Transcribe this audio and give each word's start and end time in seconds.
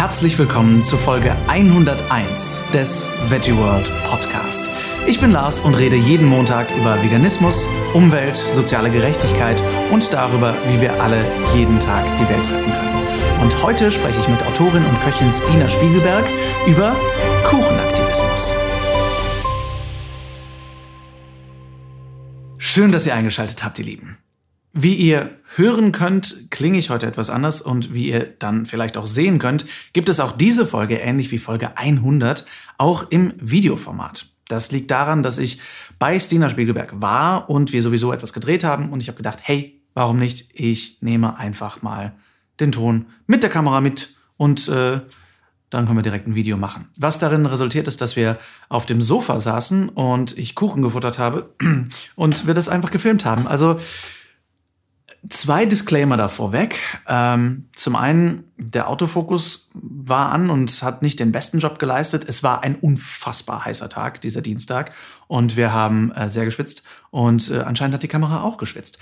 Herzlich 0.00 0.38
willkommen 0.38 0.82
zur 0.82 0.98
Folge 0.98 1.36
101 1.48 2.62
des 2.72 3.10
Veggie 3.28 3.54
World 3.54 3.92
Podcast. 4.06 4.70
Ich 5.06 5.20
bin 5.20 5.30
Lars 5.30 5.60
und 5.60 5.74
rede 5.74 5.94
jeden 5.94 6.24
Montag 6.26 6.74
über 6.74 7.02
Veganismus, 7.02 7.68
Umwelt, 7.92 8.38
soziale 8.38 8.90
Gerechtigkeit 8.90 9.62
und 9.90 10.10
darüber, 10.10 10.56
wie 10.68 10.80
wir 10.80 11.02
alle 11.02 11.22
jeden 11.54 11.78
Tag 11.78 12.06
die 12.16 12.26
Welt 12.30 12.50
retten 12.50 12.72
können. 12.72 13.42
Und 13.42 13.62
heute 13.62 13.92
spreche 13.92 14.18
ich 14.18 14.28
mit 14.28 14.42
Autorin 14.46 14.86
und 14.86 14.98
Köchin 15.02 15.30
Stina 15.30 15.68
Spiegelberg 15.68 16.24
über 16.66 16.96
Kuchenaktivismus. 17.44 18.54
Schön, 22.56 22.90
dass 22.90 23.04
ihr 23.04 23.14
eingeschaltet 23.14 23.62
habt, 23.62 23.78
ihr 23.78 23.84
Lieben. 23.84 24.16
Wie 24.72 24.94
ihr 24.94 25.30
hören 25.56 25.90
könnt, 25.90 26.50
klinge 26.50 26.78
ich 26.78 26.90
heute 26.90 27.06
etwas 27.06 27.28
anders 27.28 27.60
und 27.60 27.92
wie 27.92 28.10
ihr 28.10 28.34
dann 28.38 28.66
vielleicht 28.66 28.96
auch 28.96 29.06
sehen 29.06 29.40
könnt, 29.40 29.64
gibt 29.92 30.08
es 30.08 30.20
auch 30.20 30.32
diese 30.32 30.64
Folge, 30.64 30.96
ähnlich 30.96 31.32
wie 31.32 31.38
Folge 31.38 31.76
100, 31.76 32.44
auch 32.78 33.10
im 33.10 33.32
Videoformat. 33.40 34.26
Das 34.46 34.70
liegt 34.70 34.90
daran, 34.90 35.24
dass 35.24 35.38
ich 35.38 35.60
bei 35.98 36.18
Stina 36.20 36.48
Spiegelberg 36.48 37.00
war 37.00 37.50
und 37.50 37.72
wir 37.72 37.82
sowieso 37.82 38.12
etwas 38.12 38.32
gedreht 38.32 38.62
haben 38.62 38.90
und 38.90 39.00
ich 39.00 39.08
habe 39.08 39.16
gedacht, 39.16 39.40
hey, 39.42 39.80
warum 39.94 40.18
nicht? 40.18 40.50
Ich 40.54 40.98
nehme 41.00 41.36
einfach 41.36 41.82
mal 41.82 42.12
den 42.60 42.70
Ton 42.70 43.06
mit 43.26 43.42
der 43.42 43.50
Kamera 43.50 43.80
mit 43.80 44.14
und 44.36 44.68
äh, 44.68 45.00
dann 45.70 45.86
können 45.86 45.98
wir 45.98 46.02
direkt 46.02 46.26
ein 46.26 46.34
Video 46.34 46.56
machen. 46.56 46.88
Was 46.96 47.18
darin 47.18 47.46
resultiert 47.46 47.88
ist, 47.88 48.00
dass 48.00 48.16
wir 48.16 48.38
auf 48.68 48.86
dem 48.86 49.00
Sofa 49.02 49.40
saßen 49.40 49.88
und 49.88 50.36
ich 50.38 50.54
Kuchen 50.54 50.82
gefuttert 50.82 51.18
habe 51.18 51.54
und 52.16 52.46
wir 52.46 52.54
das 52.54 52.68
einfach 52.68 52.90
gefilmt 52.90 53.24
haben. 53.24 53.46
Also 53.46 53.76
Zwei 55.28 55.66
Disclaimer 55.66 56.16
davor 56.16 56.52
weg. 56.52 56.76
Ähm, 57.06 57.68
zum 57.76 57.94
einen, 57.94 58.44
der 58.56 58.88
Autofokus 58.88 59.70
war 59.74 60.32
an 60.32 60.48
und 60.48 60.82
hat 60.82 61.02
nicht 61.02 61.20
den 61.20 61.30
besten 61.30 61.58
Job 61.58 61.78
geleistet. 61.78 62.24
Es 62.26 62.42
war 62.42 62.62
ein 62.62 62.76
unfassbar 62.76 63.66
heißer 63.66 63.90
Tag, 63.90 64.22
dieser 64.22 64.40
Dienstag. 64.40 64.92
Und 65.26 65.56
wir 65.56 65.74
haben 65.74 66.10
äh, 66.12 66.30
sehr 66.30 66.46
geschwitzt. 66.46 66.84
Und 67.10 67.50
äh, 67.50 67.58
anscheinend 67.58 67.94
hat 67.94 68.02
die 68.02 68.08
Kamera 68.08 68.42
auch 68.42 68.56
geschwitzt. 68.56 68.98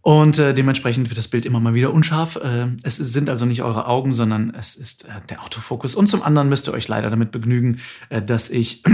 Und 0.00 0.38
äh, 0.38 0.54
dementsprechend 0.54 1.10
wird 1.10 1.18
das 1.18 1.28
Bild 1.28 1.44
immer 1.44 1.58
mal 1.58 1.74
wieder 1.74 1.92
unscharf. 1.92 2.36
Äh, 2.36 2.68
es 2.84 2.96
sind 2.96 3.28
also 3.28 3.44
nicht 3.44 3.62
eure 3.62 3.88
Augen, 3.88 4.12
sondern 4.12 4.54
es 4.54 4.76
ist 4.76 5.06
äh, 5.06 5.20
der 5.28 5.42
Autofokus. 5.42 5.96
Und 5.96 6.06
zum 6.06 6.22
anderen 6.22 6.48
müsst 6.48 6.68
ihr 6.68 6.72
euch 6.72 6.86
leider 6.86 7.10
damit 7.10 7.32
begnügen, 7.32 7.80
äh, 8.10 8.22
dass 8.22 8.48
ich 8.48 8.84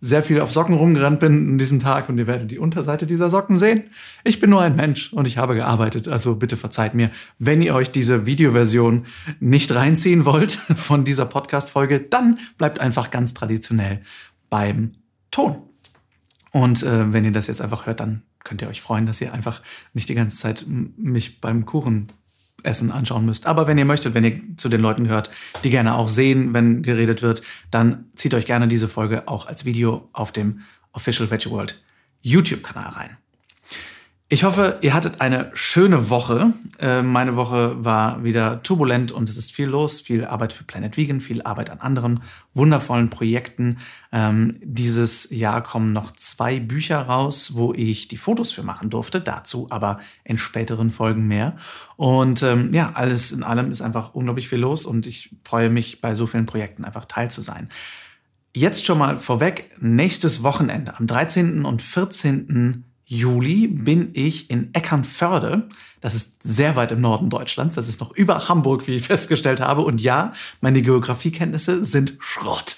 sehr 0.00 0.22
viel 0.22 0.40
auf 0.40 0.52
Socken 0.52 0.74
rumgerannt 0.74 1.20
bin 1.20 1.50
an 1.50 1.58
diesem 1.58 1.78
Tag 1.80 2.08
und 2.08 2.18
ihr 2.18 2.26
werdet 2.26 2.50
die 2.50 2.58
Unterseite 2.58 3.06
dieser 3.06 3.28
Socken 3.28 3.56
sehen. 3.56 3.84
Ich 4.24 4.40
bin 4.40 4.50
nur 4.50 4.62
ein 4.62 4.76
Mensch 4.76 5.12
und 5.12 5.28
ich 5.28 5.36
habe 5.36 5.54
gearbeitet, 5.54 6.08
also 6.08 6.36
bitte 6.36 6.56
verzeiht 6.56 6.94
mir, 6.94 7.10
wenn 7.38 7.60
ihr 7.60 7.74
euch 7.74 7.90
diese 7.90 8.24
Videoversion 8.26 9.04
nicht 9.40 9.74
reinziehen 9.74 10.24
wollt 10.24 10.52
von 10.76 11.04
dieser 11.04 11.26
Podcast-Folge, 11.26 12.00
dann 12.00 12.38
bleibt 12.56 12.80
einfach 12.80 13.10
ganz 13.10 13.34
traditionell 13.34 14.00
beim 14.48 14.92
Ton. 15.30 15.56
Und 16.52 16.82
äh, 16.82 17.12
wenn 17.12 17.24
ihr 17.24 17.32
das 17.32 17.46
jetzt 17.46 17.60
einfach 17.60 17.86
hört, 17.86 18.00
dann 18.00 18.22
könnt 18.42 18.62
ihr 18.62 18.68
euch 18.68 18.80
freuen, 18.80 19.06
dass 19.06 19.20
ihr 19.20 19.32
einfach 19.32 19.60
nicht 19.92 20.08
die 20.08 20.14
ganze 20.14 20.36
Zeit 20.38 20.64
mich 20.66 21.40
beim 21.40 21.66
Kuchen 21.66 22.08
Essen 22.62 22.90
anschauen 22.90 23.24
müsst. 23.24 23.46
Aber 23.46 23.66
wenn 23.66 23.78
ihr 23.78 23.84
möchtet, 23.84 24.14
wenn 24.14 24.24
ihr 24.24 24.40
zu 24.56 24.68
den 24.68 24.80
Leuten 24.80 25.04
gehört, 25.04 25.30
die 25.64 25.70
gerne 25.70 25.94
auch 25.94 26.08
sehen, 26.08 26.54
wenn 26.54 26.82
geredet 26.82 27.22
wird, 27.22 27.42
dann 27.70 28.06
zieht 28.14 28.34
euch 28.34 28.46
gerne 28.46 28.68
diese 28.68 28.88
Folge 28.88 29.28
auch 29.28 29.46
als 29.46 29.64
Video 29.64 30.08
auf 30.12 30.32
dem 30.32 30.60
Official 30.92 31.30
Veggie 31.30 31.50
World 31.50 31.80
YouTube-Kanal 32.22 32.90
rein. 32.90 33.16
Ich 34.32 34.44
hoffe, 34.44 34.78
ihr 34.80 34.94
hattet 34.94 35.20
eine 35.20 35.50
schöne 35.54 36.08
Woche. 36.08 36.52
Äh, 36.78 37.02
meine 37.02 37.34
Woche 37.34 37.84
war 37.84 38.22
wieder 38.22 38.62
turbulent 38.62 39.10
und 39.10 39.28
es 39.28 39.36
ist 39.36 39.50
viel 39.50 39.66
los, 39.66 40.00
viel 40.00 40.24
Arbeit 40.24 40.52
für 40.52 40.62
Planet 40.62 40.96
Vegan, 40.96 41.20
viel 41.20 41.42
Arbeit 41.42 41.68
an 41.68 41.80
anderen 41.80 42.20
wundervollen 42.54 43.10
Projekten. 43.10 43.78
Ähm, 44.12 44.60
dieses 44.62 45.30
Jahr 45.30 45.64
kommen 45.64 45.92
noch 45.92 46.12
zwei 46.12 46.60
Bücher 46.60 47.00
raus, 47.00 47.54
wo 47.54 47.74
ich 47.74 48.06
die 48.06 48.16
Fotos 48.16 48.52
für 48.52 48.62
machen 48.62 48.88
durfte. 48.88 49.20
Dazu 49.20 49.66
aber 49.70 49.98
in 50.22 50.38
späteren 50.38 50.90
Folgen 50.90 51.26
mehr. 51.26 51.56
Und 51.96 52.44
ähm, 52.44 52.72
ja, 52.72 52.92
alles 52.94 53.32
in 53.32 53.42
allem 53.42 53.72
ist 53.72 53.82
einfach 53.82 54.14
unglaublich 54.14 54.48
viel 54.48 54.60
los 54.60 54.86
und 54.86 55.08
ich 55.08 55.34
freue 55.44 55.70
mich, 55.70 56.00
bei 56.00 56.14
so 56.14 56.28
vielen 56.28 56.46
Projekten 56.46 56.84
einfach 56.84 57.06
teil 57.06 57.32
zu 57.32 57.42
sein. 57.42 57.68
Jetzt 58.54 58.86
schon 58.86 58.98
mal 58.98 59.18
vorweg, 59.18 59.70
nächstes 59.80 60.44
Wochenende 60.44 60.96
am 60.96 61.08
13. 61.08 61.64
und 61.64 61.82
14. 61.82 62.89
Juli 63.10 63.66
bin 63.66 64.10
ich 64.14 64.50
in 64.50 64.72
Eckernförde. 64.72 65.68
Das 66.00 66.14
ist 66.14 66.44
sehr 66.44 66.76
weit 66.76 66.92
im 66.92 67.00
Norden 67.00 67.28
Deutschlands. 67.28 67.74
Das 67.74 67.88
ist 67.88 68.00
noch 68.00 68.12
über 68.12 68.48
Hamburg, 68.48 68.86
wie 68.86 68.94
ich 68.94 69.02
festgestellt 69.06 69.60
habe. 69.60 69.82
Und 69.82 70.00
ja, 70.00 70.30
meine 70.60 70.80
Geografiekenntnisse 70.80 71.84
sind 71.84 72.16
Schrott. 72.20 72.76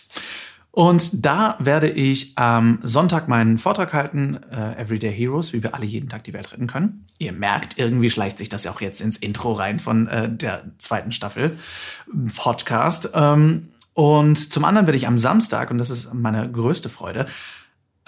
Und 0.70 1.26
da 1.26 1.56
werde 1.58 1.90
ich 1.90 2.38
am 2.38 2.78
Sonntag 2.80 3.28
meinen 3.28 3.58
Vortrag 3.58 3.92
halten, 3.92 4.40
äh, 4.50 4.80
Everyday 4.80 5.12
Heroes, 5.12 5.52
wie 5.52 5.62
wir 5.62 5.74
alle 5.74 5.84
jeden 5.84 6.08
Tag 6.08 6.24
die 6.24 6.32
Welt 6.32 6.50
retten 6.50 6.66
können. 6.66 7.04
Ihr 7.18 7.34
merkt, 7.34 7.78
irgendwie 7.78 8.08
schleicht 8.08 8.38
sich 8.38 8.48
das 8.48 8.64
ja 8.64 8.72
auch 8.72 8.80
jetzt 8.80 9.02
ins 9.02 9.18
Intro 9.18 9.52
rein 9.52 9.80
von 9.80 10.06
äh, 10.06 10.34
der 10.34 10.64
zweiten 10.78 11.12
Staffel 11.12 11.58
Podcast. 12.36 13.10
Ähm, 13.12 13.68
und 13.92 14.50
zum 14.50 14.64
anderen 14.64 14.86
werde 14.86 14.96
ich 14.96 15.06
am 15.06 15.18
Samstag, 15.18 15.70
und 15.70 15.76
das 15.76 15.90
ist 15.90 16.14
meine 16.14 16.50
größte 16.50 16.88
Freude, 16.88 17.26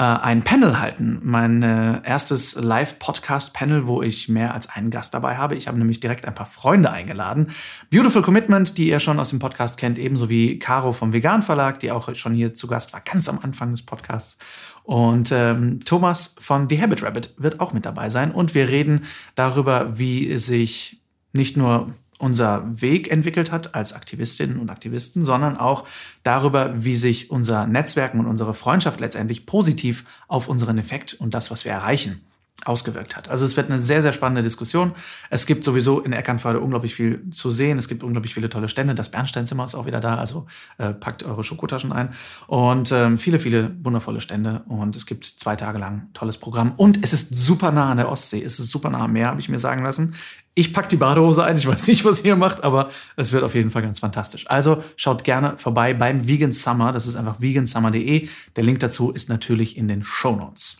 ein 0.02 0.42
Panel 0.42 0.80
halten. 0.80 1.20
Mein 1.22 1.62
äh, 1.62 2.00
erstes 2.04 2.56
Live-Podcast-Panel, 2.56 3.86
wo 3.86 4.02
ich 4.02 4.28
mehr 4.28 4.52
als 4.52 4.68
einen 4.68 4.90
Gast 4.90 5.14
dabei 5.14 5.36
habe. 5.36 5.54
Ich 5.54 5.68
habe 5.68 5.78
nämlich 5.78 6.00
direkt 6.00 6.26
ein 6.26 6.34
paar 6.34 6.46
Freunde 6.46 6.90
eingeladen. 6.90 7.52
Beautiful 7.90 8.22
Commitment, 8.22 8.76
die 8.76 8.88
ihr 8.88 8.98
schon 8.98 9.20
aus 9.20 9.30
dem 9.30 9.38
Podcast 9.38 9.76
kennt, 9.76 9.98
ebenso 9.98 10.28
wie 10.28 10.58
Caro 10.58 10.92
vom 10.92 11.12
Vegan 11.12 11.44
Verlag, 11.44 11.78
die 11.78 11.92
auch 11.92 12.12
schon 12.16 12.34
hier 12.34 12.54
zu 12.54 12.66
Gast 12.66 12.92
war, 12.92 13.02
ganz 13.02 13.28
am 13.28 13.38
Anfang 13.40 13.70
des 13.70 13.82
Podcasts. 13.82 14.38
Und 14.82 15.30
ähm, 15.32 15.78
Thomas 15.84 16.34
von 16.40 16.68
The 16.68 16.82
Habit 16.82 17.02
Rabbit 17.02 17.34
wird 17.38 17.60
auch 17.60 17.72
mit 17.72 17.86
dabei 17.86 18.08
sein. 18.08 18.32
Und 18.32 18.54
wir 18.54 18.68
reden 18.68 19.02
darüber, 19.36 19.96
wie 19.96 20.36
sich 20.38 21.02
nicht 21.32 21.56
nur 21.56 21.94
unser 22.18 22.80
Weg 22.80 23.10
entwickelt 23.10 23.50
hat 23.50 23.74
als 23.74 23.92
Aktivistinnen 23.92 24.58
und 24.58 24.70
Aktivisten, 24.70 25.24
sondern 25.24 25.56
auch 25.56 25.86
darüber, 26.22 26.72
wie 26.82 26.96
sich 26.96 27.30
unser 27.30 27.66
Netzwerken 27.66 28.20
und 28.20 28.26
unsere 28.26 28.54
Freundschaft 28.54 29.00
letztendlich 29.00 29.46
positiv 29.46 30.04
auf 30.28 30.48
unseren 30.48 30.78
Effekt 30.78 31.14
und 31.14 31.34
das, 31.34 31.50
was 31.50 31.64
wir 31.64 31.72
erreichen, 31.72 32.20
ausgewirkt 32.64 33.16
hat. 33.16 33.28
Also 33.28 33.44
es 33.44 33.56
wird 33.56 33.68
eine 33.68 33.78
sehr, 33.78 34.00
sehr 34.00 34.12
spannende 34.12 34.42
Diskussion. 34.42 34.92
Es 35.28 35.44
gibt 35.44 35.64
sowieso 35.64 36.00
in 36.00 36.12
Eckernförde 36.12 36.60
unglaublich 36.60 36.94
viel 36.94 37.28
zu 37.30 37.50
sehen. 37.50 37.78
Es 37.78 37.88
gibt 37.88 38.02
unglaublich 38.02 38.32
viele 38.32 38.48
tolle 38.48 38.68
Stände. 38.68 38.94
Das 38.94 39.10
Bernsteinzimmer 39.10 39.64
ist 39.66 39.74
auch 39.74 39.86
wieder 39.86 40.00
da, 40.00 40.16
also 40.16 40.46
äh, 40.78 40.94
packt 40.94 41.24
eure 41.24 41.44
Schokotaschen 41.44 41.92
ein. 41.92 42.10
Und 42.46 42.90
ähm, 42.92 43.18
viele, 43.18 43.38
viele 43.38 43.74
wundervolle 43.82 44.20
Stände. 44.20 44.62
Und 44.66 44.96
es 44.96 45.04
gibt 45.04 45.24
zwei 45.26 45.56
Tage 45.56 45.78
lang 45.78 46.08
tolles 46.14 46.38
Programm. 46.38 46.72
Und 46.76 47.00
es 47.02 47.12
ist 47.12 47.34
super 47.34 47.70
nah 47.70 47.90
an 47.90 47.98
der 47.98 48.10
Ostsee. 48.10 48.42
Es 48.42 48.58
ist 48.58 48.70
super 48.70 48.88
nah 48.88 49.04
am 49.04 49.12
Meer, 49.12 49.28
habe 49.28 49.40
ich 49.40 49.48
mir 49.48 49.58
sagen 49.58 49.82
lassen. 49.82 50.14
Ich 50.54 50.72
pack 50.72 50.88
die 50.88 50.96
Badehose 50.96 51.44
ein. 51.44 51.58
Ich 51.58 51.66
weiß 51.66 51.86
nicht, 51.88 52.04
was 52.04 52.24
ihr 52.24 52.36
macht, 52.36 52.62
aber 52.62 52.88
es 53.16 53.32
wird 53.32 53.42
auf 53.42 53.54
jeden 53.54 53.72
Fall 53.72 53.82
ganz 53.82 53.98
fantastisch. 53.98 54.48
Also 54.48 54.82
schaut 54.96 55.24
gerne 55.24 55.54
vorbei 55.58 55.92
beim 55.92 56.26
Vegan 56.26 56.52
Summer. 56.52 56.92
Das 56.92 57.06
ist 57.06 57.16
einfach 57.16 57.40
vegansummer.de. 57.40 58.28
Der 58.56 58.64
Link 58.64 58.78
dazu 58.78 59.10
ist 59.10 59.28
natürlich 59.28 59.76
in 59.76 59.88
den 59.88 60.04
Show 60.04 60.36
Notes. 60.36 60.78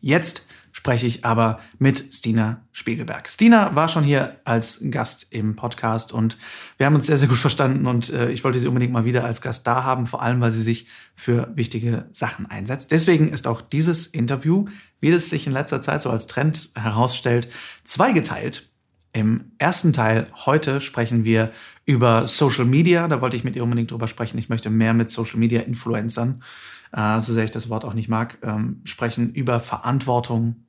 Jetzt 0.00 0.47
spreche 0.88 1.06
ich 1.06 1.26
aber 1.26 1.60
mit 1.78 2.14
Stina 2.14 2.64
Spiegelberg. 2.72 3.28
Stina 3.28 3.76
war 3.76 3.90
schon 3.90 4.04
hier 4.04 4.38
als 4.44 4.80
Gast 4.90 5.26
im 5.34 5.54
Podcast 5.54 6.14
und 6.14 6.38
wir 6.78 6.86
haben 6.86 6.94
uns 6.94 7.08
sehr, 7.08 7.18
sehr 7.18 7.28
gut 7.28 7.36
verstanden 7.36 7.86
und 7.86 8.08
äh, 8.08 8.30
ich 8.30 8.42
wollte 8.42 8.58
sie 8.58 8.68
unbedingt 8.68 8.94
mal 8.94 9.04
wieder 9.04 9.22
als 9.22 9.42
Gast 9.42 9.66
da 9.66 9.84
haben, 9.84 10.06
vor 10.06 10.22
allem 10.22 10.40
weil 10.40 10.50
sie 10.50 10.62
sich 10.62 10.86
für 11.14 11.52
wichtige 11.54 12.06
Sachen 12.12 12.46
einsetzt. 12.46 12.90
Deswegen 12.90 13.28
ist 13.28 13.46
auch 13.46 13.60
dieses 13.60 14.06
Interview, 14.06 14.64
wie 14.98 15.10
es 15.10 15.28
sich 15.28 15.46
in 15.46 15.52
letzter 15.52 15.82
Zeit 15.82 16.00
so 16.00 16.08
als 16.08 16.26
Trend 16.26 16.70
herausstellt, 16.74 17.50
zweigeteilt. 17.84 18.70
Im 19.12 19.52
ersten 19.58 19.92
Teil 19.92 20.26
heute 20.46 20.80
sprechen 20.80 21.26
wir 21.26 21.50
über 21.84 22.26
Social 22.26 22.64
Media. 22.64 23.08
Da 23.08 23.20
wollte 23.20 23.36
ich 23.36 23.44
mit 23.44 23.56
ihr 23.56 23.62
unbedingt 23.62 23.90
drüber 23.90 24.08
sprechen. 24.08 24.38
Ich 24.38 24.48
möchte 24.48 24.70
mehr 24.70 24.94
mit 24.94 25.10
Social 25.10 25.38
Media 25.38 25.60
Influencern, 25.60 26.40
äh, 26.92 27.20
so 27.20 27.34
sehr 27.34 27.44
ich 27.44 27.50
das 27.50 27.68
Wort 27.68 27.84
auch 27.84 27.92
nicht 27.92 28.08
mag, 28.08 28.38
ähm, 28.42 28.80
sprechen 28.84 29.34
über 29.34 29.60
Verantwortung 29.60 30.64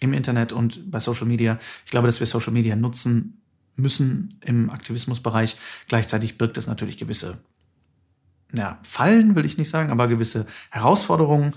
im 0.00 0.12
Internet 0.12 0.52
und 0.52 0.90
bei 0.90 1.00
Social 1.00 1.26
Media. 1.26 1.58
Ich 1.84 1.90
glaube, 1.90 2.06
dass 2.06 2.20
wir 2.20 2.26
Social 2.26 2.52
Media 2.52 2.76
nutzen 2.76 3.40
müssen 3.76 4.38
im 4.44 4.70
Aktivismusbereich. 4.70 5.56
Gleichzeitig 5.88 6.38
birgt 6.38 6.58
es 6.58 6.66
natürlich 6.66 6.98
gewisse 6.98 7.38
ja, 8.52 8.78
Fallen, 8.82 9.36
will 9.36 9.44
ich 9.44 9.58
nicht 9.58 9.68
sagen, 9.68 9.90
aber 9.90 10.08
gewisse 10.08 10.46
Herausforderungen, 10.70 11.52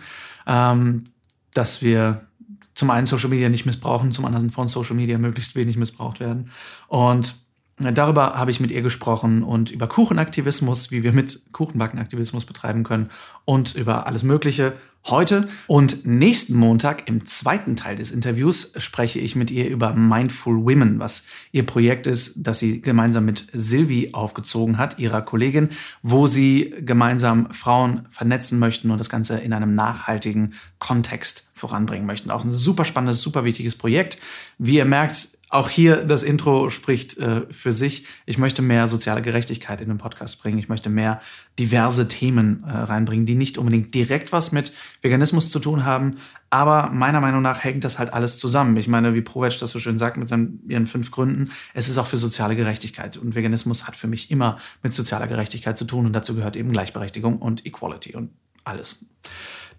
ähm, 0.45 1.05
dass 1.53 1.81
wir 1.81 2.27
zum 2.75 2.89
einen 2.89 3.05
Social 3.05 3.29
Media 3.29 3.49
nicht 3.49 3.65
missbrauchen, 3.65 4.11
zum 4.11 4.25
anderen 4.25 4.51
von 4.51 4.67
Social 4.67 4.95
Media 4.95 5.17
möglichst 5.17 5.55
wenig 5.55 5.77
missbraucht 5.77 6.19
werden. 6.19 6.51
Und 6.87 7.35
Darüber 7.77 8.33
habe 8.33 8.51
ich 8.51 8.59
mit 8.59 8.69
ihr 8.69 8.83
gesprochen 8.83 9.41
und 9.41 9.71
über 9.71 9.87
Kuchenaktivismus, 9.87 10.91
wie 10.91 11.01
wir 11.01 11.13
mit 11.13 11.51
Kuchenbackenaktivismus 11.51 12.45
betreiben 12.45 12.83
können 12.83 13.09
und 13.43 13.73
über 13.73 14.05
alles 14.05 14.21
Mögliche 14.21 14.73
heute. 15.05 15.47
Und 15.67 16.05
nächsten 16.05 16.55
Montag 16.55 17.07
im 17.07 17.25
zweiten 17.25 17.75
Teil 17.75 17.95
des 17.95 18.11
Interviews 18.11 18.71
spreche 18.77 19.19
ich 19.19 19.35
mit 19.35 19.51
ihr 19.51 19.67
über 19.69 19.93
Mindful 19.93 20.57
Women, 20.63 20.99
was 20.99 21.23
ihr 21.51 21.65
Projekt 21.65 22.07
ist, 22.07 22.33
das 22.37 22.59
sie 22.59 22.81
gemeinsam 22.81 23.25
mit 23.25 23.45
Silvi 23.51 24.09
aufgezogen 24.13 24.77
hat, 24.77 24.99
ihrer 24.99 25.21
Kollegin, 25.21 25.69
wo 26.01 26.27
sie 26.27 26.73
gemeinsam 26.79 27.51
Frauen 27.51 28.07
vernetzen 28.09 28.59
möchten 28.59 28.91
und 28.91 28.97
das 28.97 29.09
Ganze 29.09 29.37
in 29.39 29.53
einem 29.53 29.73
nachhaltigen 29.73 30.53
Kontext 30.79 31.49
voranbringen 31.53 32.05
möchten. 32.05 32.31
Auch 32.31 32.43
ein 32.43 32.51
super 32.51 32.85
spannendes, 32.85 33.21
super 33.21 33.43
wichtiges 33.43 33.75
Projekt. 33.75 34.17
Wie 34.57 34.77
ihr 34.77 34.85
merkt, 34.85 35.29
auch 35.51 35.69
hier 35.69 36.05
das 36.05 36.23
Intro 36.23 36.69
spricht 36.69 37.17
äh, 37.17 37.41
für 37.51 37.73
sich. 37.73 38.05
Ich 38.25 38.37
möchte 38.37 38.61
mehr 38.61 38.87
soziale 38.87 39.21
Gerechtigkeit 39.21 39.81
in 39.81 39.89
den 39.89 39.97
Podcast 39.97 40.41
bringen. 40.41 40.57
Ich 40.57 40.69
möchte 40.69 40.89
mehr 40.89 41.19
diverse 41.59 42.07
Themen 42.07 42.63
äh, 42.63 42.71
reinbringen, 42.71 43.25
die 43.25 43.35
nicht 43.35 43.57
unbedingt 43.57 43.93
direkt 43.93 44.31
was 44.31 44.53
mit 44.53 44.71
Veganismus 45.01 45.49
zu 45.49 45.59
tun 45.59 45.83
haben. 45.83 46.15
Aber 46.49 46.89
meiner 46.91 47.19
Meinung 47.19 47.41
nach 47.41 47.65
hängt 47.65 47.83
das 47.83 47.99
halt 47.99 48.13
alles 48.13 48.39
zusammen. 48.39 48.77
Ich 48.77 48.87
meine, 48.87 49.13
wie 49.13 49.21
Provetsch 49.21 49.61
das 49.61 49.71
so 49.71 49.79
schön 49.79 49.97
sagt 49.97 50.15
mit 50.15 50.29
seinen, 50.29 50.61
ihren 50.69 50.87
fünf 50.87 51.11
Gründen, 51.11 51.51
es 51.73 51.89
ist 51.89 51.97
auch 51.97 52.07
für 52.07 52.17
soziale 52.17 52.55
Gerechtigkeit. 52.55 53.17
Und 53.17 53.35
Veganismus 53.35 53.87
hat 53.87 53.97
für 53.97 54.07
mich 54.07 54.31
immer 54.31 54.55
mit 54.83 54.93
sozialer 54.93 55.27
Gerechtigkeit 55.27 55.77
zu 55.77 55.83
tun. 55.83 56.05
Und 56.05 56.13
dazu 56.13 56.33
gehört 56.33 56.55
eben 56.55 56.71
Gleichberechtigung 56.71 57.39
und 57.39 57.65
Equality 57.65 58.15
und 58.15 58.31
alles. 58.63 59.05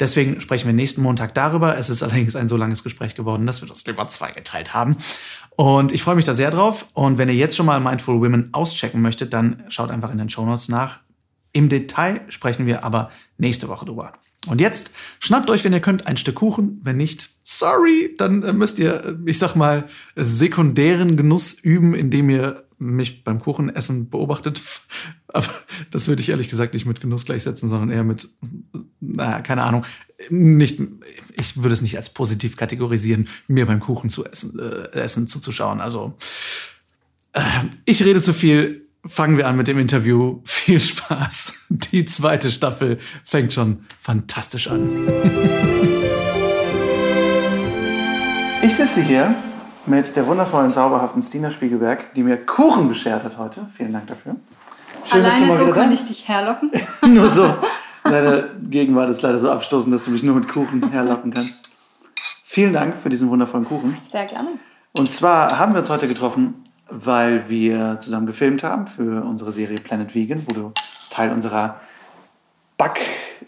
Deswegen 0.01 0.41
sprechen 0.41 0.67
wir 0.67 0.73
nächsten 0.73 1.03
Montag 1.03 1.35
darüber. 1.35 1.77
Es 1.77 1.89
ist 1.89 2.03
allerdings 2.03 2.37
ein 2.37 2.49
so 2.49 2.57
langes 2.57 2.83
Gespräch 2.83 3.15
geworden, 3.15 3.47
dass 3.47 3.61
wir 3.61 3.69
das 3.69 3.85
lieber 3.87 4.07
zweigeteilt 4.09 4.75
haben. 4.75 4.97
Und 5.57 5.93
ich 5.93 6.03
freue 6.03 6.17
mich 6.17 6.25
da 6.25 6.33
sehr 6.33 6.51
drauf. 6.51 6.87
Und 6.95 7.19
wenn 7.19 7.29
ihr 7.29 7.35
jetzt 7.35 7.57
schon 7.57 7.67
mal 7.67 7.81
Mindful 7.81 8.21
Women 8.21 8.51
auschecken 8.53 9.03
möchtet, 9.03 9.33
dann 9.33 9.63
schaut 9.69 9.91
einfach 9.91 10.11
in 10.11 10.19
den 10.19 10.29
Show 10.29 10.45
Notes 10.45 10.69
nach. 10.69 11.01
Im 11.53 11.69
Detail 11.69 12.23
sprechen 12.29 12.67
wir 12.67 12.83
aber 12.83 13.11
nächste 13.37 13.69
Woche 13.69 13.85
drüber. 13.85 14.13
Und 14.47 14.61
jetzt 14.61 14.91
schnappt 15.21 15.51
euch, 15.51 15.63
wenn 15.65 15.73
ihr 15.75 15.81
könnt, 15.81 16.07
ein 16.07 16.17
Stück 16.17 16.37
Kuchen. 16.37 16.81
Wenn 16.83 16.97
nicht, 16.97 17.29
sorry, 17.43 18.15
dann 18.17 18.41
müsst 18.57 18.79
ihr, 18.79 19.19
ich 19.27 19.39
sag 19.39 19.55
mal, 19.55 19.85
sekundären 20.17 21.17
Genuss 21.17 21.53
üben, 21.53 21.95
indem 21.95 22.31
ihr 22.31 22.65
mich 22.83 23.25
beim 23.25 23.39
Kuchenessen 23.41 24.11
beobachtet. 24.11 24.61
Aber 25.29 25.49
das 25.91 26.09
würde 26.09 26.21
ich 26.21 26.29
ehrlich 26.29 26.49
gesagt 26.49 26.75
nicht 26.75 26.85
mit 26.85 27.01
Genuss 27.01 27.25
gleichsetzen, 27.25 27.69
sondern 27.69 27.91
eher 27.91 28.05
mit, 28.05 28.29
naja, 29.01 29.41
keine 29.41 29.63
Ahnung, 29.63 29.87
nicht, 30.29 30.81
ich 31.35 31.57
würde 31.57 31.73
es 31.73 31.83
nicht 31.83 31.97
als 31.97 32.11
positiv 32.11 32.57
kategorisieren, 32.57 33.29
mir 33.49 33.67
beim 33.67 33.81
Kuchen 33.81 34.11
zu 34.11 34.27
essen, 34.27 34.59
äh, 34.59 34.99
essen 34.99 35.27
zuzuschauen. 35.27 35.81
Also, 35.81 36.17
äh, 37.33 37.41
ich 37.85 38.05
rede 38.05 38.21
zu 38.21 38.35
viel. 38.35 38.89
Fangen 39.05 39.37
wir 39.37 39.49
an 39.49 39.57
mit 39.57 39.67
dem 39.67 39.79
Interview. 39.79 40.43
Viel 40.45 40.79
Spaß. 40.79 41.55
Die 41.71 42.05
zweite 42.05 42.53
Staffel 42.53 42.99
fängt 43.25 43.53
schon 43.53 43.85
fantastisch 43.99 44.69
an. 44.69 45.09
Ich 48.63 48.75
sitze 48.77 49.03
hier 49.03 49.35
mit 49.87 50.15
der 50.17 50.27
wundervollen, 50.27 50.73
zauberhaften 50.73 51.23
Stina 51.23 51.51
Spiegelberg, 51.51 52.15
die 52.15 52.23
mir 52.23 52.37
Kuchen 52.37 52.89
beschert 52.89 53.25
hat 53.25 53.39
heute. 53.39 53.67
Vielen 53.77 53.93
Dank 53.93 54.07
dafür. 54.07 54.37
Schön, 55.05 55.25
Alleine 55.25 55.57
so 55.57 55.67
konnte 55.73 55.95
ich 55.95 56.07
dich 56.07 56.29
herlocken. 56.29 56.71
nur 57.07 57.29
so. 57.29 57.55
Deine 58.05 58.51
Gegenwart 58.69 59.11
ist 59.11 59.23
leider 59.23 59.39
so 59.39 59.51
abstoßend, 59.51 59.95
dass 59.95 60.05
du 60.05 60.11
mich 60.11 60.23
nur 60.23 60.35
mit 60.35 60.49
Kuchen 60.49 60.91
herlocken 60.91 61.33
kannst. 61.33 61.71
Vielen 62.45 62.73
Dank 62.73 62.99
für 62.99 63.09
diesen 63.09 63.31
wundervollen 63.31 63.67
Kuchen. 63.67 63.97
Sehr 64.11 64.27
gerne. 64.27 64.49
Und 64.93 65.11
zwar 65.11 65.59
haben 65.59 65.73
wir 65.73 65.79
uns 65.79 65.91
heute 65.91 66.07
getroffen, 66.07 66.67
weil 66.91 67.49
wir 67.49 67.99
zusammen 68.01 68.27
gefilmt 68.27 68.63
haben 68.63 68.87
für 68.87 69.25
unsere 69.25 69.53
Serie 69.53 69.79
Planet 69.79 70.15
Vegan, 70.15 70.43
wo 70.47 70.53
du 70.53 70.73
Teil 71.11 71.33
unserer 71.33 71.81
Back, 72.77 73.01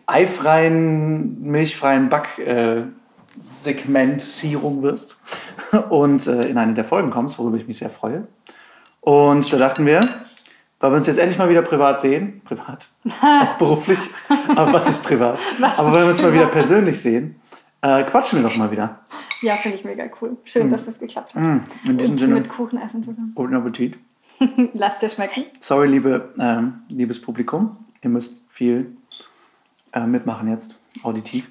eifreien, 0.07 1.43
milchfreien 1.43 2.09
Back, 2.09 2.39
äh, 2.39 2.83
Segmentierung 3.41 4.83
wirst 4.83 5.21
und 5.91 6.27
äh, 6.27 6.49
in 6.49 6.59
eine 6.59 6.75
der 6.75 6.85
Folgen 6.85 7.11
kommst, 7.11 7.39
worüber 7.39 7.57
ich 7.57 7.67
mich 7.67 7.79
sehr 7.79 7.91
freue. 7.91 8.27
Und 9.01 9.53
da 9.53 9.59
dachten 9.59 9.87
wir, 9.87 10.01
weil 10.81 10.91
wir 10.91 10.97
uns 10.97 11.07
jetzt 11.07 11.19
endlich 11.19 11.39
mal 11.39 11.49
wieder 11.49 11.63
privat 11.63 12.01
sehen, 12.01 12.43
privat, 12.45 12.89
auch 13.23 13.59
beruflich, 13.59 13.99
aber 14.55 14.73
was 14.73 14.89
ist 14.89 15.05
privat? 15.05 15.39
Was 15.59 15.79
aber 15.79 15.93
wenn 15.95 16.03
wir 16.03 16.09
uns 16.09 16.23
mal 16.23 16.33
wieder 16.33 16.47
persönlich 16.47 17.01
sehen, 17.01 17.37
äh, 17.83 18.03
quatschen 18.05 18.43
wir 18.43 18.49
doch 18.49 18.57
mal 18.57 18.71
wieder. 18.71 19.01
Ja, 19.43 19.57
finde 19.57 19.77
ich 19.77 19.85
mega 19.85 20.05
cool. 20.21 20.39
Schön, 20.45 20.69
mm. 20.69 20.71
dass 20.71 20.87
das 20.87 20.99
geklappt 20.99 21.35
hat. 21.35 21.43
Mm. 21.43 21.61
In 21.87 21.99
diesem 21.99 22.13
und 22.13 22.19
Sinne. 22.19 22.35
mit 22.35 22.49
Kuchen 22.49 22.81
essen 22.81 23.05
zusammen. 23.05 23.33
Guten 23.35 23.55
Appetit. 23.55 23.99
Lasst 24.73 25.03
dir 25.03 25.11
schmecken. 25.11 25.45
Sorry, 25.61 25.89
liebe, 25.89 26.33
ähm, 26.39 26.83
liebes 26.89 27.21
Publikum. 27.21 27.77
Ihr 28.03 28.11
müsst 28.11 28.43
viel 28.49 28.97
äh, 29.93 30.07
mitmachen 30.07 30.49
jetzt, 30.51 30.79
auditiv. 31.03 31.51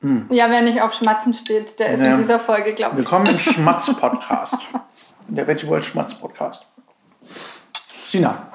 Hm. 0.00 0.26
Ja, 0.30 0.50
wer 0.50 0.62
nicht 0.62 0.82
auf 0.82 0.92
Schmatzen 0.92 1.32
steht, 1.32 1.78
der 1.80 1.94
ist 1.94 2.00
ja. 2.02 2.12
in 2.12 2.18
dieser 2.18 2.38
Folge, 2.38 2.74
glaube 2.74 2.94
ich. 2.94 2.98
Willkommen 2.98 3.26
im 3.26 3.38
Schmatz-Podcast. 3.38 4.56
der 5.28 5.46
Veggie 5.46 5.66
World 5.66 5.84
Schmatz-Podcast. 5.84 6.66
Sina, 8.04 8.48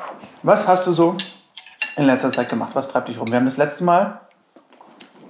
was 0.44 0.68
hast 0.68 0.86
du 0.86 0.94
so 0.94 1.18
in 1.98 2.06
letzter 2.06 2.32
Zeit 2.32 2.48
gemacht? 2.48 2.72
Was 2.74 2.90
treibt 2.90 3.10
dich 3.10 3.20
rum? 3.20 3.28
Wir 3.30 3.38
haben 3.38 3.46
das 3.46 3.58
letzte 3.58 3.84
Mal 3.84 4.22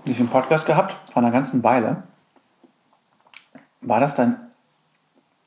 dich 0.05 0.19
im 0.19 0.27
Podcast 0.27 0.65
gehabt, 0.65 0.97
vor 1.11 1.21
einer 1.21 1.31
ganzen 1.31 1.63
Weile. 1.63 2.03
War 3.79 3.99
das 3.99 4.13
dein 4.13 4.35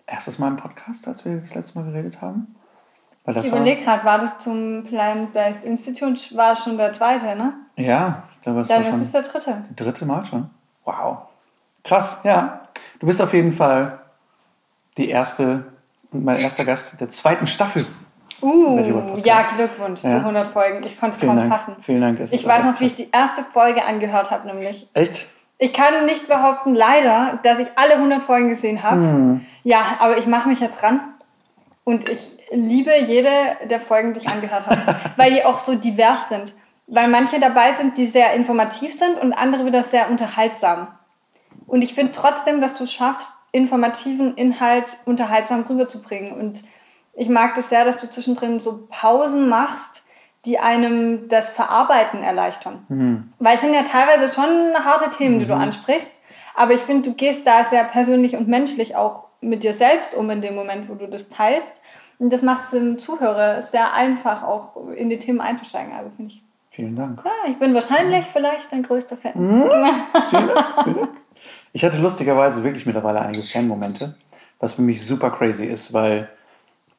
erstes 0.06 0.38
Mal 0.38 0.48
im 0.48 0.56
Podcast, 0.56 1.06
als 1.06 1.24
wir 1.24 1.36
das 1.36 1.54
letzte 1.54 1.78
Mal 1.78 1.84
geredet 1.90 2.22
haben? 2.22 2.56
Ich 3.26 3.46
überlege 3.46 3.82
gerade, 3.82 4.04
war 4.04 4.18
das 4.18 4.38
zum 4.38 4.84
Plant-Based 4.84 5.64
Institute, 5.64 6.36
war 6.36 6.56
schon 6.56 6.76
der 6.76 6.92
zweite, 6.92 7.36
ne? 7.36 7.54
Ja, 7.76 8.24
Dann 8.44 8.58
ist 8.58 8.70
es 8.70 9.12
der 9.12 9.22
dritte. 9.22 9.64
Der 9.70 9.86
dritte 9.86 10.04
Mal 10.04 10.24
schon. 10.24 10.50
Wow. 10.84 11.18
Krass, 11.82 12.18
ja. 12.24 12.68
Du 12.98 13.06
bist 13.06 13.20
auf 13.20 13.32
jeden 13.32 13.52
Fall 13.52 14.00
die 14.96 15.08
erste 15.08 15.64
und 16.10 16.24
mein 16.24 16.38
erster 16.38 16.64
Gast 16.64 17.00
der 17.00 17.08
zweiten 17.08 17.46
Staffel. 17.46 17.86
Uh, 18.40 18.78
ja, 19.24 19.42
Glückwunsch 19.56 20.02
ja. 20.02 20.10
zu 20.10 20.16
100 20.16 20.48
Folgen. 20.48 20.80
Ich 20.84 20.98
konnte 20.98 21.18
es 21.18 21.26
kaum 21.26 21.36
Dank. 21.36 21.52
fassen. 21.52 21.76
Vielen 21.82 22.00
Dank. 22.00 22.20
Ich 22.30 22.46
weiß 22.46 22.64
noch, 22.64 22.80
wie 22.80 22.86
ich 22.86 22.96
die 22.96 23.08
erste 23.10 23.42
Folge 23.42 23.84
angehört 23.84 24.30
habe, 24.30 24.46
nämlich. 24.46 24.86
Echt? 24.92 25.26
Ich 25.56 25.72
kann 25.72 26.04
nicht 26.04 26.28
behaupten, 26.28 26.74
leider, 26.74 27.38
dass 27.42 27.58
ich 27.58 27.68
alle 27.76 27.94
100 27.94 28.20
Folgen 28.22 28.48
gesehen 28.50 28.82
habe. 28.82 28.96
Hm. 28.96 29.46
Ja, 29.62 29.96
aber 29.98 30.18
ich 30.18 30.26
mache 30.26 30.48
mich 30.48 30.60
jetzt 30.60 30.82
ran. 30.82 31.00
Und 31.84 32.08
ich 32.08 32.36
liebe 32.50 32.92
jede 33.06 33.30
der 33.70 33.80
Folgen, 33.80 34.14
die 34.14 34.20
ich 34.20 34.28
angehört 34.28 34.66
habe, 34.66 34.96
weil 35.16 35.32
die 35.32 35.44
auch 35.44 35.58
so 35.58 35.74
divers 35.74 36.28
sind 36.28 36.54
weil 36.86 37.08
manche 37.08 37.40
dabei 37.40 37.72
sind, 37.72 37.98
die 37.98 38.06
sehr 38.06 38.34
informativ 38.34 38.98
sind 38.98 39.20
und 39.20 39.32
andere 39.32 39.64
wieder 39.64 39.82
sehr 39.82 40.10
unterhaltsam. 40.10 40.88
Und 41.66 41.82
ich 41.82 41.94
finde 41.94 42.12
trotzdem, 42.12 42.60
dass 42.60 42.74
du 42.74 42.84
es 42.84 42.92
schaffst, 42.92 43.32
informativen 43.52 44.34
Inhalt 44.36 44.98
unterhaltsam 45.06 45.62
rüberzubringen. 45.62 46.32
Und 46.32 46.62
ich 47.14 47.28
mag 47.28 47.54
das 47.54 47.68
sehr, 47.68 47.84
dass 47.84 47.98
du 47.98 48.10
zwischendrin 48.10 48.58
so 48.58 48.86
Pausen 48.90 49.48
machst, 49.48 50.02
die 50.44 50.58
einem 50.58 51.28
das 51.28 51.48
Verarbeiten 51.48 52.22
erleichtern. 52.22 52.84
Mhm. 52.88 53.32
Weil 53.38 53.54
es 53.54 53.62
sind 53.62 53.72
ja 53.72 53.82
teilweise 53.82 54.32
schon 54.32 54.74
harte 54.84 55.08
Themen, 55.16 55.38
die 55.38 55.46
mhm. 55.46 55.50
du 55.50 55.54
ansprichst. 55.54 56.12
Aber 56.54 56.72
ich 56.72 56.80
finde, 56.80 57.10
du 57.10 57.16
gehst 57.16 57.46
da 57.46 57.64
sehr 57.64 57.84
persönlich 57.84 58.36
und 58.36 58.46
menschlich 58.46 58.94
auch 58.94 59.24
mit 59.40 59.64
dir 59.64 59.72
selbst 59.72 60.14
um 60.14 60.28
in 60.30 60.42
dem 60.42 60.54
Moment, 60.54 60.88
wo 60.88 60.94
du 60.94 61.06
das 61.06 61.28
teilst. 61.28 61.80
Und 62.18 62.32
das 62.32 62.42
macht 62.42 62.60
es 62.60 62.70
dem 62.70 62.98
Zuhörer 62.98 63.62
sehr 63.62 63.92
einfach, 63.94 64.42
auch 64.42 64.76
in 64.94 65.08
die 65.08 65.18
Themen 65.18 65.40
einzusteigen. 65.40 65.92
Also 65.92 66.10
finde 66.16 66.32
ich 66.32 66.43
Vielen 66.74 66.96
Dank. 66.96 67.20
Ja, 67.24 67.50
ich 67.50 67.56
bin 67.58 67.72
wahrscheinlich 67.72 68.24
vielleicht 68.26 68.72
dein 68.72 68.82
größter 68.82 69.16
Fan. 69.16 69.32
Vielen 70.28 70.48
Dank. 70.48 71.08
Ich 71.72 71.84
hatte 71.84 71.98
lustigerweise 71.98 72.64
wirklich 72.64 72.84
mittlerweile 72.84 73.20
einige 73.20 73.44
Fan-Momente, 73.44 74.16
was 74.58 74.74
für 74.74 74.82
mich 74.82 75.06
super 75.06 75.30
crazy 75.30 75.66
ist, 75.66 75.92
weil 75.92 76.28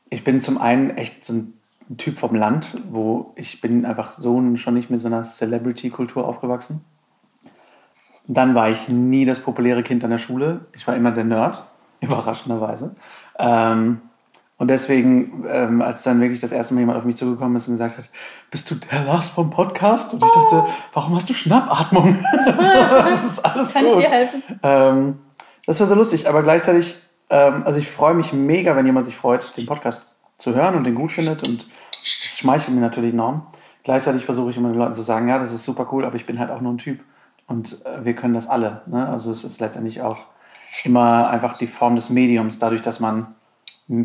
ich 0.09 0.23
bin 0.23 0.39
zum 0.39 0.59
einen 0.59 0.91
echt 0.91 1.25
so 1.25 1.33
ein 1.33 1.53
Typ 1.97 2.17
vom 2.17 2.35
Land, 2.35 2.77
wo 2.89 3.33
ich 3.35 3.59
bin 3.59 3.85
einfach 3.85 4.13
so 4.13 4.55
schon 4.55 4.75
nicht 4.75 4.89
mit 4.89 5.01
so 5.01 5.07
einer 5.07 5.23
Celebrity-Kultur 5.23 6.25
aufgewachsen. 6.25 6.85
Dann 8.27 8.55
war 8.55 8.69
ich 8.69 8.87
nie 8.87 9.25
das 9.25 9.39
populäre 9.39 9.83
Kind 9.83 10.05
an 10.05 10.09
der 10.09 10.19
Schule. 10.19 10.67
Ich 10.73 10.87
war 10.87 10.95
immer 10.95 11.11
der 11.11 11.25
Nerd, 11.25 11.65
überraschenderweise. 11.99 12.95
Ähm, 13.37 14.01
und 14.57 14.69
deswegen, 14.69 15.45
ähm, 15.49 15.81
als 15.81 16.03
dann 16.03 16.21
wirklich 16.21 16.39
das 16.39 16.53
erste 16.53 16.73
Mal 16.73 16.81
jemand 16.81 16.97
auf 16.97 17.03
mich 17.03 17.17
zugekommen 17.17 17.57
ist 17.57 17.67
und 17.67 17.73
gesagt 17.73 17.97
hat, 17.97 18.09
bist 18.51 18.71
du 18.71 18.75
der 18.75 19.03
Lars 19.03 19.29
vom 19.29 19.49
Podcast? 19.49 20.13
Und 20.13 20.23
ich 20.23 20.31
dachte, 20.31 20.65
warum 20.93 21.15
hast 21.15 21.29
du 21.29 21.33
Schnappatmung? 21.33 22.23
das 22.45 23.25
ist 23.25 23.39
alles 23.39 23.73
Kann 23.73 23.83
gut. 23.83 23.97
ich 23.97 24.05
dir 24.05 24.09
helfen? 24.09 24.43
Ähm, 24.63 25.19
das 25.65 25.79
war 25.81 25.87
so 25.87 25.95
lustig, 25.95 26.29
aber 26.29 26.41
gleichzeitig, 26.41 26.95
ähm, 27.29 27.63
also 27.65 27.79
ich 27.79 27.89
freue 27.89 28.13
mich 28.13 28.31
mega, 28.31 28.77
wenn 28.77 28.85
jemand 28.85 29.05
sich 29.05 29.15
freut, 29.17 29.57
den 29.57 29.65
Podcast 29.65 30.15
zu 30.37 30.55
hören 30.55 30.75
und 30.75 30.85
den 30.85 30.95
gut 30.95 31.11
findet 31.11 31.45
und 31.45 31.67
das 31.91 32.37
schmeichelt 32.37 32.75
mir 32.75 32.81
natürlich 32.81 33.13
enorm. 33.13 33.47
Gleichzeitig 33.83 34.23
versuche 34.23 34.51
ich 34.51 34.57
immer 34.57 34.69
den 34.69 34.77
Leuten 34.77 34.95
zu 34.95 35.01
sagen, 35.01 35.27
ja, 35.27 35.37
das 35.37 35.51
ist 35.51 35.65
super 35.65 35.87
cool, 35.91 36.05
aber 36.05 36.15
ich 36.15 36.25
bin 36.25 36.39
halt 36.39 36.49
auch 36.49 36.61
nur 36.61 36.73
ein 36.73 36.77
Typ 36.77 37.01
und 37.47 37.85
äh, 37.85 38.05
wir 38.05 38.15
können 38.15 38.33
das 38.33 38.47
alle. 38.47 38.83
Ne? 38.85 39.05
Also 39.07 39.31
es 39.31 39.43
ist 39.43 39.59
letztendlich 39.59 40.01
auch 40.01 40.19
immer 40.85 41.29
einfach 41.29 41.57
die 41.57 41.67
Form 41.67 41.95
des 41.95 42.09
Mediums, 42.09 42.57
dadurch, 42.57 42.81
dass 42.81 43.01
man 43.01 43.34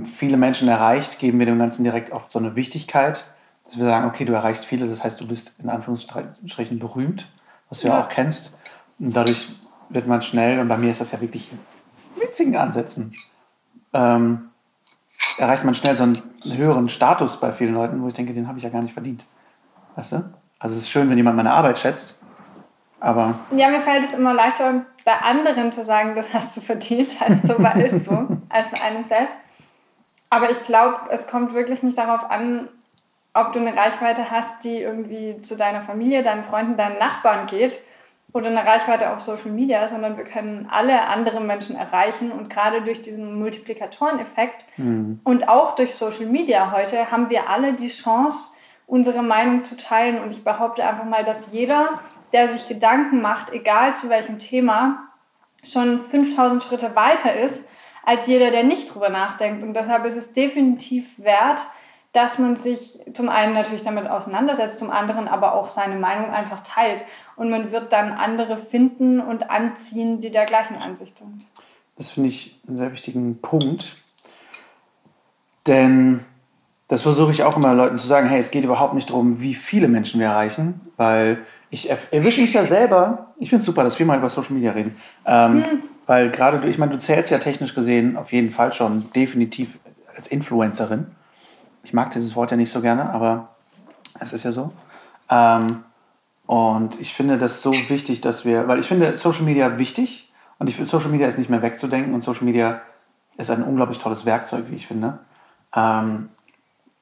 viele 0.05 0.37
Menschen 0.37 0.69
erreicht, 0.69 1.19
geben 1.19 1.39
wir 1.39 1.47
dem 1.47 1.59
Ganzen 1.59 1.85
direkt 1.85 2.13
oft 2.13 2.31
so 2.31 2.39
eine 2.39 2.57
Wichtigkeit, 2.57 3.25
dass 3.65 3.79
wir 3.79 3.85
sagen, 3.85 4.07
okay, 4.07 4.25
du 4.25 4.33
erreichst 4.33 4.65
viele, 4.65 4.87
das 4.89 5.03
heißt, 5.03 5.21
du 5.21 5.27
bist 5.27 5.59
in 5.61 5.71
Anführungsstrichen 5.71 6.79
berühmt, 6.79 7.29
was 7.69 7.81
du 7.81 7.89
ja, 7.89 7.95
ja 7.95 8.05
auch 8.05 8.09
kennst. 8.09 8.59
Und 8.99 9.17
dadurch 9.17 9.49
wird 9.89 10.07
man 10.07 10.23
schnell, 10.23 10.61
und 10.61 10.69
bei 10.69 10.77
mir 10.77 10.91
ist 10.91 11.01
das 11.01 11.13
ja 11.13 11.21
wirklich 11.21 11.51
witzigen 12.17 12.57
Ansätzen, 12.57 13.15
ähm, 13.93 14.51
erreicht 15.39 15.65
man 15.65 15.75
schnell 15.75 15.97
so 15.97 16.03
einen 16.03 16.23
höheren 16.45 16.89
Status 16.89 17.41
bei 17.41 17.53
vielen 17.53 17.75
Leuten, 17.75 18.03
wo 18.03 18.09
ich 18.09 18.15
denke, 18.15 18.35
den 18.35 18.49
habe 18.49 18.59
ich 18.59 18.65
ja 18.65 18.71
gar 18.71 18.83
nicht 18.83 18.95
verdient. 18.95 19.25
Weißt 19.97 20.13
du? 20.13 20.25
Also 20.59 20.77
es 20.77 20.83
ist 20.83 20.91
schön, 20.91 21.09
wenn 21.09 21.17
jemand 21.17 21.37
meine 21.37 21.53
Arbeit 21.53 21.79
schätzt, 21.79 22.19
aber... 23.01 23.39
Ja, 23.57 23.71
mir 23.71 23.81
fällt 23.81 24.05
es 24.05 24.13
immer 24.13 24.35
leichter, 24.35 24.85
bei 25.05 25.17
anderen 25.17 25.73
zu 25.73 25.85
sagen, 25.85 26.15
das 26.15 26.33
hast 26.35 26.57
du 26.57 26.61
verdient, 26.61 27.17
als 27.21 27.43
so 27.43 27.57
bei 27.57 27.73
ist 27.73 28.05
so, 28.07 28.29
als 28.49 28.69
bei 28.69 28.83
einem 28.83 29.03
selbst. 29.05 29.37
Aber 30.31 30.51
ich 30.51 30.65
glaube, 30.65 30.97
es 31.11 31.27
kommt 31.27 31.53
wirklich 31.53 31.83
nicht 31.83 31.99
darauf 31.99 32.31
an, 32.31 32.69
ob 33.35 33.53
du 33.53 33.59
eine 33.59 33.77
Reichweite 33.77 34.31
hast, 34.31 34.65
die 34.65 34.79
irgendwie 34.79 35.41
zu 35.43 35.57
deiner 35.57 35.83
Familie, 35.83 36.23
deinen 36.23 36.45
Freunden, 36.45 36.77
deinen 36.77 36.99
Nachbarn 36.99 37.47
geht 37.47 37.79
oder 38.33 38.47
eine 38.47 38.65
Reichweite 38.65 39.13
auf 39.13 39.21
Social 39.21 39.51
Media, 39.51 39.87
sondern 39.89 40.17
wir 40.17 40.25
können 40.25 40.69
alle 40.71 41.09
anderen 41.09 41.47
Menschen 41.47 41.77
erreichen 41.77 42.31
und 42.33 42.49
gerade 42.49 42.83
durch 42.83 43.03
diesen 43.03 43.39
Multiplikatoreneffekt 43.39 44.65
mhm. 44.77 45.21
und 45.25 45.49
auch 45.49 45.75
durch 45.75 45.95
Social 45.95 46.27
Media 46.27 46.73
heute 46.73 47.11
haben 47.11 47.29
wir 47.29 47.49
alle 47.49 47.73
die 47.73 47.89
Chance, 47.89 48.55
unsere 48.87 49.23
Meinung 49.23 49.65
zu 49.65 49.77
teilen 49.77 50.21
und 50.21 50.31
ich 50.31 50.45
behaupte 50.45 50.85
einfach 50.85 51.05
mal, 51.05 51.25
dass 51.25 51.41
jeder, 51.51 52.01
der 52.33 52.49
sich 52.49 52.69
Gedanken 52.69 53.21
macht, 53.21 53.53
egal 53.53 53.95
zu 53.97 54.09
welchem 54.11 54.39
Thema, 54.39 55.09
schon 55.65 56.01
5000 56.01 56.63
Schritte 56.63 56.97
weiter 56.97 57.35
ist 57.35 57.67
als 58.05 58.27
jeder, 58.27 58.51
der 58.51 58.65
nicht 58.65 58.95
drüber 58.95 59.09
nachdenkt 59.09 59.63
und 59.63 59.75
deshalb 59.75 60.05
ist 60.05 60.17
es 60.17 60.33
definitiv 60.33 61.19
wert, 61.19 61.67
dass 62.13 62.39
man 62.39 62.57
sich 62.57 62.99
zum 63.13 63.29
einen 63.29 63.55
natürlich 63.55 63.83
damit 63.83 64.09
auseinandersetzt, 64.09 64.79
zum 64.79 64.91
anderen 64.91 65.29
aber 65.29 65.55
auch 65.55 65.69
seine 65.69 65.97
Meinung 65.97 66.31
einfach 66.31 66.61
teilt. 66.61 67.05
Und 67.37 67.51
man 67.51 67.71
wird 67.71 67.93
dann 67.93 68.13
andere 68.13 68.59
finden 68.59 69.21
und 69.21 69.51
anziehen, 69.51 70.21
die 70.21 70.31
der 70.31 70.45
gleichen 70.45 70.77
Ansicht 70.77 71.19
sind. 71.19 71.47
Das 71.97 72.11
finde 72.11 72.31
ich 72.31 72.59
einen 72.67 72.79
sehr 72.79 72.93
wichtigen 72.93 73.41
Punkt. 73.41 73.97
Denn 75.67 76.25
das 76.89 77.03
versuche 77.03 77.31
ich 77.31 77.45
auch 77.45 77.57
immer 77.57 77.73
Leuten 77.75 77.97
zu 77.97 78.09
sagen, 78.09 78.29
hey, 78.29 78.41
es 78.41 78.51
geht 78.51 78.65
überhaupt 78.65 78.95
nicht 78.95 79.11
darum, 79.11 79.41
wie 79.41 79.55
viele 79.55 79.87
Menschen 79.87 80.19
wir 80.19 80.27
erreichen, 80.27 80.81
weil 80.97 81.47
ich 81.71 81.89
erwische 81.89 82.41
mich 82.41 82.53
ja 82.53 82.65
selber, 82.65 83.33
ich 83.39 83.49
finde 83.49 83.61
es 83.61 83.67
super, 83.67 83.85
dass 83.85 83.97
wir 83.97 84.07
mal 84.07 84.19
über 84.19 84.29
Social 84.29 84.53
Media 84.53 84.73
reden, 84.73 84.97
ähm, 85.25 85.65
hm. 85.65 85.83
Weil 86.11 86.31
gerade 86.31 86.59
du, 86.59 86.69
ich 86.69 86.79
meine, 86.79 86.93
du 86.93 86.99
zählst 86.99 87.31
ja 87.31 87.39
technisch 87.39 87.75
gesehen 87.75 88.17
auf 88.17 88.33
jeden 88.33 88.51
Fall 88.51 88.73
schon 88.73 89.11
definitiv 89.13 89.79
als 90.17 90.27
Influencerin 90.27 91.07
ich 91.83 91.93
mag 91.93 92.11
dieses 92.11 92.37
Wort 92.37 92.51
ja 92.51 92.57
nicht 92.57 92.73
so 92.73 92.81
gerne, 92.81 93.11
aber 93.11 93.49
es 94.19 94.33
ist 94.33 94.45
ja 94.45 94.53
so. 94.53 94.73
Ähm, 95.31 95.85
und 96.47 97.01
ich 97.01 97.15
finde 97.15 97.39
das 97.39 97.63
so 97.63 97.73
wichtig, 97.73 98.21
dass 98.21 98.45
wir, 98.45 98.69
weil 98.69 98.81
ich 98.81 98.87
finde 98.87 99.17
Social 99.17 99.45
Media 99.45 99.79
wichtig 99.79 100.33
und 100.59 100.69
ich 100.69 100.77
finde, 100.77 100.91
Social 100.91 101.11
Media 101.11 101.27
ist 101.27 101.39
nicht 101.39 101.51
mehr 101.51 101.63
wegzudenken 101.63 102.13
und 102.13 102.23
Social 102.23 102.45
Media 102.45 102.81
ist 103.37 103.51
ein 103.51 103.63
unglaublich 103.63 103.99
tolles 103.99 104.27
Werkzeug, 104.27 104.65
wie 104.69 104.75
ich 104.75 104.87
finde. 104.87 105.21
Ähm, 105.75 106.29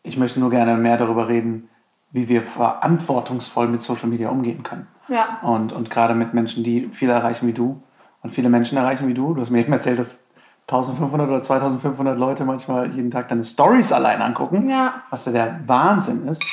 ich 0.02 0.16
möchte 0.16 0.38
nur 0.38 0.50
gerne 0.50 0.76
mehr 0.76 0.98
darüber 0.98 1.28
reden, 1.28 1.68
wie 2.12 2.28
wir 2.28 2.42
verantwortungsvoll 2.42 3.68
mit 3.68 3.82
Social 3.82 4.08
Media 4.08 4.28
umgehen 4.28 4.62
können. 4.62 4.86
Ja. 5.08 5.38
Und, 5.42 5.72
und 5.72 5.90
gerade 5.90 6.14
mit 6.14 6.34
Menschen, 6.34 6.62
die 6.62 6.88
viel 6.88 7.10
erreichen 7.10 7.46
wie 7.46 7.52
du 7.52 7.82
und 8.22 8.30
viele 8.30 8.48
Menschen 8.48 8.78
erreichen 8.78 9.06
wie 9.08 9.14
du. 9.14 9.34
Du 9.34 9.40
hast 9.40 9.50
mir 9.50 9.60
eben 9.60 9.72
erzählt, 9.72 9.98
dass 9.98 10.20
1500 10.68 11.28
oder 11.28 11.40
2500 11.40 12.18
Leute 12.18 12.44
manchmal 12.44 12.94
jeden 12.94 13.10
Tag 13.10 13.28
deine 13.28 13.44
Stories 13.44 13.90
allein 13.92 14.20
angucken, 14.20 14.68
ja. 14.68 15.02
was 15.10 15.25
ja 15.25 15.32
der 15.32 15.60
Wahnsinn 15.66 16.28
ist. 16.28 16.44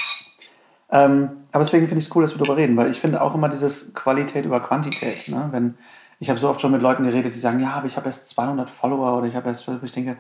Ähm, 0.90 1.30
aber 1.52 1.64
deswegen 1.64 1.88
finde 1.88 2.00
ich 2.00 2.08
es 2.08 2.16
cool, 2.16 2.22
dass 2.22 2.34
wir 2.34 2.38
darüber 2.38 2.58
reden, 2.58 2.78
weil 2.78 2.90
ich 2.90 3.02
finde 3.02 3.22
auch 3.22 3.36
immer 3.36 3.50
dieses 3.50 3.94
Qualität 3.94 4.46
über 4.46 4.62
Quantität. 4.62 5.28
Ne? 5.28 5.48
Wenn, 5.52 5.76
ich 6.20 6.30
habe 6.30 6.40
so 6.40 6.50
oft 6.50 6.62
schon 6.62 6.72
mit 6.72 6.82
Leuten 6.82 7.04
geredet, 7.04 7.36
die 7.36 7.40
sagen, 7.40 7.60
ja, 7.60 7.72
aber 7.72 7.88
ich 7.88 7.98
habe 7.98 8.08
erst 8.08 8.30
200 8.30 8.70
Follower 8.70 9.18
oder 9.18 9.28
ich 9.28 9.36
habe 9.36 9.50
erst, 9.50 9.70
ich 9.84 9.92
denke, 9.92 10.16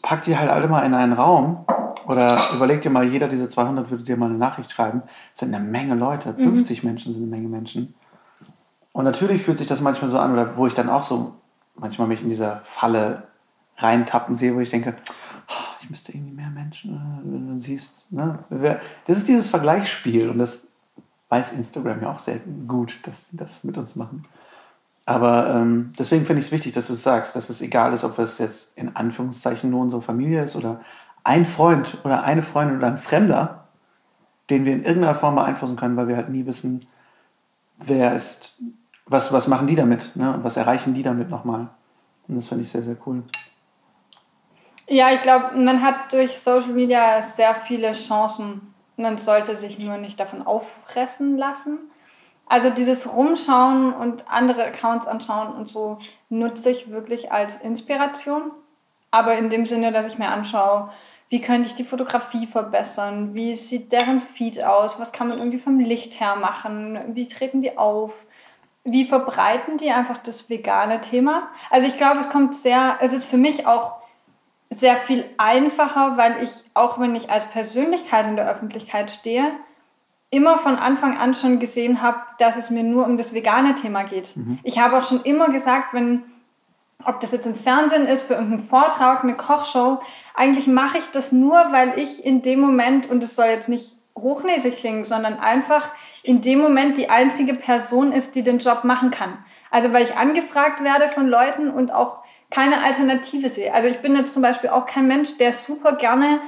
pack 0.00 0.22
die 0.22 0.36
halt 0.36 0.50
alle 0.50 0.68
mal 0.68 0.80
in 0.86 0.94
einen 0.94 1.12
Raum 1.12 1.64
oder 2.06 2.40
überleg 2.54 2.80
dir 2.80 2.90
mal, 2.90 3.04
jeder 3.04 3.28
dieser 3.28 3.48
200 3.48 3.90
würde 3.90 4.04
dir 4.04 4.16
mal 4.16 4.26
eine 4.26 4.38
Nachricht 4.38 4.70
schreiben. 4.70 5.02
Das 5.32 5.40
sind 5.40 5.54
eine 5.54 5.64
Menge 5.64 5.94
Leute, 5.94 6.34
50 6.34 6.82
mhm. 6.82 6.88
Menschen 6.88 7.12
sind 7.12 7.22
eine 7.22 7.30
Menge 7.30 7.48
Menschen. 7.48 7.94
Und 8.92 9.04
natürlich 9.04 9.42
fühlt 9.42 9.58
sich 9.58 9.66
das 9.66 9.80
manchmal 9.80 10.10
so 10.10 10.18
an, 10.18 10.32
oder 10.32 10.56
wo 10.56 10.66
ich 10.66 10.74
dann 10.74 10.90
auch 10.90 11.02
so 11.02 11.34
manchmal 11.74 12.08
mich 12.08 12.22
in 12.22 12.28
dieser 12.28 12.60
Falle 12.60 13.24
reintappen 13.78 14.34
sehe, 14.34 14.54
wo 14.54 14.60
ich 14.60 14.70
denke, 14.70 14.94
oh, 15.48 15.74
ich 15.80 15.90
müsste 15.90 16.12
irgendwie 16.12 16.34
mehr 16.34 16.50
Menschen, 16.50 16.94
äh, 16.94 17.32
wenn 17.32 17.48
du 17.48 17.58
siehst. 17.60 18.10
Ne? 18.10 18.38
Das 19.06 19.16
ist 19.16 19.28
dieses 19.28 19.48
Vergleichsspiel 19.48 20.28
und 20.28 20.38
das 20.38 20.66
weiß 21.28 21.52
Instagram 21.52 22.02
ja 22.02 22.12
auch 22.12 22.18
sehr 22.18 22.38
gut, 22.68 23.06
dass 23.06 23.30
sie 23.30 23.36
das 23.36 23.64
mit 23.64 23.78
uns 23.78 23.96
machen. 23.96 24.26
Aber 25.04 25.54
ähm, 25.54 25.92
deswegen 25.98 26.26
finde 26.26 26.40
ich 26.40 26.46
es 26.46 26.52
wichtig, 26.52 26.74
dass 26.74 26.86
du 26.86 26.92
es 26.92 27.02
sagst, 27.02 27.34
dass 27.34 27.50
es 27.50 27.60
egal 27.60 27.92
ist, 27.92 28.04
ob 28.04 28.18
es 28.18 28.38
jetzt 28.38 28.76
in 28.76 28.94
Anführungszeichen 28.94 29.70
nur 29.70 29.80
unsere 29.80 30.02
Familie 30.02 30.44
ist 30.44 30.54
oder 30.54 30.80
ein 31.24 31.46
Freund 31.46 31.98
oder 32.04 32.22
eine 32.22 32.42
Freundin 32.42 32.76
oder 32.76 32.88
ein 32.88 32.98
Fremder, 32.98 33.64
den 34.50 34.64
wir 34.64 34.74
in 34.74 34.84
irgendeiner 34.84 35.14
Form 35.14 35.34
beeinflussen 35.34 35.76
können, 35.76 35.96
weil 35.96 36.08
wir 36.08 36.16
halt 36.16 36.28
nie 36.28 36.46
wissen, 36.46 36.86
wer 37.78 38.14
ist 38.14 38.60
was, 39.12 39.32
was 39.32 39.46
machen 39.46 39.66
die 39.66 39.76
damit? 39.76 40.16
Ne? 40.16 40.32
Und 40.34 40.44
was 40.44 40.56
erreichen 40.56 40.94
die 40.94 41.02
damit 41.02 41.30
nochmal? 41.30 41.68
Und 42.28 42.36
das 42.36 42.48
finde 42.48 42.64
ich 42.64 42.70
sehr, 42.70 42.82
sehr 42.82 42.96
cool. 43.06 43.22
Ja, 44.88 45.12
ich 45.12 45.22
glaube, 45.22 45.56
man 45.56 45.82
hat 45.82 46.12
durch 46.12 46.38
Social 46.38 46.72
Media 46.72 47.22
sehr 47.22 47.54
viele 47.54 47.92
Chancen. 47.92 48.74
Man 48.96 49.18
sollte 49.18 49.56
sich 49.56 49.78
nur 49.78 49.96
nicht 49.98 50.18
davon 50.18 50.42
auffressen 50.42 51.36
lassen. 51.36 51.78
Also 52.46 52.70
dieses 52.70 53.14
Rumschauen 53.14 53.94
und 53.94 54.28
andere 54.28 54.64
Accounts 54.64 55.06
anschauen 55.06 55.54
und 55.54 55.68
so 55.68 55.98
nutze 56.28 56.70
ich 56.70 56.90
wirklich 56.90 57.32
als 57.32 57.58
Inspiration. 57.58 58.50
Aber 59.10 59.36
in 59.36 59.48
dem 59.48 59.64
Sinne, 59.64 59.92
dass 59.92 60.06
ich 60.06 60.18
mir 60.18 60.28
anschaue, 60.28 60.90
wie 61.30 61.40
könnte 61.40 61.68
ich 61.68 61.74
die 61.74 61.84
Fotografie 61.84 62.46
verbessern, 62.46 63.34
wie 63.34 63.56
sieht 63.56 63.92
deren 63.92 64.20
Feed 64.20 64.62
aus, 64.62 65.00
was 65.00 65.12
kann 65.12 65.28
man 65.28 65.38
irgendwie 65.38 65.58
vom 65.58 65.80
Licht 65.80 66.20
her 66.20 66.36
machen, 66.36 67.14
wie 67.14 67.26
treten 67.26 67.62
die 67.62 67.78
auf, 67.78 68.26
wie 68.84 69.04
verbreiten 69.06 69.78
die 69.78 69.90
einfach 69.90 70.18
das 70.18 70.50
vegane 70.50 71.00
Thema? 71.00 71.48
Also 71.70 71.86
ich 71.86 71.96
glaube, 71.96 72.18
es 72.18 72.30
kommt 72.30 72.54
sehr, 72.54 72.98
es 73.00 73.12
ist 73.12 73.26
für 73.26 73.36
mich 73.36 73.66
auch 73.66 74.02
sehr 74.70 74.96
viel 74.96 75.24
einfacher, 75.38 76.16
weil 76.16 76.42
ich, 76.42 76.50
auch 76.74 76.98
wenn 76.98 77.14
ich 77.14 77.30
als 77.30 77.46
Persönlichkeit 77.46 78.26
in 78.26 78.36
der 78.36 78.48
Öffentlichkeit 78.48 79.10
stehe, 79.10 79.52
immer 80.30 80.56
von 80.58 80.76
Anfang 80.76 81.18
an 81.18 81.34
schon 81.34 81.60
gesehen 81.60 82.00
habe, 82.00 82.18
dass 82.38 82.56
es 82.56 82.70
mir 82.70 82.82
nur 82.82 83.04
um 83.04 83.18
das 83.18 83.34
vegane 83.34 83.74
Thema 83.74 84.04
geht. 84.04 84.34
Mhm. 84.34 84.58
Ich 84.62 84.78
habe 84.78 84.98
auch 84.98 85.04
schon 85.04 85.20
immer 85.22 85.50
gesagt, 85.50 85.92
wenn, 85.92 86.22
ob 87.04 87.20
das 87.20 87.32
jetzt 87.32 87.46
im 87.46 87.54
Fernsehen 87.54 88.06
ist, 88.06 88.22
für 88.22 88.34
irgendeinen 88.34 88.66
Vortrag, 88.66 89.22
eine 89.22 89.34
Kochshow, 89.34 90.00
eigentlich 90.34 90.66
mache 90.66 90.98
ich 90.98 91.10
das 91.12 91.32
nur, 91.32 91.56
weil 91.70 91.98
ich 91.98 92.24
in 92.24 92.40
dem 92.40 92.60
Moment, 92.60 93.10
und 93.10 93.22
es 93.22 93.36
soll 93.36 93.46
jetzt 93.46 93.68
nicht 93.68 93.96
hochnäsig 94.16 94.76
klingen, 94.76 95.04
sondern 95.04 95.38
einfach 95.38 95.92
in 96.22 96.40
dem 96.40 96.60
Moment 96.60 96.98
die 96.98 97.10
einzige 97.10 97.54
Person 97.54 98.12
ist, 98.12 98.34
die 98.34 98.42
den 98.42 98.58
Job 98.58 98.84
machen 98.84 99.10
kann. 99.10 99.38
Also 99.70 99.92
weil 99.92 100.04
ich 100.04 100.16
angefragt 100.16 100.84
werde 100.84 101.08
von 101.08 101.28
Leuten 101.28 101.70
und 101.70 101.92
auch 101.92 102.22
keine 102.50 102.82
Alternative 102.82 103.48
sehe. 103.48 103.72
Also 103.72 103.88
ich 103.88 104.00
bin 104.00 104.14
jetzt 104.14 104.34
zum 104.34 104.42
Beispiel 104.42 104.70
auch 104.70 104.86
kein 104.86 105.08
Mensch, 105.08 105.38
der 105.38 105.52
super 105.52 105.94
gerne 105.94 106.40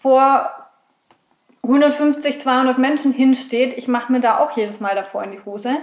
vor 0.00 0.50
150, 1.62 2.40
200 2.40 2.78
Menschen 2.78 3.12
hinsteht. 3.12 3.78
Ich 3.78 3.86
mache 3.86 4.10
mir 4.10 4.20
da 4.20 4.38
auch 4.38 4.56
jedes 4.56 4.80
Mal 4.80 4.96
davor 4.96 5.22
in 5.22 5.30
die 5.30 5.44
Hose. 5.44 5.76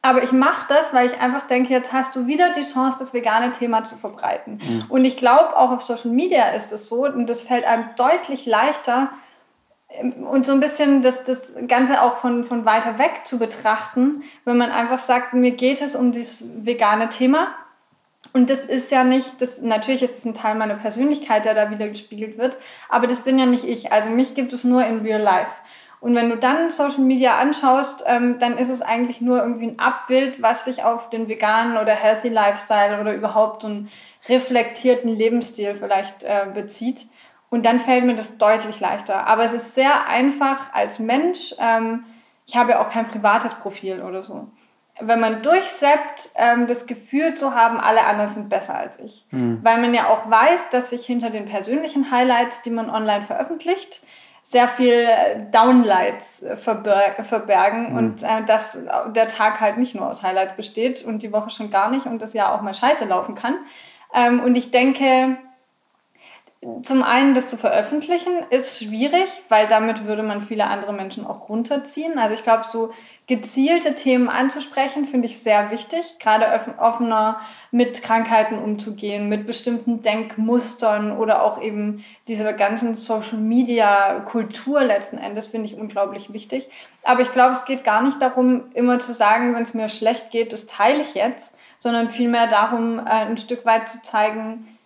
Aber 0.00 0.22
ich 0.22 0.32
mache 0.32 0.66
das, 0.68 0.94
weil 0.94 1.06
ich 1.06 1.20
einfach 1.20 1.42
denke, 1.42 1.72
jetzt 1.72 1.92
hast 1.92 2.16
du 2.16 2.26
wieder 2.26 2.52
die 2.52 2.62
Chance, 2.62 2.98
das 2.98 3.12
vegane 3.12 3.52
Thema 3.52 3.84
zu 3.84 3.96
verbreiten. 3.96 4.60
Mhm. 4.62 4.84
Und 4.88 5.04
ich 5.04 5.16
glaube, 5.16 5.56
auch 5.56 5.70
auf 5.70 5.82
Social 5.82 6.12
Media 6.12 6.50
ist 6.50 6.72
es 6.72 6.88
so, 6.88 7.04
und 7.04 7.28
das 7.28 7.42
fällt 7.42 7.66
einem 7.66 7.84
deutlich 7.96 8.46
leichter, 8.46 9.10
und 10.00 10.46
so 10.46 10.52
ein 10.52 10.60
bisschen 10.60 11.02
das, 11.02 11.24
das 11.24 11.52
Ganze 11.66 12.02
auch 12.02 12.18
von, 12.18 12.44
von 12.44 12.64
weiter 12.64 12.98
weg 12.98 13.22
zu 13.24 13.38
betrachten, 13.38 14.22
wenn 14.44 14.56
man 14.56 14.70
einfach 14.70 14.98
sagt, 14.98 15.34
mir 15.34 15.52
geht 15.52 15.80
es 15.80 15.94
um 15.94 16.12
das 16.12 16.44
vegane 16.64 17.08
Thema. 17.08 17.48
Und 18.32 18.50
das 18.50 18.64
ist 18.64 18.92
ja 18.92 19.04
nicht, 19.04 19.40
das, 19.40 19.62
natürlich 19.62 20.02
ist 20.02 20.18
es 20.18 20.24
ein 20.24 20.34
Teil 20.34 20.54
meiner 20.54 20.74
Persönlichkeit, 20.74 21.44
der 21.44 21.54
da 21.54 21.70
wieder 21.70 21.88
gespiegelt 21.88 22.36
wird, 22.38 22.56
aber 22.88 23.06
das 23.06 23.20
bin 23.20 23.38
ja 23.38 23.46
nicht 23.46 23.64
ich. 23.64 23.90
Also 23.92 24.10
mich 24.10 24.34
gibt 24.34 24.52
es 24.52 24.64
nur 24.64 24.84
in 24.84 25.00
real 25.00 25.20
life. 25.20 25.50
Und 26.00 26.14
wenn 26.14 26.30
du 26.30 26.36
dann 26.36 26.70
Social 26.70 27.00
Media 27.00 27.38
anschaust, 27.38 28.04
ähm, 28.06 28.38
dann 28.38 28.56
ist 28.56 28.68
es 28.68 28.82
eigentlich 28.82 29.20
nur 29.20 29.38
irgendwie 29.38 29.68
ein 29.68 29.78
Abbild, 29.78 30.40
was 30.40 30.64
sich 30.64 30.84
auf 30.84 31.10
den 31.10 31.28
veganen 31.28 31.76
oder 31.76 31.92
healthy 31.92 32.28
Lifestyle 32.28 33.00
oder 33.00 33.14
überhaupt 33.14 33.62
so 33.62 33.68
einen 33.68 33.90
reflektierten 34.28 35.16
Lebensstil 35.16 35.74
vielleicht 35.74 36.22
äh, 36.22 36.46
bezieht. 36.54 37.06
Und 37.50 37.64
dann 37.64 37.80
fällt 37.80 38.04
mir 38.04 38.14
das 38.14 38.38
deutlich 38.38 38.78
leichter. 38.80 39.26
Aber 39.26 39.44
es 39.44 39.52
ist 39.52 39.74
sehr 39.74 40.06
einfach 40.06 40.72
als 40.74 40.98
Mensch. 40.98 41.54
Ähm, 41.58 42.04
ich 42.46 42.56
habe 42.56 42.72
ja 42.72 42.80
auch 42.80 42.90
kein 42.90 43.08
privates 43.08 43.54
Profil 43.54 44.02
oder 44.02 44.22
so. 44.22 44.48
wenn 45.00 45.20
man 45.20 45.42
durchseppt, 45.42 46.30
ähm, 46.34 46.66
das 46.66 46.86
Gefühl 46.86 47.36
zu 47.36 47.54
haben, 47.54 47.78
alle 47.78 48.04
anderen 48.04 48.30
sind 48.30 48.48
besser 48.48 48.76
als 48.76 48.98
ich. 48.98 49.24
Mhm. 49.30 49.60
Weil 49.62 49.80
man 49.80 49.94
ja 49.94 50.08
auch 50.08 50.28
weiß, 50.28 50.70
dass 50.70 50.90
sich 50.90 51.06
hinter 51.06 51.30
den 51.30 51.46
persönlichen 51.46 52.10
Highlights, 52.10 52.62
die 52.62 52.70
man 52.70 52.90
online 52.90 53.22
veröffentlicht, 53.22 54.02
sehr 54.42 54.66
viel 54.66 55.06
Downlights 55.52 56.42
äh, 56.42 56.56
verbergen 56.56 57.90
mhm. 57.90 57.96
und 57.96 58.22
äh, 58.22 58.42
dass 58.46 58.86
der 59.14 59.28
Tag 59.28 59.60
halt 59.60 59.76
nicht 59.76 59.94
nur 59.94 60.08
aus 60.08 60.22
Highlights 60.22 60.56
besteht 60.56 61.04
und 61.04 61.22
die 61.22 61.32
Woche 61.32 61.50
schon 61.50 61.70
gar 61.70 61.90
nicht 61.90 62.06
und 62.06 62.20
das 62.20 62.32
Jahr 62.32 62.54
auch 62.54 62.62
mal 62.62 62.74
scheiße 62.74 63.04
laufen 63.04 63.34
kann. 63.34 63.56
Ähm, 64.14 64.40
und 64.40 64.56
ich 64.56 64.70
denke, 64.70 65.36
zum 66.82 67.04
einen 67.04 67.34
das 67.34 67.48
zu 67.48 67.56
veröffentlichen 67.56 68.32
ist 68.50 68.82
schwierig, 68.82 69.28
weil 69.48 69.68
damit 69.68 70.06
würde 70.06 70.24
man 70.24 70.42
viele 70.42 70.66
andere 70.66 70.92
Menschen 70.92 71.24
auch 71.24 71.48
runterziehen. 71.48 72.18
Also 72.18 72.34
ich 72.34 72.42
glaube, 72.42 72.64
so 72.64 72.92
gezielte 73.28 73.94
Themen 73.94 74.28
anzusprechen, 74.28 75.06
finde 75.06 75.28
ich 75.28 75.38
sehr 75.38 75.70
wichtig, 75.70 76.18
gerade 76.18 76.46
offener 76.78 77.40
mit 77.70 78.02
Krankheiten 78.02 78.58
umzugehen, 78.58 79.28
mit 79.28 79.46
bestimmten 79.46 80.02
Denkmustern 80.02 81.16
oder 81.16 81.44
auch 81.44 81.62
eben 81.62 82.04
diese 82.26 82.52
ganzen 82.54 82.96
Social-Media-Kultur 82.96 84.82
letzten 84.82 85.18
Endes, 85.18 85.48
finde 85.48 85.66
ich 85.66 85.78
unglaublich 85.78 86.32
wichtig. 86.32 86.68
Aber 87.04 87.20
ich 87.20 87.32
glaube, 87.32 87.52
es 87.52 87.66
geht 87.66 87.84
gar 87.84 88.02
nicht 88.02 88.20
darum, 88.20 88.64
immer 88.74 88.98
zu 88.98 89.12
sagen, 89.12 89.54
wenn 89.54 89.62
es 89.62 89.74
mir 89.74 89.88
schlecht 89.90 90.30
geht, 90.30 90.52
das 90.52 90.66
teile 90.66 91.02
ich 91.02 91.14
jetzt, 91.14 91.56
sondern 91.78 92.10
vielmehr 92.10 92.48
darum, 92.48 92.98
äh, 92.98 93.10
ein 93.10 93.38
Stück 93.38 93.64
weit 93.64 93.88
zu 93.90 94.02
zeigen, 94.02 94.77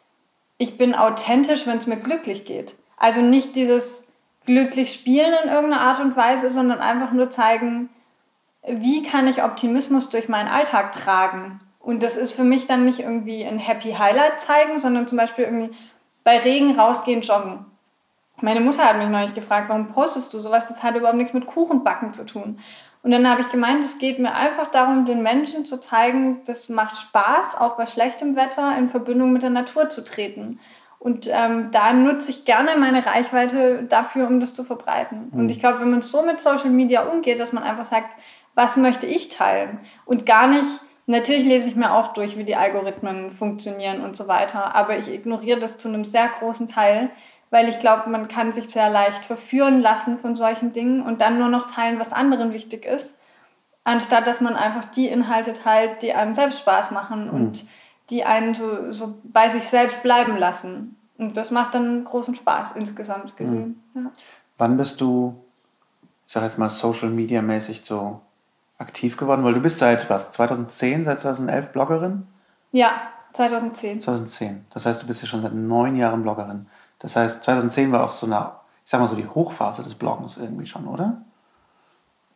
ich 0.62 0.78
bin 0.78 0.94
authentisch, 0.94 1.66
wenn 1.66 1.78
es 1.78 1.88
mir 1.88 1.96
glücklich 1.96 2.44
geht. 2.44 2.76
Also 2.96 3.20
nicht 3.20 3.56
dieses 3.56 4.06
glücklich 4.46 4.92
spielen 4.92 5.34
in 5.42 5.50
irgendeiner 5.50 5.82
Art 5.82 5.98
und 5.98 6.16
Weise, 6.16 6.50
sondern 6.50 6.78
einfach 6.78 7.10
nur 7.10 7.30
zeigen, 7.30 7.88
wie 8.64 9.02
kann 9.02 9.26
ich 9.26 9.42
Optimismus 9.42 10.08
durch 10.08 10.28
meinen 10.28 10.46
Alltag 10.46 10.92
tragen? 10.92 11.60
Und 11.80 12.04
das 12.04 12.16
ist 12.16 12.30
für 12.30 12.44
mich 12.44 12.68
dann 12.68 12.84
nicht 12.84 13.00
irgendwie 13.00 13.44
ein 13.44 13.58
Happy 13.58 13.94
Highlight 13.94 14.40
zeigen, 14.40 14.78
sondern 14.78 15.08
zum 15.08 15.18
Beispiel 15.18 15.46
irgendwie 15.46 15.74
bei 16.22 16.38
Regen 16.38 16.78
rausgehen, 16.78 17.22
joggen. 17.22 17.66
Meine 18.40 18.60
Mutter 18.60 18.84
hat 18.84 18.98
mich 18.98 19.08
neulich 19.08 19.34
gefragt, 19.34 19.68
warum 19.68 19.88
postest 19.88 20.32
du 20.32 20.38
sowas? 20.38 20.68
Das 20.68 20.84
hat 20.84 20.94
überhaupt 20.94 21.18
nichts 21.18 21.32
mit 21.32 21.48
Kuchenbacken 21.48 22.14
zu 22.14 22.24
tun. 22.24 22.60
Und 23.02 23.10
dann 23.10 23.28
habe 23.28 23.40
ich 23.40 23.48
gemeint, 23.50 23.84
es 23.84 23.98
geht 23.98 24.20
mir 24.20 24.32
einfach 24.32 24.68
darum, 24.68 25.04
den 25.04 25.22
Menschen 25.22 25.66
zu 25.66 25.80
zeigen, 25.80 26.40
das 26.46 26.68
macht 26.68 26.96
Spaß, 26.96 27.60
auch 27.60 27.76
bei 27.76 27.86
schlechtem 27.86 28.36
Wetter 28.36 28.76
in 28.78 28.90
Verbindung 28.90 29.32
mit 29.32 29.42
der 29.42 29.50
Natur 29.50 29.88
zu 29.88 30.04
treten. 30.04 30.60
Und 31.00 31.28
ähm, 31.28 31.70
da 31.72 31.92
nutze 31.92 32.30
ich 32.30 32.44
gerne 32.44 32.76
meine 32.76 33.04
Reichweite 33.04 33.82
dafür, 33.88 34.28
um 34.28 34.38
das 34.38 34.54
zu 34.54 34.62
verbreiten. 34.62 35.30
Mhm. 35.32 35.40
Und 35.40 35.50
ich 35.50 35.58
glaube, 35.58 35.80
wenn 35.80 35.90
man 35.90 36.02
so 36.02 36.22
mit 36.22 36.40
Social 36.40 36.70
Media 36.70 37.02
umgeht, 37.02 37.40
dass 37.40 37.52
man 37.52 37.64
einfach 37.64 37.86
sagt, 37.86 38.14
was 38.54 38.76
möchte 38.76 39.06
ich 39.06 39.28
teilen? 39.28 39.80
Und 40.04 40.26
gar 40.26 40.46
nicht, 40.46 40.68
natürlich 41.06 41.44
lese 41.44 41.68
ich 41.68 41.74
mir 41.74 41.92
auch 41.92 42.12
durch, 42.12 42.38
wie 42.38 42.44
die 42.44 42.54
Algorithmen 42.54 43.32
funktionieren 43.32 44.00
und 44.04 44.16
so 44.16 44.28
weiter, 44.28 44.76
aber 44.76 44.96
ich 44.96 45.12
ignoriere 45.12 45.58
das 45.58 45.76
zu 45.76 45.88
einem 45.88 46.04
sehr 46.04 46.28
großen 46.38 46.68
Teil, 46.68 47.10
weil 47.52 47.68
ich 47.68 47.78
glaube, 47.80 48.08
man 48.08 48.28
kann 48.28 48.54
sich 48.54 48.70
sehr 48.70 48.88
leicht 48.88 49.26
verführen 49.26 49.82
lassen 49.82 50.18
von 50.18 50.36
solchen 50.36 50.72
Dingen 50.72 51.02
und 51.02 51.20
dann 51.20 51.38
nur 51.38 51.48
noch 51.48 51.66
teilen, 51.66 52.00
was 52.00 52.10
anderen 52.10 52.54
wichtig 52.54 52.86
ist, 52.86 53.14
anstatt 53.84 54.26
dass 54.26 54.40
man 54.40 54.56
einfach 54.56 54.86
die 54.86 55.06
Inhalte 55.08 55.52
teilt, 55.52 56.02
die 56.02 56.14
einem 56.14 56.34
selbst 56.34 56.60
Spaß 56.60 56.92
machen 56.92 57.26
mhm. 57.26 57.30
und 57.30 57.66
die 58.08 58.24
einen 58.24 58.54
so, 58.54 58.90
so 58.90 59.16
bei 59.22 59.50
sich 59.50 59.68
selbst 59.68 60.02
bleiben 60.02 60.38
lassen. 60.38 60.96
Und 61.18 61.36
das 61.36 61.50
macht 61.50 61.74
dann 61.74 62.06
großen 62.06 62.34
Spaß 62.34 62.72
insgesamt 62.72 63.36
gesehen. 63.36 63.82
Mhm. 63.92 64.04
Ja. 64.04 64.10
Wann 64.56 64.78
bist 64.78 65.02
du, 65.02 65.36
ich 66.26 66.32
sag 66.32 66.44
jetzt 66.44 66.58
mal, 66.58 66.70
Social 66.70 67.10
Media 67.10 67.42
mäßig 67.42 67.84
so 67.84 68.22
aktiv 68.78 69.18
geworden? 69.18 69.44
Weil 69.44 69.52
du 69.52 69.60
bist 69.60 69.78
seit 69.78 70.08
was, 70.08 70.30
2010, 70.30 71.04
seit 71.04 71.20
2011 71.20 71.68
Bloggerin? 71.68 72.26
Ja, 72.70 72.92
2010. 73.34 74.00
2010. 74.00 74.64
Das 74.70 74.86
heißt, 74.86 75.02
du 75.02 75.06
bist 75.06 75.20
ja 75.20 75.28
schon 75.28 75.42
seit 75.42 75.52
neun 75.52 75.96
Jahren 75.96 76.22
Bloggerin. 76.22 76.66
Das 77.02 77.16
heißt, 77.16 77.42
2010 77.44 77.92
war 77.92 78.04
auch 78.04 78.12
so 78.12 78.26
eine, 78.26 78.52
ich 78.84 78.90
sag 78.90 79.00
mal 79.00 79.08
so 79.08 79.16
die 79.16 79.26
Hochphase 79.26 79.82
des 79.82 79.94
Bloggens 79.94 80.38
irgendwie 80.38 80.66
schon, 80.66 80.86
oder? 80.86 81.22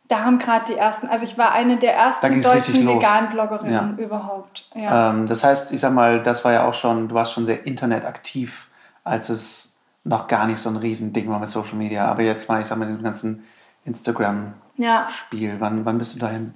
Da 0.09 0.23
haben 0.23 0.39
gerade 0.39 0.65
die 0.67 0.75
ersten, 0.75 1.07
also 1.07 1.25
ich 1.25 1.37
war 1.37 1.51
eine 1.51 1.77
der 1.77 1.95
ersten 1.95 2.41
deutschen 2.41 2.87
veganen 2.87 3.29
Bloggerinnen 3.31 3.97
ja. 3.97 4.03
überhaupt. 4.03 4.69
Ja. 4.75 5.09
Ähm, 5.09 5.27
das 5.27 5.43
heißt, 5.43 5.71
ich 5.73 5.81
sag 5.81 5.93
mal, 5.93 6.21
das 6.21 6.45
war 6.45 6.53
ja 6.53 6.65
auch 6.65 6.73
schon, 6.73 7.09
du 7.09 7.15
warst 7.15 7.33
schon 7.33 7.45
sehr 7.45 7.65
internetaktiv, 7.65 8.69
als 9.03 9.29
es 9.29 9.77
noch 10.03 10.27
gar 10.27 10.47
nicht 10.47 10.59
so 10.59 10.69
ein 10.69 10.77
Riesending 10.77 11.29
war 11.29 11.39
mit 11.39 11.49
Social 11.49 11.75
Media. 11.75 12.05
Aber 12.05 12.21
jetzt 12.21 12.47
mal, 12.47 12.61
ich 12.61 12.67
sag 12.67 12.77
mal, 12.77 12.85
diesem 12.85 13.03
ganzen 13.03 13.43
Instagram-Spiel. 13.85 15.49
Ja. 15.49 15.59
Wann, 15.59 15.85
wann 15.85 15.97
bist 15.97 16.15
du 16.15 16.19
dahin? 16.19 16.53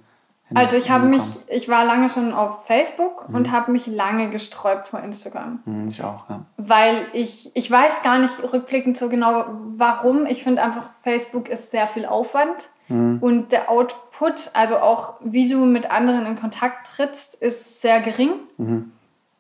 Also 0.54 0.76
ich 0.76 0.90
habe 0.90 1.06
mich, 1.06 1.22
ich 1.48 1.70
war 1.70 1.86
lange 1.86 2.10
schon 2.10 2.34
auf 2.34 2.66
Facebook 2.66 3.30
mhm. 3.30 3.36
und 3.36 3.52
habe 3.52 3.72
mich 3.72 3.88
lange 3.88 4.30
gesträubt 4.30 4.88
vor 4.88 5.00
Instagram. 5.02 5.60
Mhm, 5.66 5.90
ich 5.90 6.04
auch, 6.04 6.30
ja. 6.30 6.42
Weil 6.58 7.06
ich, 7.14 7.52
ich 7.56 7.70
weiß 7.70 8.02
gar 8.02 8.20
nicht 8.20 8.34
rückblickend 8.42 8.98
so 8.98 9.10
genau, 9.10 9.46
warum. 9.78 10.26
Ich 10.26 10.44
finde 10.44 10.62
einfach, 10.64 10.90
Facebook 11.04 11.50
ist 11.50 11.72
sehr 11.72 11.88
viel 11.88 12.06
Aufwand 12.06 12.70
mhm. 12.88 13.20
und 13.22 13.52
der 13.52 13.70
Output, 13.70 14.52
also 14.54 14.78
auch 14.78 15.16
wie 15.22 15.48
du 15.48 15.66
mit 15.66 15.90
anderen 15.92 16.26
in 16.26 16.36
Kontakt 16.36 16.88
trittst, 16.96 17.36
ist 17.42 17.82
sehr 17.82 18.02
gering. 18.02 18.32
Mhm 18.58 18.92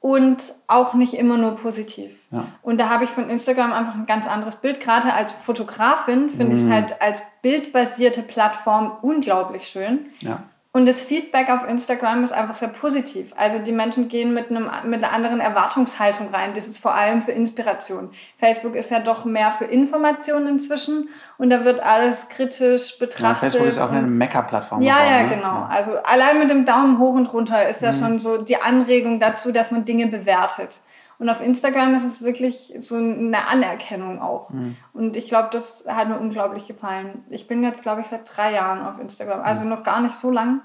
und 0.01 0.55
auch 0.67 0.95
nicht 0.95 1.13
immer 1.13 1.37
nur 1.37 1.55
positiv. 1.55 2.17
Ja. 2.31 2.47
Und 2.63 2.81
da 2.81 2.89
habe 2.89 3.03
ich 3.03 3.11
von 3.11 3.29
Instagram 3.29 3.71
einfach 3.71 3.93
ein 3.93 4.07
ganz 4.07 4.27
anderes 4.27 4.55
Bild. 4.55 4.79
Gerade 4.79 5.13
als 5.13 5.31
Fotografin 5.31 6.31
finde 6.31 6.47
mhm. 6.47 6.55
ich 6.55 6.63
es 6.63 6.69
halt 6.69 7.01
als 7.01 7.21
bildbasierte 7.43 8.23
Plattform 8.23 8.91
unglaublich 9.03 9.67
schön. 9.67 10.07
Ja. 10.19 10.41
Und 10.73 10.87
das 10.87 11.01
Feedback 11.01 11.49
auf 11.49 11.67
Instagram 11.67 12.23
ist 12.23 12.31
einfach 12.31 12.55
sehr 12.55 12.69
positiv. 12.69 13.33
Also 13.35 13.59
die 13.59 13.73
Menschen 13.73 14.07
gehen 14.07 14.33
mit, 14.33 14.49
einem, 14.49 14.69
mit 14.85 15.03
einer 15.03 15.11
anderen 15.11 15.41
Erwartungshaltung 15.41 16.29
rein. 16.29 16.53
Das 16.55 16.65
ist 16.65 16.79
vor 16.79 16.95
allem 16.95 17.21
für 17.21 17.33
Inspiration. 17.33 18.11
Facebook 18.39 18.75
ist 18.75 18.89
ja 18.89 18.99
doch 18.99 19.25
mehr 19.25 19.51
für 19.51 19.65
Informationen 19.65 20.47
inzwischen 20.47 21.09
und 21.37 21.49
da 21.49 21.65
wird 21.65 21.81
alles 21.81 22.29
kritisch 22.29 22.97
betrachtet. 22.99 23.21
Ja, 23.21 23.49
Facebook 23.49 23.67
ist 23.67 23.79
auch 23.79 23.91
eine 23.91 24.03
Mecker-Plattform. 24.03 24.81
Ja, 24.81 24.99
geworden, 24.99 25.11
ja, 25.11 25.23
ne? 25.23 25.35
genau. 25.35 25.67
Also 25.69 25.97
allein 26.03 26.39
mit 26.39 26.49
dem 26.49 26.63
Daumen 26.63 26.99
hoch 26.99 27.15
und 27.15 27.33
runter 27.33 27.67
ist 27.67 27.81
ja 27.81 27.91
mhm. 27.91 27.97
schon 27.97 28.19
so 28.19 28.41
die 28.41 28.61
Anregung 28.61 29.19
dazu, 29.19 29.51
dass 29.51 29.71
man 29.71 29.83
Dinge 29.83 30.07
bewertet. 30.07 30.79
Und 31.21 31.29
auf 31.29 31.39
Instagram 31.39 31.93
ist 31.93 32.03
es 32.03 32.23
wirklich 32.23 32.73
so 32.79 32.95
eine 32.95 33.47
Anerkennung 33.47 34.19
auch. 34.19 34.49
Mhm. 34.49 34.75
Und 34.91 35.15
ich 35.15 35.27
glaube, 35.27 35.49
das 35.51 35.85
hat 35.87 36.09
mir 36.09 36.17
unglaublich 36.17 36.65
gefallen. 36.65 37.23
Ich 37.29 37.47
bin 37.47 37.61
jetzt, 37.61 37.83
glaube 37.83 38.01
ich, 38.01 38.07
seit 38.07 38.21
drei 38.35 38.53
Jahren 38.53 38.83
auf 38.83 38.99
Instagram, 38.99 39.41
also 39.41 39.63
mhm. 39.63 39.69
noch 39.69 39.83
gar 39.83 40.01
nicht 40.01 40.15
so 40.15 40.31
lang. 40.31 40.61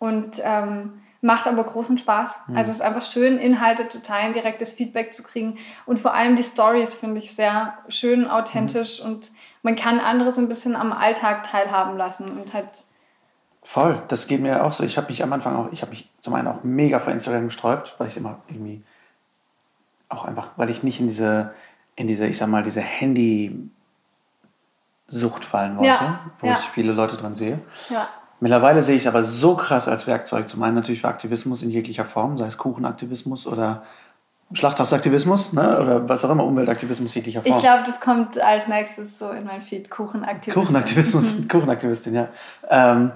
Und 0.00 0.42
ähm, 0.42 0.94
macht 1.20 1.46
aber 1.46 1.62
großen 1.62 1.96
Spaß. 1.96 2.40
Mhm. 2.48 2.56
Also 2.56 2.72
es 2.72 2.78
ist 2.78 2.82
einfach 2.82 3.08
schön, 3.08 3.38
Inhalte 3.38 3.88
zu 3.88 4.02
teilen, 4.02 4.32
direktes 4.32 4.72
Feedback 4.72 5.14
zu 5.14 5.22
kriegen. 5.22 5.58
Und 5.86 6.00
vor 6.00 6.12
allem 6.12 6.34
die 6.34 6.42
Stories 6.42 6.96
finde 6.96 7.20
ich 7.20 7.32
sehr 7.32 7.74
schön, 7.86 8.26
authentisch 8.26 8.98
mhm. 8.98 9.12
und 9.12 9.30
man 9.62 9.76
kann 9.76 10.00
andere 10.00 10.32
so 10.32 10.40
ein 10.40 10.48
bisschen 10.48 10.74
am 10.74 10.92
Alltag 10.92 11.44
teilhaben 11.44 11.96
lassen 11.96 12.36
und 12.36 12.52
halt. 12.52 12.82
Voll, 13.62 14.02
das 14.08 14.26
geht 14.26 14.40
mir 14.40 14.64
auch 14.64 14.72
so. 14.72 14.82
Ich 14.82 14.96
habe 14.96 15.06
mich 15.06 15.22
am 15.22 15.32
Anfang 15.32 15.54
auch, 15.54 15.70
ich 15.70 15.82
habe 15.82 15.90
mich 15.90 16.10
zum 16.18 16.34
einen 16.34 16.48
auch 16.48 16.64
mega 16.64 16.98
vor 16.98 17.12
Instagram 17.12 17.46
gesträubt, 17.46 17.94
weil 17.98 18.08
ich 18.08 18.14
es 18.14 18.16
immer 18.16 18.40
irgendwie 18.48 18.82
auch 20.12 20.24
einfach, 20.24 20.52
weil 20.56 20.70
ich 20.70 20.82
nicht 20.82 21.00
in 21.00 21.08
diese, 21.08 21.52
in 21.96 22.06
diese, 22.06 22.26
ich 22.26 22.38
sag 22.38 22.48
mal, 22.48 22.62
diese 22.62 22.80
Handy-Sucht 22.80 23.70
fallen 25.44 25.76
wollte, 25.76 25.88
ja, 25.88 26.20
wo 26.40 26.46
ja. 26.46 26.54
ich 26.54 26.64
viele 26.70 26.92
Leute 26.92 27.16
dran 27.16 27.34
sehe. 27.34 27.60
Ja. 27.90 28.08
Mittlerweile 28.40 28.82
sehe 28.82 28.96
ich 28.96 29.02
es 29.02 29.08
aber 29.08 29.22
so 29.22 29.54
krass 29.54 29.86
als 29.86 30.06
Werkzeug. 30.08 30.48
Zum 30.48 30.62
einen 30.62 30.74
natürlich 30.74 31.00
für 31.02 31.08
Aktivismus 31.08 31.62
in 31.62 31.70
jeglicher 31.70 32.04
Form, 32.04 32.36
sei 32.36 32.46
es 32.46 32.58
Kuchenaktivismus 32.58 33.46
oder 33.46 33.84
Schlachthausaktivismus 34.52 35.52
ne? 35.52 35.80
oder 35.80 36.08
was 36.08 36.24
auch 36.24 36.30
immer, 36.30 36.44
Umweltaktivismus 36.44 37.14
jeglicher 37.14 37.42
Form. 37.42 37.56
Ich 37.56 37.62
glaube, 37.62 37.84
das 37.86 38.00
kommt 38.00 38.38
als 38.40 38.68
nächstes 38.68 39.18
so 39.18 39.30
in 39.30 39.44
mein 39.44 39.62
Feed, 39.62 39.90
Kuchenaktivismus. 39.90 40.66
Kuchenaktivismus. 40.66 41.48
Kuchenaktivistin, 41.48 42.14
ja. 42.14 42.28
Ähm, 42.68 43.12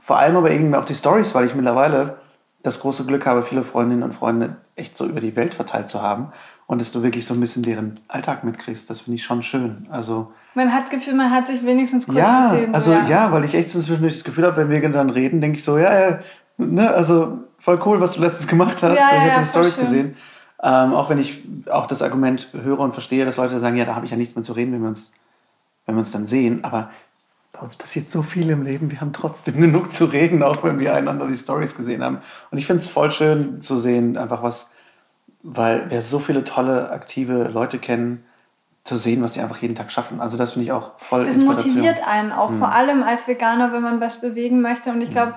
vor 0.00 0.18
allem 0.18 0.36
aber 0.36 0.50
irgendwie 0.50 0.76
auch 0.76 0.86
die 0.86 0.94
Stories, 0.94 1.34
weil 1.34 1.44
ich 1.44 1.54
mittlerweile 1.54 2.16
das 2.62 2.80
große 2.80 3.06
Glück 3.06 3.26
habe, 3.26 3.42
viele 3.42 3.62
Freundinnen 3.64 4.02
und 4.02 4.14
Freunde 4.14 4.56
echt 4.74 4.96
so 4.96 5.06
über 5.06 5.20
die 5.20 5.36
Welt 5.36 5.54
verteilt 5.54 5.88
zu 5.88 6.02
haben 6.02 6.32
und 6.66 6.80
dass 6.80 6.92
du 6.92 7.02
wirklich 7.02 7.24
so 7.24 7.34
ein 7.34 7.40
bisschen 7.40 7.62
deren 7.62 8.00
Alltag 8.08 8.44
mitkriegst. 8.44 8.90
Das 8.90 9.02
finde 9.02 9.16
ich 9.16 9.24
schon 9.24 9.42
schön. 9.42 9.86
Also 9.90 10.32
man 10.54 10.72
hat 10.72 10.84
das 10.84 10.90
Gefühl, 10.90 11.14
man 11.14 11.30
hat 11.30 11.46
sich 11.46 11.64
wenigstens 11.64 12.06
kurz 12.06 12.18
ja, 12.18 12.50
gesehen. 12.50 12.74
Also 12.74 12.92
ja. 12.92 13.04
ja, 13.04 13.32
weil 13.32 13.44
ich 13.44 13.54
echt 13.54 13.70
so 13.70 13.80
zwischendurch 13.80 14.14
das 14.14 14.24
Gefühl 14.24 14.44
habe, 14.44 14.56
wenn 14.56 14.70
wir 14.70 14.88
dann 14.90 15.10
reden, 15.10 15.40
denke 15.40 15.58
ich 15.58 15.64
so, 15.64 15.78
ja, 15.78 16.10
ja, 16.10 16.18
ne, 16.56 16.90
also 16.90 17.38
voll 17.58 17.80
cool, 17.86 18.00
was 18.00 18.14
du 18.14 18.22
letztens 18.22 18.48
gemacht 18.48 18.82
hast. 18.82 18.98
Ja, 18.98 19.06
ich 19.06 19.18
habe 19.18 19.28
ja, 19.28 19.34
deine 19.34 19.46
Stories 19.46 19.76
schön. 19.76 19.84
gesehen. 19.84 20.16
Ähm, 20.60 20.94
auch 20.94 21.08
wenn 21.08 21.18
ich 21.18 21.42
auch 21.70 21.86
das 21.86 22.02
Argument 22.02 22.48
höre 22.60 22.80
und 22.80 22.92
verstehe, 22.92 23.24
dass 23.24 23.36
Leute 23.36 23.60
sagen, 23.60 23.76
ja, 23.76 23.84
da 23.84 23.94
habe 23.94 24.04
ich 24.04 24.10
ja 24.10 24.16
nichts 24.16 24.34
mehr 24.34 24.42
zu 24.42 24.52
reden, 24.52 24.72
wenn 24.72 24.82
wir 24.82 24.88
uns, 24.88 25.12
wenn 25.86 25.94
wir 25.94 26.00
uns 26.00 26.10
dann 26.10 26.26
sehen. 26.26 26.64
Aber 26.64 26.90
bei 27.52 27.60
uns 27.60 27.76
passiert 27.76 28.10
so 28.10 28.22
viel 28.22 28.50
im 28.50 28.62
Leben, 28.62 28.90
wir 28.90 29.00
haben 29.00 29.12
trotzdem 29.12 29.56
genug 29.60 29.90
zu 29.90 30.06
reden, 30.06 30.42
auch 30.42 30.62
wenn 30.62 30.78
wir 30.78 30.94
einander 30.94 31.26
die 31.26 31.36
Stories 31.36 31.76
gesehen 31.76 32.02
haben. 32.02 32.18
Und 32.50 32.58
ich 32.58 32.66
finde 32.66 32.82
es 32.82 32.88
voll 32.88 33.10
schön 33.10 33.60
zu 33.62 33.78
sehen, 33.78 34.16
einfach 34.16 34.42
was, 34.42 34.74
weil 35.42 35.90
wir 35.90 36.02
so 36.02 36.18
viele 36.18 36.44
tolle, 36.44 36.90
aktive 36.90 37.44
Leute 37.44 37.78
kennen, 37.78 38.24
zu 38.84 38.96
sehen, 38.96 39.22
was 39.22 39.34
sie 39.34 39.40
einfach 39.40 39.58
jeden 39.58 39.74
Tag 39.74 39.92
schaffen. 39.92 40.20
Also 40.20 40.38
das 40.38 40.52
finde 40.52 40.64
ich 40.64 40.72
auch 40.72 40.98
voll 40.98 41.24
Das 41.24 41.36
motiviert 41.36 42.06
einen 42.06 42.32
auch, 42.32 42.50
mhm. 42.50 42.58
vor 42.58 42.72
allem 42.72 43.02
als 43.02 43.28
Veganer, 43.28 43.72
wenn 43.72 43.82
man 43.82 44.00
was 44.00 44.20
bewegen 44.20 44.62
möchte. 44.62 44.90
Und 44.90 45.02
ich 45.02 45.10
glaube, 45.10 45.34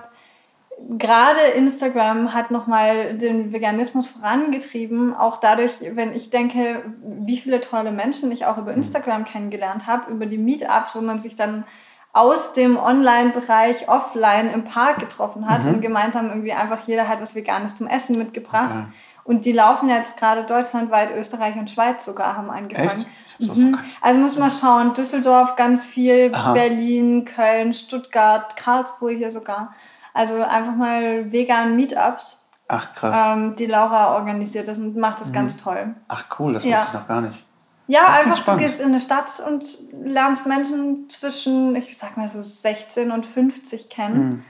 gerade 0.97 1.41
Instagram 1.55 2.33
hat 2.33 2.51
nochmal 2.51 3.17
den 3.17 3.51
Veganismus 3.51 4.07
vorangetrieben, 4.07 5.13
auch 5.13 5.37
dadurch, 5.37 5.73
wenn 5.81 6.13
ich 6.15 6.29
denke, 6.29 6.81
wie 7.03 7.37
viele 7.37 7.59
tolle 7.59 7.91
Menschen 7.91 8.31
ich 8.31 8.45
auch 8.45 8.57
über 8.57 8.73
Instagram 8.73 9.25
kennengelernt 9.25 9.85
habe, 9.85 10.11
über 10.11 10.25
die 10.25 10.37
Meetups, 10.37 10.95
wo 10.95 11.01
man 11.01 11.19
sich 11.19 11.35
dann 11.35 11.65
aus 12.13 12.53
dem 12.53 12.77
Online-Bereich 12.77 13.87
offline 13.87 14.49
im 14.49 14.63
Park 14.65 14.99
getroffen 14.99 15.49
hat 15.49 15.63
mhm. 15.63 15.75
und 15.75 15.81
gemeinsam 15.81 16.27
irgendwie 16.27 16.51
einfach 16.51 16.85
jeder 16.87 17.07
hat 17.07 17.21
was 17.21 17.35
Veganes 17.35 17.75
zum 17.75 17.87
Essen 17.87 18.17
mitgebracht. 18.17 18.71
Okay. 18.71 18.85
Und 19.23 19.45
die 19.45 19.51
laufen 19.51 19.87
jetzt 19.87 20.17
gerade 20.17 20.43
deutschlandweit, 20.43 21.15
Österreich 21.15 21.55
und 21.55 21.69
Schweiz 21.69 22.03
sogar 22.03 22.35
haben 22.35 22.49
angefangen. 22.49 23.05
Mhm. 23.39 23.77
Also 24.01 24.19
muss 24.19 24.37
man 24.37 24.51
schauen, 24.51 24.93
Düsseldorf 24.93 25.55
ganz 25.55 25.85
viel, 25.85 26.31
Aha. 26.33 26.53
Berlin, 26.53 27.23
Köln, 27.23 27.73
Stuttgart, 27.73 28.57
Karlsruhe 28.57 29.13
hier 29.13 29.31
sogar. 29.31 29.73
Also 30.13 30.41
einfach 30.43 30.75
mal 30.75 31.31
vegan 31.31 31.75
Meetups. 31.75 32.43
Ach 32.67 32.93
krass. 32.95 33.35
Ähm, 33.35 33.55
die 33.55 33.65
Laura 33.65 34.15
organisiert 34.15 34.67
das 34.67 34.77
und 34.77 34.97
macht 34.97 35.21
das 35.21 35.29
mhm. 35.29 35.33
ganz 35.33 35.57
toll. 35.57 35.95
Ach 36.07 36.25
cool, 36.39 36.53
das 36.53 36.63
ja. 36.63 36.77
wusste 36.77 36.87
ich 36.87 36.93
noch 36.93 37.07
gar 37.07 37.21
nicht. 37.21 37.45
Ja, 37.91 38.07
einfach 38.07 38.41
du 38.43 38.55
gehst 38.55 38.79
in 38.79 38.87
eine 38.87 39.01
Stadt 39.01 39.41
und 39.45 39.65
lernst 39.91 40.47
Menschen 40.47 41.09
zwischen, 41.09 41.75
ich 41.75 41.97
sag 41.97 42.15
mal 42.15 42.29
so 42.29 42.41
16 42.41 43.11
und 43.11 43.25
50 43.25 43.89
kennen. 43.89 44.29
Mhm. 44.29 44.43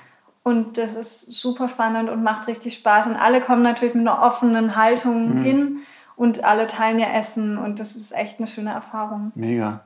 Und 0.43 0.77
das 0.77 0.95
ist 0.95 1.31
super 1.31 1.67
spannend 1.67 2.11
und 2.11 2.21
macht 2.21 2.47
richtig 2.47 2.75
Spaß. 2.75 3.07
Und 3.07 3.15
alle 3.15 3.41
kommen 3.41 3.63
natürlich 3.63 3.95
mit 3.95 4.07
einer 4.07 4.21
offenen 4.21 4.75
Haltung 4.75 5.39
mhm. 5.39 5.43
hin 5.43 5.77
und 6.15 6.43
alle 6.43 6.67
teilen 6.67 6.99
ihr 6.99 7.11
Essen. 7.11 7.57
Und 7.57 7.79
das 7.79 7.95
ist 7.95 8.11
echt 8.11 8.37
eine 8.37 8.45
schöne 8.45 8.71
Erfahrung. 8.73 9.31
Mega. 9.33 9.85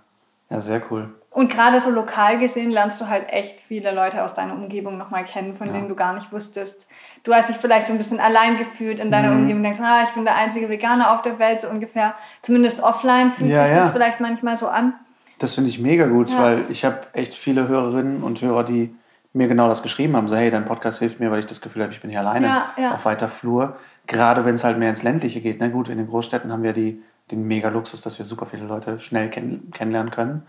Ja, 0.49 0.59
sehr 0.59 0.81
cool. 0.91 1.13
Und 1.35 1.51
gerade 1.51 1.81
so 1.81 1.89
lokal 1.89 2.39
gesehen 2.39 2.71
lernst 2.71 3.01
du 3.01 3.09
halt 3.09 3.25
echt 3.27 3.59
viele 3.67 3.91
Leute 3.91 4.23
aus 4.23 4.33
deiner 4.33 4.53
Umgebung 4.53 4.97
nochmal 4.97 5.25
kennen, 5.25 5.53
von 5.53 5.67
ja. 5.67 5.73
denen 5.73 5.89
du 5.89 5.95
gar 5.95 6.13
nicht 6.13 6.31
wusstest. 6.31 6.87
Du 7.25 7.33
hast 7.33 7.49
dich 7.49 7.57
vielleicht 7.57 7.87
so 7.87 7.93
ein 7.93 7.97
bisschen 7.97 8.21
allein 8.21 8.57
gefühlt 8.57 9.01
in 9.01 9.11
deiner 9.11 9.31
mhm. 9.31 9.41
Umgebung, 9.41 9.63
denkst, 9.63 9.81
ah, 9.81 10.03
ich 10.03 10.11
bin 10.11 10.23
der 10.23 10.35
einzige 10.35 10.69
Veganer 10.69 11.11
auf 11.11 11.23
der 11.23 11.37
Welt, 11.37 11.59
so 11.59 11.67
ungefähr. 11.67 12.13
Zumindest 12.41 12.81
offline 12.81 13.31
fühlt 13.31 13.49
ja, 13.49 13.63
sich 13.63 13.73
ja. 13.73 13.79
das 13.79 13.89
vielleicht 13.89 14.21
manchmal 14.21 14.55
so 14.55 14.69
an. 14.69 14.93
Das 15.37 15.55
finde 15.55 15.69
ich 15.69 15.77
mega 15.77 16.05
gut, 16.05 16.33
weil 16.37 16.63
ich 16.69 16.85
habe 16.85 16.99
echt 17.11 17.33
viele 17.33 17.67
Hörerinnen 17.67 18.23
und 18.23 18.41
Hörer, 18.41 18.63
die 18.63 18.95
mir 19.33 19.49
genau 19.49 19.67
das 19.67 19.83
geschrieben 19.83 20.15
haben, 20.15 20.29
so 20.29 20.37
hey, 20.37 20.49
dein 20.49 20.63
Podcast 20.63 20.99
hilft 20.99 21.19
mir, 21.19 21.31
weil 21.31 21.39
ich 21.39 21.47
das 21.47 21.59
Gefühl 21.59 21.81
habe, 21.81 21.91
ich 21.91 21.99
bin 21.99 22.11
hier 22.11 22.21
alleine 22.21 22.63
auf 22.93 23.03
weiter 23.03 23.27
Flur. 23.27 23.75
Gerade 24.07 24.45
wenn 24.45 24.55
es 24.55 24.63
halt 24.63 24.79
mehr 24.79 24.89
ins 24.89 25.03
Ländliche 25.03 25.41
geht. 25.41 25.59
Na 25.59 25.67
gut, 25.67 25.89
in 25.89 25.97
den 25.97 26.07
Großstädten 26.07 26.49
haben 26.49 26.63
wir 26.63 26.71
die, 26.71 27.03
den 27.29 27.45
mega 27.45 27.67
Luxus, 27.67 28.01
dass 28.01 28.19
wir 28.19 28.25
super 28.25 28.45
viele 28.45 28.63
Leute 28.63 29.01
schnell 29.01 29.29
kenn 29.29 29.69
kennenlernen 29.73 30.11
können. 30.11 30.43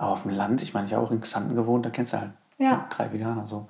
Aber 0.00 0.12
auf 0.12 0.22
dem 0.22 0.30
Land, 0.30 0.62
ich 0.62 0.72
meine, 0.72 0.86
ich 0.86 0.94
habe 0.94 1.06
auch 1.06 1.10
in 1.10 1.20
Xanten 1.20 1.54
gewohnt, 1.54 1.84
da 1.84 1.90
kennst 1.90 2.14
du 2.14 2.20
halt 2.20 2.30
ja. 2.56 2.86
drei 2.88 3.12
Veganer. 3.12 3.46
So. 3.46 3.68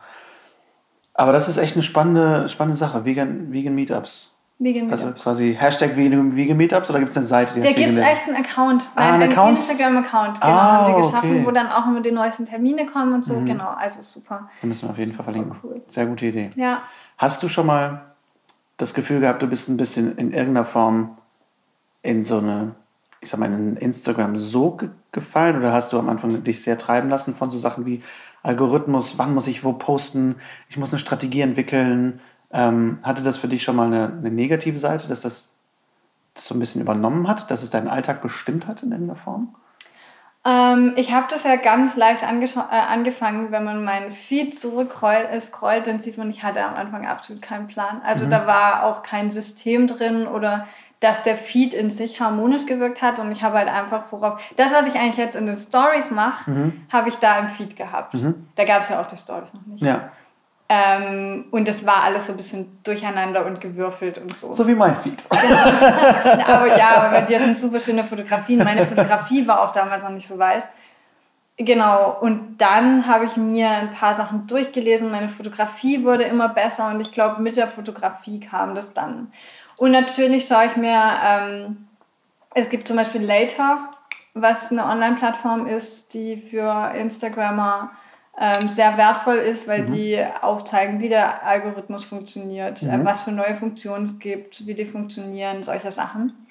Aber 1.13 1.33
das 1.33 1.49
ist 1.49 1.57
echt 1.57 1.75
eine 1.75 1.83
spannende, 1.83 2.49
spannende 2.49 2.79
Sache, 2.79 3.05
Vegan, 3.05 3.53
Vegan 3.53 3.75
Meetups. 3.75 4.37
Vegan 4.61 4.87
Meetups. 4.87 5.03
Also 5.03 5.21
quasi 5.21 5.57
Hashtag 5.59 5.97
Vegan, 5.97 6.37
Vegan 6.37 6.57
Meetups 6.57 6.89
oder 6.89 7.01
gibt 7.01 7.11
es 7.11 7.17
eine 7.17 7.27
Seite, 7.27 7.55
die 7.55 7.63
Da 7.63 7.73
gibt 7.73 7.95
es 7.95 7.99
echt 7.99 8.29
einen 8.29 8.37
Account. 8.37 8.89
Ah, 8.95 9.15
einen 9.15 9.25
Account? 9.25 9.59
Instagram-Account, 9.59 10.41
genau, 10.41 10.53
ah, 10.53 10.87
haben 10.87 10.95
die 10.95 11.01
geschaffen, 11.03 11.31
okay. 11.33 11.47
wo 11.47 11.51
dann 11.51 11.67
auch 11.67 11.89
immer 11.89 12.01
die 12.01 12.13
neuesten 12.13 12.47
Termine 12.47 12.87
kommen 12.87 13.13
und 13.13 13.25
so. 13.25 13.35
Mhm. 13.35 13.47
Genau, 13.47 13.71
also 13.71 14.01
super. 14.01 14.49
Da 14.61 14.67
müssen 14.69 14.87
wir 14.87 14.93
auf 14.93 14.99
jeden 14.99 15.13
Fall 15.13 15.25
verlinken. 15.25 15.57
Cool. 15.65 15.83
Sehr 15.89 16.07
gute 16.07 16.27
Idee. 16.27 16.53
Ja. 16.55 16.83
Hast 17.19 17.43
du 17.43 17.49
schon 17.49 17.67
mal 17.67 18.03
das 18.77 18.95
Gefühl 18.95 19.19
gehabt, 19.19 19.43
du 19.43 19.49
bist 19.49 19.69
ein 19.69 19.77
bisschen 19.77 20.17
in 20.17 20.31
irgendeiner 20.31 20.65
Form 20.65 21.19
in 22.03 22.25
so 22.25 22.39
eine 22.39 22.77
ich 23.21 23.31
sag 23.31 23.39
mal, 23.41 23.53
in 23.53 23.77
Instagram 23.77 24.37
so 24.37 24.73
ge 24.73 24.89
gefallen 25.13 25.57
oder 25.57 25.73
hast 25.73 25.93
du 25.93 25.99
am 25.99 26.09
Anfang 26.09 26.45
dich 26.45 26.63
sehr 26.63 26.79
treiben 26.79 27.11
lassen 27.11 27.35
von 27.35 27.51
so 27.51 27.59
Sachen 27.59 27.85
wie 27.85 28.01
Algorithmus, 28.45 29.19
wann 29.19 29.35
muss 29.35 29.49
ich 29.49 29.65
wo 29.65 29.73
posten, 29.73 30.37
ich 30.69 30.77
muss 30.77 30.93
eine 30.93 31.01
Strategie 31.01 31.41
entwickeln? 31.41 32.21
Ähm, 32.53 32.99
hatte 33.03 33.23
das 33.23 33.37
für 33.37 33.49
dich 33.49 33.63
schon 33.63 33.77
mal 33.77 33.87
eine, 33.87 34.07
eine 34.07 34.31
negative 34.31 34.79
Seite, 34.79 35.09
dass 35.09 35.23
das, 35.23 35.53
das, 36.35 36.47
so 36.47 36.55
ein 36.55 36.61
bisschen 36.61 36.81
übernommen 36.81 37.29
hat, 37.29 37.51
dass 37.51 37.63
es 37.63 37.71
deinen 37.71 37.89
Alltag 37.89 38.23
bestimmt 38.23 38.67
hat 38.67 38.83
in 38.83 38.93
irgendeiner 38.93 39.19
Form? 39.19 39.55
Ähm, 40.45 40.95
ich 40.97 41.13
habe 41.13 41.27
das 41.29 41.45
ja 41.45 41.57
ganz 41.57 41.97
leicht 41.97 42.23
äh, 42.23 42.27
angefangen, 42.27 43.51
wenn 43.51 43.65
man 43.65 43.85
meinen 43.85 44.13
Feed 44.13 44.59
zurückrollt, 44.59 45.29
äh, 45.31 45.41
scrollt, 45.41 45.87
dann 45.87 46.01
sieht 46.01 46.17
man, 46.17 46.31
ich 46.31 46.43
hatte 46.43 46.65
am 46.65 46.75
Anfang 46.75 47.07
absolut 47.07 47.43
keinen 47.43 47.67
Plan. 47.67 48.01
Also 48.05 48.25
mhm. 48.25 48.31
da 48.31 48.47
war 48.47 48.85
auch 48.85 49.03
kein 49.03 49.31
System 49.31 49.87
drin 49.87 50.27
oder 50.27 50.67
dass 51.01 51.23
der 51.23 51.37
Feed 51.37 51.73
in 51.73 51.91
sich 51.91 52.21
harmonisch 52.21 52.67
gewirkt 52.67 53.01
hat 53.01 53.19
und 53.19 53.33
ich 53.33 53.43
habe 53.43 53.59
halt 53.59 53.69
einfach 53.69 54.05
worauf 54.11 54.41
das 54.57 54.73
was 54.73 54.87
ich 54.87 54.95
eigentlich 54.95 55.17
jetzt 55.17 55.35
in 55.35 55.47
den 55.47 55.57
Stories 55.57 56.11
mache 56.11 56.51
mhm. 56.51 56.87
habe 56.93 57.09
ich 57.09 57.17
da 57.17 57.39
im 57.39 57.49
Feed 57.49 57.77
gehabt 57.77 58.15
mhm. 58.15 58.49
da 58.55 58.65
gab 58.65 58.83
es 58.83 58.91
ja 58.91 59.01
auch 59.01 59.07
die 59.07 59.17
Stories 59.17 59.53
noch 59.55 59.67
nicht 59.67 59.83
ja 59.83 60.11
ähm, 60.73 61.47
und 61.51 61.67
das 61.67 61.85
war 61.85 62.05
alles 62.05 62.29
so 62.29 62.35
ein 62.35 62.37
bisschen 62.37 62.79
durcheinander 62.85 63.45
und 63.45 63.61
gewürfelt 63.61 64.19
und 64.19 64.37
so 64.37 64.53
so 64.53 64.69
wie 64.69 64.75
mein 64.75 64.95
Feed 64.95 65.25
genau. 65.29 66.45
aber 66.47 66.77
ja 66.77 66.91
aber 66.97 67.11
bei 67.11 67.23
dir 67.23 67.41
sind 67.41 67.59
super 67.59 67.81
schöne 67.81 68.05
Fotografien 68.05 68.63
meine 68.63 68.87
Fotografie 68.87 69.47
war 69.49 69.63
auch 69.63 69.73
damals 69.73 70.03
noch 70.03 70.11
nicht 70.11 70.29
so 70.29 70.39
weit 70.39 70.65
Genau, 71.63 72.17
und 72.19 72.57
dann 72.57 73.07
habe 73.07 73.27
ich 73.27 73.37
mir 73.37 73.69
ein 73.69 73.93
paar 73.93 74.15
Sachen 74.15 74.47
durchgelesen. 74.47 75.11
Meine 75.11 75.29
Fotografie 75.29 76.03
wurde 76.05 76.25
immer 76.25 76.49
besser 76.49 76.89
und 76.89 77.03
ich 77.03 77.13
glaube, 77.13 77.43
mit 77.43 77.55
der 77.55 77.69
Fotografie 77.69 78.41
kam 78.41 78.75
das 78.75 78.95
dann. 78.95 79.31
Und 79.81 79.93
natürlich 79.93 80.47
schaue 80.47 80.67
ich 80.67 80.77
mir, 80.77 81.01
ähm, 81.25 81.89
es 82.55 82.69
gibt 82.69 82.87
zum 82.87 82.99
Beispiel 82.99 83.23
Later, 83.23 83.89
was 84.35 84.71
eine 84.71 84.85
Online-Plattform 84.85 85.67
ist, 85.67 86.13
die 86.13 86.37
für 86.37 86.93
Instagrammer 86.95 87.91
ähm, 88.39 88.69
sehr 88.69 88.99
wertvoll 88.99 89.37
ist, 89.37 89.67
weil 89.67 89.85
mhm. 89.85 89.93
die 89.95 90.23
aufzeigen, 90.43 91.01
wie 91.01 91.09
der 91.09 91.43
Algorithmus 91.47 92.05
funktioniert, 92.05 92.83
äh, 92.83 92.95
mhm. 92.95 93.01
äh, 93.01 93.05
was 93.07 93.23
für 93.23 93.33
neue 93.33 93.57
Funktionen 93.57 94.05
es 94.05 94.19
gibt, 94.19 94.67
wie 94.67 94.75
die 94.75 94.85
funktionieren, 94.85 95.63
solche 95.63 95.91
Sachen. 95.91 96.47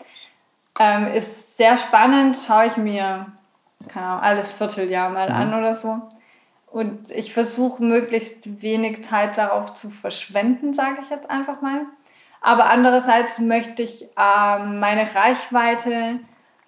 Ähm, 0.79 1.13
ist 1.13 1.55
sehr 1.55 1.77
spannend, 1.77 2.35
schaue 2.35 2.65
ich 2.65 2.77
mir, 2.77 3.27
keine 3.89 4.07
Ahnung, 4.07 4.23
alles 4.23 4.53
Vierteljahr 4.53 5.11
mal 5.11 5.29
mhm. 5.29 5.35
an 5.35 5.53
oder 5.53 5.75
so. 5.75 6.01
Und 6.65 7.11
ich 7.11 7.31
versuche 7.31 7.83
möglichst 7.83 8.63
wenig 8.63 9.03
Zeit 9.03 9.37
darauf 9.37 9.75
zu 9.75 9.91
verschwenden, 9.91 10.73
sage 10.73 10.97
ich 11.03 11.11
jetzt 11.11 11.29
einfach 11.29 11.61
mal. 11.61 11.81
Aber 12.41 12.69
andererseits 12.69 13.39
möchte 13.39 13.83
ich 13.83 14.03
ähm, 14.17 14.79
meine 14.79 15.13
Reichweite 15.13 16.19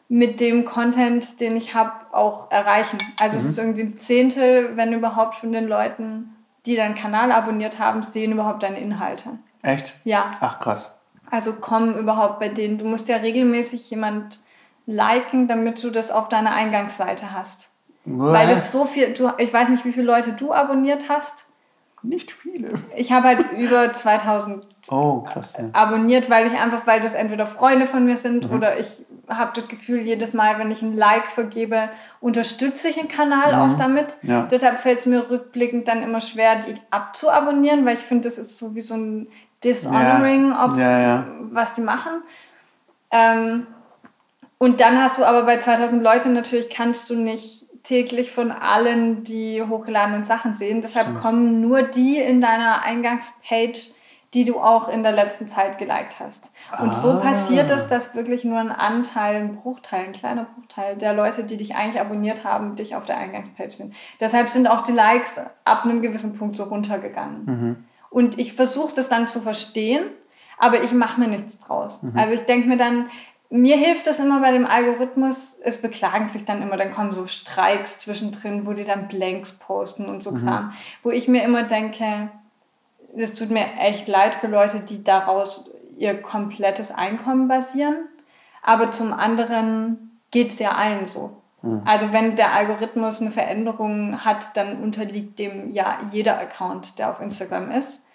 mit 0.10 0.41
dem 0.41 0.65
Content, 0.65 1.39
den 1.39 1.55
ich 1.55 1.73
habe, 1.73 1.93
auch 2.12 2.51
erreichen. 2.51 2.97
Also 3.19 3.38
mhm. 3.38 3.39
es 3.39 3.49
ist 3.49 3.57
irgendwie 3.57 3.84
ein 3.84 3.99
Zehntel, 3.99 4.75
wenn 4.75 4.91
überhaupt, 4.91 5.36
von 5.36 5.53
den 5.53 5.67
Leuten, 5.67 6.36
die 6.65 6.75
deinen 6.75 6.95
Kanal 6.95 7.31
abonniert 7.31 7.79
haben, 7.79 8.03
sehen 8.03 8.34
überhaupt 8.34 8.63
deine 8.63 8.79
Inhalte. 8.79 9.39
Echt? 9.62 9.95
Ja. 10.03 10.36
Ach 10.41 10.60
krass. 10.60 10.93
Also 11.29 11.53
kommen 11.53 11.97
überhaupt 11.97 12.39
bei 12.39 12.49
denen. 12.49 12.77
Du 12.77 12.86
musst 12.86 13.07
ja 13.07 13.17
regelmäßig 13.17 13.89
jemand 13.89 14.39
liken, 14.86 15.47
damit 15.47 15.81
du 15.81 15.89
das 15.89 16.12
auf 16.12 16.27
deiner 16.27 16.51
Eingangsseite 16.51 17.31
hast. 17.31 17.69
What? 18.03 18.34
Weil 18.34 18.47
das 18.53 18.71
so 18.71 18.86
viel, 18.86 19.13
du, 19.13 19.31
ich 19.38 19.53
weiß 19.53 19.69
nicht, 19.69 19.86
wie 19.86 19.93
viele 19.93 20.07
Leute 20.07 20.34
du 20.34 20.51
abonniert 20.51 21.07
hast. 21.07 21.45
Nicht 22.04 22.32
viele. 22.32 22.74
Ich 22.96 23.12
habe 23.12 23.28
halt 23.28 23.52
über 23.58 23.94
2000 23.94 24.66
oh, 24.90 25.22
krass, 25.22 25.56
ja. 25.58 25.70
abonniert, 25.74 26.30
weil 26.30 26.48
ich 26.48 26.54
einfach, 26.54 26.88
weil 26.88 27.02
das 27.02 27.14
entweder 27.14 27.46
Freunde 27.46 27.88
von 27.88 28.06
mir 28.06 28.18
sind 28.18 28.50
mhm. 28.50 28.56
oder 28.56 28.80
ich 28.80 28.92
habe 29.28 29.52
das 29.56 29.68
Gefühl, 29.68 30.02
jedes 30.02 30.34
Mal, 30.34 30.60
wenn 30.60 30.72
ich 30.72 30.82
ein 30.82 30.96
Like 30.96 31.28
vergebe, 31.28 31.90
unterstütze 32.20 32.90
ich 32.90 32.96
den 32.96 33.08
Kanal 33.08 33.56
mhm. 33.56 33.62
auch 33.62 33.78
damit. 33.78 34.18
Ja. 34.24 34.48
Deshalb 34.50 34.80
fällt 34.80 35.00
es 35.00 35.06
mir 35.06 35.30
rückblickend 35.30 35.88
dann 35.88 36.04
immer 36.04 36.22
schwer, 36.22 36.58
die 36.58 36.74
abzuabonnieren, 36.90 37.86
weil 37.86 37.96
ich 37.96 38.02
finde, 38.02 38.28
das 38.28 38.38
ist 38.38 38.58
so 38.58 38.76
wie 38.76 38.82
so 38.82 38.96
ein 38.96 39.28
Dishonoring, 39.64 40.50
ja. 40.50 40.66
ob, 40.66 40.78
ja, 40.78 41.26
was 41.52 41.76
die 41.76 41.82
machen. 41.82 42.24
Ähm, 43.12 43.68
und 44.58 44.82
dann 44.82 45.02
hast 45.02 45.18
du 45.18 45.26
aber 45.26 45.44
bei 45.44 45.58
2000 45.58 46.04
Leuten 46.04 46.34
natürlich, 46.34 46.70
kannst 46.70 47.10
du 47.10 47.16
nicht 47.16 47.61
täglich 47.84 48.32
von 48.32 48.52
allen 48.52 49.24
die 49.24 49.62
hochgeladenen 49.62 50.24
Sachen 50.24 50.54
sehen. 50.54 50.82
Deshalb 50.82 51.08
Stimmt. 51.08 51.22
kommen 51.22 51.62
nur 51.62 51.84
die 51.84 52.17
in 52.17 52.41
deiner 52.41 52.84
Eingangspage, 52.84 53.91
die 54.34 54.46
du 54.46 54.60
auch 54.60 54.88
in 54.88 55.04
der 55.04 55.12
letzten 55.12 55.50
Zeit 55.50 55.78
geliked 55.78 56.20
hast. 56.20 56.52
Und 56.80 56.91
ah. 56.91 56.94
so 56.94 57.20
passiert 57.20 57.70
es, 57.70 57.89
dass 57.89 58.15
wirklich 58.15 58.46
nur 58.46 58.60
ein 58.60 58.72
Anteil, 58.72 59.36
ein 59.36 59.56
Bruchteil, 59.58 60.06
ein 60.06 60.13
kleiner 60.13 60.46
Bruchteil 60.46 60.96
der 60.96 61.13
Leute, 61.13 61.44
die 61.44 61.58
dich 61.58 61.76
eigentlich 61.76 62.00
abonniert 62.00 62.46
haben, 62.46 62.76
dich 62.76 62.96
auf 62.96 63.06
der 63.06 63.17
Eingangspage 63.17 63.72
sind. 63.72 63.94
Deshalb 64.22 64.48
sind 64.48 64.67
auch 64.67 64.84
die 64.84 64.94
Likes 64.94 65.38
ab 65.65 65.84
einem 65.84 66.02
gewissen 66.02 66.38
Punkt 66.38 66.56
so 66.56 66.63
runtergegangen. 66.63 67.46
Mhm. 67.46 67.86
Und 68.10 68.39
ich 68.39 68.54
versuche 68.54 68.96
das 68.96 69.10
dann 69.10 69.28
zu 69.28 69.41
verstehen, 69.41 70.06
aber 70.58 70.84
ich 70.84 70.94
mache 70.94 71.20
mir 71.20 71.28
nichts 71.28 71.60
draus. 71.60 72.02
Mhm. 72.04 72.17
Also 72.17 72.34
ich 72.34 72.41
denke 72.41 72.70
mir 72.70 72.78
dann, 72.78 73.10
mir 73.52 73.76
hilft 73.76 74.08
das 74.08 74.20
immer 74.20 74.40
bei 74.40 74.54
dem 74.54 74.66
Algorithmus, 74.66 75.60
es 75.62 75.82
beklagen 75.82 76.30
sich 76.30 76.46
dann 76.46 76.62
immer, 76.62 76.78
dann 76.78 76.94
kommen 76.94 77.12
so 77.12 77.28
Streiks 77.28 78.00
zwischendrin, 78.00 78.66
wo 78.66 78.72
die 78.72 78.86
dann 78.86 79.10
Blanks 79.10 79.60
posten 79.60 80.06
und 80.06 80.24
so 80.24 80.32
mhm. 80.32 80.46
Kram, 80.46 80.74
wo 81.04 81.12
ich 81.12 81.28
mir 81.28 81.44
immer 81.44 81.64
denke, 81.64 82.30
es 83.16 83.36
tut 83.36 83.52
mir 83.52 83.66
echt 83.78 84.08
leid 84.08 84.36
für 84.36 84.48
Leute, 84.48 84.80
die 84.80 85.04
daraus 85.04 85.70
ihr 85.98 86.20
komplettes 86.22 86.92
Einkommen 86.92 87.50
basieren, 87.50 87.98
aber 88.64 88.92
zum 88.92 89.12
anderen 89.12 90.18
geht 90.32 90.52
es 90.52 90.60
ja 90.60 90.72
allen 90.72 91.06
so. 91.06 91.42
Mhm. 91.62 91.82
Also 91.84 92.14
wenn 92.14 92.38
der 92.38 92.54
Algorithmus 92.54 93.20
eine 93.20 93.32
Veränderung 93.32 94.24
hat, 94.24 94.56
dann 94.56 94.82
unterliegt 94.82 95.40
dem 95.40 95.72
ja 95.72 96.00
jeder 96.14 96.40
Account, 96.40 96.98
der 97.00 97.12
auf 97.12 97.20
Instagram 97.20 97.70
ist. 97.70 98.06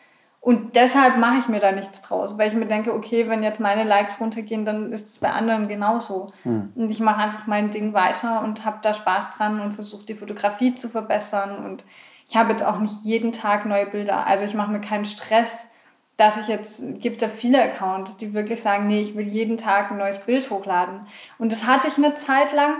Und 0.46 0.76
deshalb 0.76 1.16
mache 1.16 1.40
ich 1.40 1.48
mir 1.48 1.58
da 1.58 1.72
nichts 1.72 2.02
draus, 2.02 2.38
weil 2.38 2.46
ich 2.46 2.54
mir 2.54 2.66
denke, 2.66 2.94
okay, 2.94 3.28
wenn 3.28 3.42
jetzt 3.42 3.58
meine 3.58 3.82
Likes 3.82 4.20
runtergehen, 4.20 4.64
dann 4.64 4.92
ist 4.92 5.08
es 5.08 5.18
bei 5.18 5.32
anderen 5.32 5.66
genauso. 5.66 6.32
Mhm. 6.44 6.72
Und 6.76 6.88
ich 6.88 7.00
mache 7.00 7.20
einfach 7.20 7.48
mein 7.48 7.72
Ding 7.72 7.94
weiter 7.94 8.44
und 8.44 8.64
habe 8.64 8.78
da 8.80 8.94
Spaß 8.94 9.32
dran 9.36 9.60
und 9.60 9.72
versuche 9.72 10.06
die 10.06 10.14
Fotografie 10.14 10.76
zu 10.76 10.88
verbessern. 10.88 11.64
Und 11.64 11.84
ich 12.28 12.36
habe 12.36 12.52
jetzt 12.52 12.64
auch 12.64 12.78
nicht 12.78 12.94
jeden 13.02 13.32
Tag 13.32 13.66
neue 13.66 13.86
Bilder. 13.86 14.28
Also 14.28 14.44
ich 14.44 14.54
mache 14.54 14.70
mir 14.70 14.80
keinen 14.80 15.04
Stress, 15.04 15.68
dass 16.16 16.38
ich 16.38 16.46
jetzt, 16.46 16.80
gibt 17.00 17.22
da 17.22 17.26
viele 17.28 17.60
Accounts, 17.60 18.16
die 18.16 18.32
wirklich 18.32 18.62
sagen, 18.62 18.86
nee, 18.86 19.00
ich 19.00 19.16
will 19.16 19.26
jeden 19.26 19.58
Tag 19.58 19.90
ein 19.90 19.98
neues 19.98 20.24
Bild 20.26 20.48
hochladen. 20.48 21.08
Und 21.38 21.50
das 21.50 21.66
hatte 21.66 21.88
ich 21.88 21.96
eine 21.96 22.14
Zeit 22.14 22.52
lang, 22.52 22.76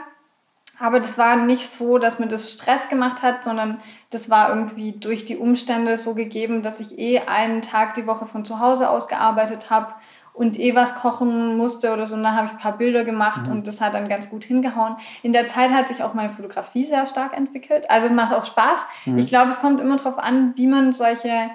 aber 0.78 1.00
das 1.00 1.16
war 1.16 1.36
nicht 1.36 1.68
so, 1.68 1.98
dass 1.98 2.18
mir 2.18 2.28
das 2.28 2.52
Stress 2.52 2.88
gemacht 2.88 3.22
hat, 3.22 3.44
sondern 3.44 3.80
das 4.10 4.28
war 4.30 4.50
irgendwie 4.50 4.92
durch 4.92 5.24
die 5.24 5.36
Umstände 5.36 5.96
so 5.96 6.14
gegeben, 6.14 6.62
dass 6.62 6.80
ich 6.80 6.98
eh 6.98 7.20
einen 7.20 7.62
Tag 7.62 7.94
die 7.94 8.06
Woche 8.06 8.26
von 8.26 8.44
zu 8.44 8.60
Hause 8.60 8.90
aus 8.90 9.08
gearbeitet 9.08 9.70
habe 9.70 9.94
und 10.36 10.58
eh 10.60 10.74
was 10.74 10.94
kochen 10.96 11.56
musste 11.56 11.92
oder 11.92 12.06
so. 12.06 12.14
Und 12.14 12.22
dann 12.22 12.36
habe 12.36 12.46
ich 12.46 12.52
ein 12.52 12.58
paar 12.58 12.76
Bilder 12.76 13.04
gemacht 13.04 13.46
mhm. 13.46 13.52
und 13.52 13.66
das 13.66 13.80
hat 13.80 13.94
dann 13.94 14.08
ganz 14.08 14.28
gut 14.28 14.44
hingehauen. 14.44 14.96
In 15.22 15.32
der 15.32 15.46
Zeit 15.46 15.72
hat 15.72 15.88
sich 15.88 16.02
auch 16.02 16.12
meine 16.12 16.30
Fotografie 16.30 16.84
sehr 16.84 17.06
stark 17.06 17.34
entwickelt. 17.34 17.90
Also 17.90 18.08
es 18.08 18.12
macht 18.12 18.34
auch 18.34 18.44
Spaß. 18.44 18.86
Mhm. 19.06 19.18
Ich 19.18 19.28
glaube, 19.28 19.50
es 19.50 19.60
kommt 19.60 19.80
immer 19.80 19.96
darauf 19.96 20.18
an, 20.18 20.52
wie 20.56 20.66
man 20.66 20.92
solche 20.92 21.50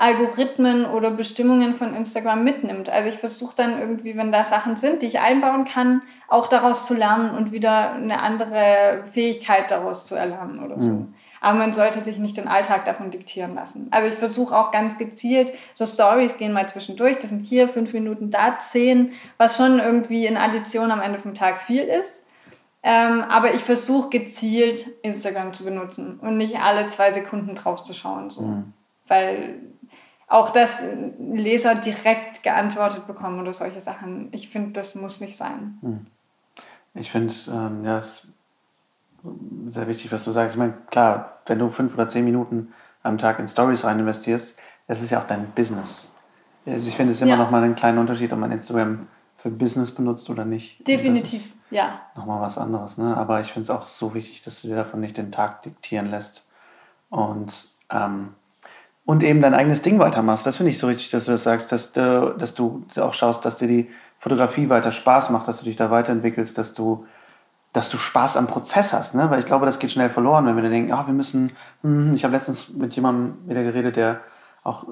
Algorithmen 0.00 0.86
oder 0.86 1.10
Bestimmungen 1.10 1.74
von 1.74 1.92
Instagram 1.92 2.44
mitnimmt. 2.44 2.88
Also 2.88 3.08
ich 3.08 3.18
versuche 3.18 3.56
dann 3.56 3.80
irgendwie, 3.80 4.16
wenn 4.16 4.30
da 4.30 4.44
Sachen 4.44 4.76
sind, 4.76 5.02
die 5.02 5.06
ich 5.06 5.18
einbauen 5.18 5.64
kann, 5.64 6.02
auch 6.28 6.46
daraus 6.46 6.86
zu 6.86 6.94
lernen 6.94 7.36
und 7.36 7.50
wieder 7.50 7.94
eine 7.94 8.20
andere 8.20 9.02
Fähigkeit 9.12 9.72
daraus 9.72 10.06
zu 10.06 10.14
erlernen 10.14 10.62
oder 10.62 10.80
so. 10.80 10.90
Mhm. 10.90 11.14
Aber 11.40 11.58
man 11.58 11.72
sollte 11.72 12.00
sich 12.00 12.18
nicht 12.18 12.36
den 12.36 12.46
Alltag 12.46 12.84
davon 12.84 13.10
diktieren 13.10 13.56
lassen. 13.56 13.88
Also 13.90 14.08
ich 14.08 14.14
versuche 14.14 14.56
auch 14.56 14.70
ganz 14.70 14.98
gezielt, 14.98 15.52
so 15.72 15.84
Stories 15.84 16.36
gehen 16.36 16.52
mal 16.52 16.68
zwischendurch, 16.68 17.18
das 17.18 17.30
sind 17.30 17.44
hier 17.44 17.68
fünf 17.68 17.92
Minuten, 17.92 18.30
da 18.30 18.58
zehn, 18.60 19.12
was 19.36 19.56
schon 19.56 19.80
irgendwie 19.80 20.26
in 20.26 20.36
Addition 20.36 20.92
am 20.92 21.00
Ende 21.00 21.18
vom 21.18 21.34
Tag 21.34 21.60
viel 21.62 21.82
ist. 21.82 22.22
Ähm, 22.84 23.24
aber 23.28 23.54
ich 23.54 23.64
versuche 23.64 24.10
gezielt 24.10 24.86
Instagram 25.02 25.54
zu 25.54 25.64
benutzen 25.64 26.20
und 26.20 26.36
nicht 26.36 26.60
alle 26.60 26.86
zwei 26.86 27.12
Sekunden 27.12 27.56
drauf 27.56 27.82
zu 27.82 27.94
schauen. 27.94 28.30
So. 28.30 28.42
Mhm. 28.42 28.72
Weil 29.08 29.60
auch 30.28 30.50
dass 30.50 30.80
Leser 31.18 31.74
direkt 31.74 32.42
geantwortet 32.42 33.06
bekommen 33.06 33.40
oder 33.40 33.52
solche 33.52 33.80
Sachen. 33.80 34.28
Ich 34.32 34.50
finde, 34.50 34.72
das 34.72 34.94
muss 34.94 35.20
nicht 35.20 35.36
sein. 35.36 35.78
Hm. 35.80 36.06
Ich 36.94 37.10
finde, 37.10 37.32
ähm, 37.50 37.84
ja, 37.84 37.98
es 37.98 38.24
ist 38.24 38.28
sehr 39.66 39.88
wichtig, 39.88 40.12
was 40.12 40.24
du 40.24 40.32
sagst. 40.32 40.54
Ich 40.54 40.58
meine, 40.58 40.74
klar, 40.90 41.38
wenn 41.46 41.58
du 41.58 41.70
fünf 41.70 41.94
oder 41.94 42.08
zehn 42.08 42.24
Minuten 42.24 42.72
am 43.02 43.18
Tag 43.18 43.38
in 43.38 43.48
Stories 43.48 43.84
rein 43.84 43.98
investierst, 43.98 44.58
das 44.86 45.02
ist 45.02 45.10
ja 45.10 45.20
auch 45.20 45.26
dein 45.26 45.50
Business. 45.52 46.12
Also 46.66 46.88
ich 46.88 46.96
finde 46.96 47.12
es 47.12 47.20
immer 47.22 47.32
ja. 47.32 47.36
noch 47.36 47.50
mal 47.50 47.62
einen 47.62 47.76
kleinen 47.76 47.98
Unterschied, 47.98 48.32
ob 48.32 48.38
man 48.38 48.52
Instagram 48.52 49.08
für 49.36 49.50
Business 49.50 49.94
benutzt 49.94 50.28
oder 50.28 50.44
nicht. 50.44 50.86
Definitiv, 50.86 51.52
ja. 51.70 52.00
Nochmal 52.16 52.42
was 52.42 52.58
anderes. 52.58 52.98
Ne? 52.98 53.16
Aber 53.16 53.40
ich 53.40 53.52
finde 53.52 53.62
es 53.62 53.70
auch 53.70 53.86
so 53.86 54.12
wichtig, 54.14 54.42
dass 54.42 54.60
du 54.60 54.68
dir 54.68 54.76
davon 54.76 55.00
nicht 55.00 55.16
den 55.16 55.32
Tag 55.32 55.62
diktieren 55.62 56.10
lässt. 56.10 56.48
Und 57.08 57.68
ähm, 57.90 58.34
und 59.08 59.22
eben 59.22 59.40
dein 59.40 59.54
eigenes 59.54 59.80
Ding 59.80 59.98
weitermachst. 59.98 60.44
Das 60.44 60.58
finde 60.58 60.70
ich 60.70 60.78
so 60.78 60.86
richtig, 60.86 61.10
dass 61.10 61.24
du 61.24 61.30
das 61.30 61.42
sagst, 61.42 61.72
dass 61.72 61.92
du, 61.92 62.34
dass 62.36 62.52
du 62.52 62.84
auch 62.98 63.14
schaust, 63.14 63.42
dass 63.42 63.56
dir 63.56 63.66
die 63.66 63.88
Fotografie 64.18 64.68
weiter 64.68 64.92
Spaß 64.92 65.30
macht, 65.30 65.48
dass 65.48 65.60
du 65.60 65.64
dich 65.64 65.76
da 65.76 65.90
weiterentwickelst, 65.90 66.58
dass 66.58 66.74
du, 66.74 67.06
dass 67.72 67.88
du 67.88 67.96
Spaß 67.96 68.36
am 68.36 68.48
Prozess 68.48 68.92
hast. 68.92 69.14
Ne? 69.14 69.30
Weil 69.30 69.38
ich 69.38 69.46
glaube, 69.46 69.64
das 69.64 69.78
geht 69.78 69.92
schnell 69.92 70.10
verloren, 70.10 70.44
wenn 70.44 70.56
wir 70.56 70.62
dann 70.62 70.72
denken, 70.72 70.92
oh, 70.92 71.06
wir 71.06 71.14
müssen. 71.14 71.52
Hm, 71.82 72.12
ich 72.12 72.22
habe 72.22 72.34
letztens 72.34 72.68
mit 72.68 72.94
jemandem 72.96 73.38
wieder 73.48 73.62
geredet, 73.62 73.96
der 73.96 74.20
auch 74.62 74.84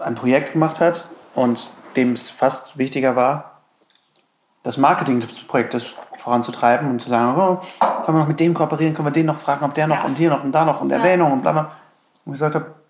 ein 0.00 0.16
Projekt 0.16 0.54
gemacht 0.54 0.80
hat 0.80 1.08
und 1.36 1.70
dem 1.94 2.14
es 2.14 2.30
fast 2.30 2.76
wichtiger 2.76 3.14
war, 3.14 3.60
das 4.64 4.78
Marketing 4.78 5.20
des 5.20 5.30
Projektes 5.46 5.94
voranzutreiben 6.18 6.90
und 6.90 7.00
zu 7.00 7.08
sagen, 7.08 7.38
oh, 7.38 7.60
können 8.04 8.18
wir 8.18 8.22
noch 8.22 8.28
mit 8.28 8.40
dem 8.40 8.52
kooperieren, 8.52 8.94
können 8.94 9.06
wir 9.06 9.12
den 9.12 9.26
noch 9.26 9.38
fragen, 9.38 9.64
ob 9.64 9.74
der 9.74 9.86
noch 9.86 9.98
ja. 9.98 10.04
und 10.06 10.18
hier 10.18 10.30
noch 10.30 10.42
und 10.42 10.50
da 10.50 10.64
noch 10.64 10.80
und 10.80 10.90
Erwähnung 10.90 11.30
und 11.30 11.42
bla 11.42 11.52
bla. 11.52 11.70
Und 12.24 12.32
ich 12.32 12.40
gesagt 12.40 12.56
habe, 12.56 12.83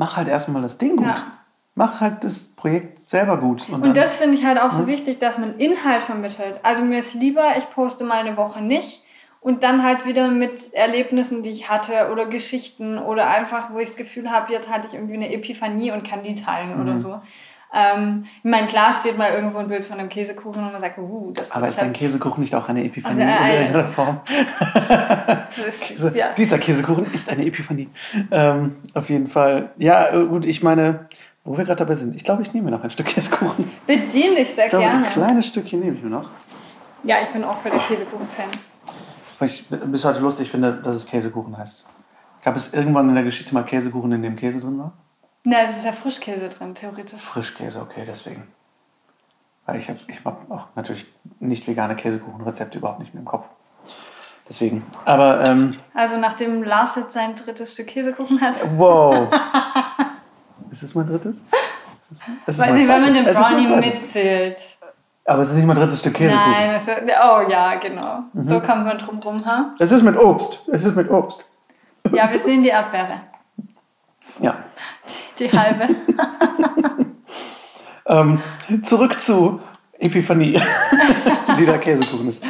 mach 0.00 0.16
halt 0.16 0.28
erstmal 0.28 0.62
das 0.62 0.78
Ding 0.78 0.96
gut. 0.96 1.06
Ja. 1.06 1.26
Mach 1.74 2.00
halt 2.00 2.24
das 2.24 2.48
Projekt 2.56 3.08
selber 3.08 3.36
gut. 3.36 3.68
Und, 3.68 3.86
und 3.86 3.96
das 3.96 4.16
finde 4.16 4.36
ich 4.36 4.44
halt 4.44 4.60
auch 4.60 4.72
so 4.72 4.86
wichtig, 4.86 5.18
dass 5.18 5.38
man 5.38 5.58
Inhalt 5.58 6.02
vermittelt. 6.02 6.58
Also 6.62 6.82
mir 6.82 6.98
ist 6.98 7.14
lieber, 7.14 7.50
ich 7.58 7.70
poste 7.70 8.02
mal 8.04 8.18
eine 8.18 8.36
Woche 8.36 8.62
nicht 8.62 9.02
und 9.40 9.62
dann 9.62 9.82
halt 9.82 10.06
wieder 10.06 10.28
mit 10.28 10.72
Erlebnissen, 10.72 11.42
die 11.42 11.50
ich 11.50 11.68
hatte 11.68 12.10
oder 12.10 12.26
Geschichten 12.26 12.98
oder 12.98 13.28
einfach, 13.28 13.72
wo 13.72 13.78
ich 13.78 13.88
das 13.88 13.96
Gefühl 13.96 14.30
habe, 14.30 14.52
jetzt 14.52 14.70
hatte 14.70 14.88
ich 14.88 14.94
irgendwie 14.94 15.14
eine 15.14 15.32
Epiphanie 15.32 15.92
und 15.92 16.02
kann 16.02 16.22
die 16.22 16.34
teilen 16.34 16.76
mhm. 16.76 16.82
oder 16.82 16.98
so. 16.98 17.20
Ähm, 17.72 18.26
ich 18.38 18.50
meine, 18.50 18.66
klar 18.66 18.92
steht 18.94 19.16
mal 19.16 19.30
irgendwo 19.32 19.58
ein 19.58 19.68
Bild 19.68 19.84
von 19.84 19.98
einem 19.98 20.08
Käsekuchen 20.08 20.64
und 20.64 20.72
man 20.72 20.80
sagt, 20.80 20.98
uh, 20.98 21.32
das 21.32 21.52
Aber 21.52 21.68
ist 21.68 21.80
ein 21.80 21.92
Käsekuchen 21.92 22.42
nicht 22.42 22.54
auch 22.54 22.68
eine 22.68 22.84
Epiphanie 22.84 23.22
also, 23.22 23.44
äh, 23.44 23.48
in 23.48 23.60
irgendeiner 23.60 23.88
Form? 23.88 24.20
ist, 25.68 26.16
ja. 26.16 26.32
Dieser 26.32 26.58
Käsekuchen 26.58 27.12
ist 27.12 27.30
eine 27.30 27.46
Epiphanie. 27.46 27.88
Ähm, 28.32 28.76
auf 28.94 29.08
jeden 29.08 29.28
Fall. 29.28 29.70
Ja, 29.78 30.12
äh, 30.12 30.24
gut, 30.24 30.46
ich 30.46 30.64
meine, 30.64 31.08
wo 31.44 31.56
wir 31.56 31.64
gerade 31.64 31.78
dabei 31.78 31.94
sind, 31.94 32.16
ich 32.16 32.24
glaube, 32.24 32.42
ich 32.42 32.52
nehme 32.52 32.66
mir 32.66 32.76
noch 32.76 32.82
ein 32.82 32.90
Stück 32.90 33.06
Käsekuchen. 33.06 33.70
Bediene 33.86 34.36
dich 34.36 34.54
sehr 34.54 34.64
ich 34.64 34.70
glaube, 34.70 34.86
gerne. 34.86 35.06
Ein 35.06 35.12
kleines 35.12 35.46
Stückchen 35.46 35.78
nehme 35.78 35.96
ich 35.96 36.02
mir 36.02 36.10
noch. 36.10 36.28
Ja, 37.04 37.16
ich 37.22 37.28
bin 37.28 37.44
auch 37.44 37.58
für 37.58 37.70
den 37.70 37.78
Käsekuchen-Fan. 37.78 38.50
Was 39.38 39.52
ich 39.52 39.68
bis 39.68 40.04
heute 40.04 40.18
lustig 40.18 40.50
finde, 40.50 40.72
dass 40.72 40.96
es 40.96 41.06
Käsekuchen 41.06 41.56
heißt. 41.56 41.86
Gab 42.42 42.56
es 42.56 42.74
irgendwann 42.74 43.08
in 43.08 43.14
der 43.14 43.24
Geschichte 43.24 43.54
mal 43.54 43.64
Käsekuchen, 43.64 44.10
in 44.12 44.22
dem 44.22 44.34
Käse 44.34 44.60
drin 44.60 44.78
war? 44.78 44.92
Nein, 45.44 45.68
es 45.70 45.78
ist 45.78 45.84
ja 45.84 45.92
Frischkäse 45.92 46.48
drin, 46.48 46.74
theoretisch. 46.74 47.20
Frischkäse, 47.20 47.80
okay, 47.80 48.04
deswegen. 48.06 48.46
Weil 49.64 49.78
ich 49.78 49.88
habe 49.88 49.98
ich 50.06 50.24
hab 50.24 50.50
auch 50.50 50.66
natürlich 50.74 51.06
nicht 51.38 51.66
vegane 51.66 51.96
Käsekuchenrezepte 51.96 52.78
überhaupt 52.78 52.98
nicht 52.98 53.14
mehr 53.14 53.20
im 53.20 53.26
Kopf. 53.26 53.46
Deswegen. 54.48 54.84
Aber. 55.04 55.46
Ähm, 55.46 55.78
also, 55.94 56.18
nachdem 56.18 56.62
Lars 56.62 56.96
jetzt 56.96 57.12
sein 57.12 57.34
drittes 57.36 57.72
Stück 57.72 57.86
Käsekuchen 57.86 58.40
hat. 58.40 58.60
Wow! 58.76 59.28
ist 60.70 60.82
es 60.82 60.94
mein 60.94 61.06
drittes? 61.06 61.38
Es 62.46 62.58
Weiß 62.58 62.72
nicht, 62.72 62.88
wenn 62.88 63.00
man 63.00 63.14
den 63.14 63.24
Brownie 63.24 63.76
mitzählt. 63.76 64.58
Aber 65.24 65.42
es 65.42 65.50
ist 65.50 65.56
nicht 65.56 65.66
mein 65.66 65.76
drittes 65.76 66.00
Stück 66.00 66.14
Käsekuchen. 66.14 66.52
Nein, 66.52 66.74
ist, 66.74 66.88
oh 66.88 67.48
ja, 67.48 67.76
genau. 67.76 68.24
Mhm. 68.32 68.48
So 68.48 68.60
kommt 68.60 68.84
man 68.84 68.98
drum 68.98 69.20
rum, 69.24 69.46
ha? 69.46 69.74
Es 69.78 69.92
ist 69.92 70.02
mit 70.02 70.18
Obst. 70.18 70.68
Es 70.72 70.84
ist 70.84 70.96
mit 70.96 71.08
Obst. 71.08 71.44
Ja, 72.12 72.30
wir 72.30 72.38
sehen 72.38 72.62
die 72.62 72.70
Erdbeere. 72.70 73.20
Ja 74.40 74.56
die 75.38 75.50
halbe. 75.50 75.96
ähm, 78.06 78.40
zurück 78.82 79.20
zu 79.20 79.60
Epiphanie, 79.98 80.60
die 81.58 81.66
der 81.66 81.78
Käsekuchen 81.78 82.28
ist. 82.28 82.42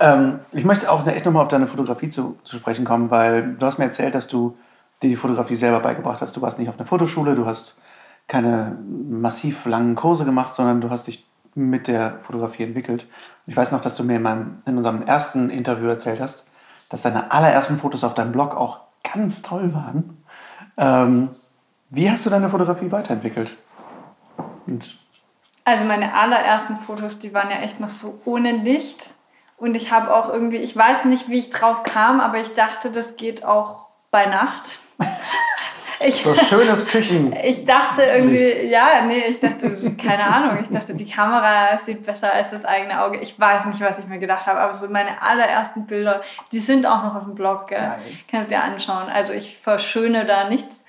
Ähm, 0.00 0.40
ich 0.52 0.64
möchte 0.64 0.90
auch 0.90 1.06
echt 1.06 1.24
nochmal 1.24 1.42
auf 1.42 1.48
deine 1.48 1.66
Fotografie 1.66 2.08
zu, 2.08 2.38
zu, 2.44 2.56
sprechen 2.56 2.84
kommen, 2.84 3.10
weil 3.10 3.54
du 3.54 3.66
hast 3.66 3.78
mir 3.78 3.84
erzählt, 3.84 4.14
dass 4.14 4.28
du 4.28 4.56
dir 5.02 5.08
die 5.10 5.16
Fotografie 5.16 5.56
selber 5.56 5.80
beigebracht 5.80 6.20
hast. 6.20 6.36
Du 6.36 6.42
warst 6.42 6.58
nicht 6.58 6.68
auf 6.68 6.78
einer 6.78 6.86
Fotoschule, 6.86 7.34
du 7.34 7.46
hast 7.46 7.78
keine 8.28 8.76
massiv 9.08 9.66
langen 9.66 9.94
Kurse 9.94 10.24
gemacht, 10.24 10.54
sondern 10.54 10.80
du 10.80 10.90
hast 10.90 11.06
dich 11.06 11.26
mit 11.54 11.88
der 11.88 12.18
Fotografie 12.22 12.64
entwickelt. 12.64 13.06
Ich 13.46 13.56
weiß 13.56 13.72
noch, 13.72 13.80
dass 13.80 13.96
du 13.96 14.04
mir 14.04 14.16
in, 14.16 14.22
meinem, 14.22 14.62
in 14.66 14.76
unserem 14.76 15.02
ersten 15.02 15.48
Interview 15.48 15.86
erzählt 15.86 16.20
hast, 16.20 16.48
dass 16.88 17.02
deine 17.02 17.32
allerersten 17.32 17.78
Fotos 17.78 18.04
auf 18.04 18.14
deinem 18.14 18.32
Blog 18.32 18.54
auch 18.56 18.80
ganz 19.14 19.42
toll 19.42 19.72
waren. 19.72 20.22
Ähm, 20.76 21.30
wie 21.96 22.10
hast 22.10 22.26
du 22.26 22.30
deine 22.30 22.50
Fotografie 22.50 22.92
weiterentwickelt? 22.92 23.56
Und 24.66 24.98
also 25.64 25.84
meine 25.84 26.14
allerersten 26.14 26.76
Fotos, 26.76 27.18
die 27.18 27.34
waren 27.34 27.50
ja 27.50 27.56
echt 27.56 27.80
noch 27.80 27.88
so 27.88 28.20
ohne 28.24 28.52
Licht. 28.52 28.98
Und 29.56 29.74
ich 29.74 29.90
habe 29.90 30.14
auch 30.14 30.28
irgendwie, 30.28 30.58
ich 30.58 30.76
weiß 30.76 31.06
nicht, 31.06 31.28
wie 31.28 31.38
ich 31.38 31.50
drauf 31.50 31.82
kam, 31.82 32.20
aber 32.20 32.38
ich 32.38 32.54
dachte, 32.54 32.92
das 32.92 33.16
geht 33.16 33.44
auch 33.44 33.86
bei 34.10 34.26
Nacht. 34.26 34.80
Ich, 35.98 36.22
so 36.22 36.34
schönes 36.34 36.86
Küchen. 36.86 37.34
Ich 37.42 37.64
dachte 37.64 38.02
irgendwie, 38.02 38.36
Licht. 38.36 38.70
ja, 38.70 39.02
nee, 39.06 39.24
ich 39.28 39.40
dachte, 39.40 39.70
das 39.70 39.82
ist 39.82 39.98
keine 39.98 40.24
Ahnung. 40.24 40.58
Ich 40.62 40.68
dachte, 40.68 40.92
die 40.92 41.06
Kamera 41.06 41.78
sieht 41.78 42.04
besser 42.04 42.30
als 42.30 42.50
das 42.50 42.66
eigene 42.66 43.02
Auge. 43.02 43.18
Ich 43.20 43.40
weiß 43.40 43.64
nicht, 43.64 43.80
was 43.80 43.98
ich 43.98 44.06
mir 44.06 44.18
gedacht 44.18 44.46
habe, 44.46 44.60
aber 44.60 44.74
so 44.74 44.88
meine 44.88 45.22
allerersten 45.22 45.86
Bilder, 45.86 46.20
die 46.52 46.60
sind 46.60 46.84
auch 46.84 47.02
noch 47.02 47.14
auf 47.14 47.24
dem 47.24 47.34
Blog, 47.34 47.68
gell? 47.68 47.92
Kannst 48.30 48.50
du 48.50 48.54
dir 48.54 48.62
anschauen. 48.62 49.06
Also 49.08 49.32
ich 49.32 49.56
verschöne 49.56 50.26
da 50.26 50.50
nichts. 50.50 50.84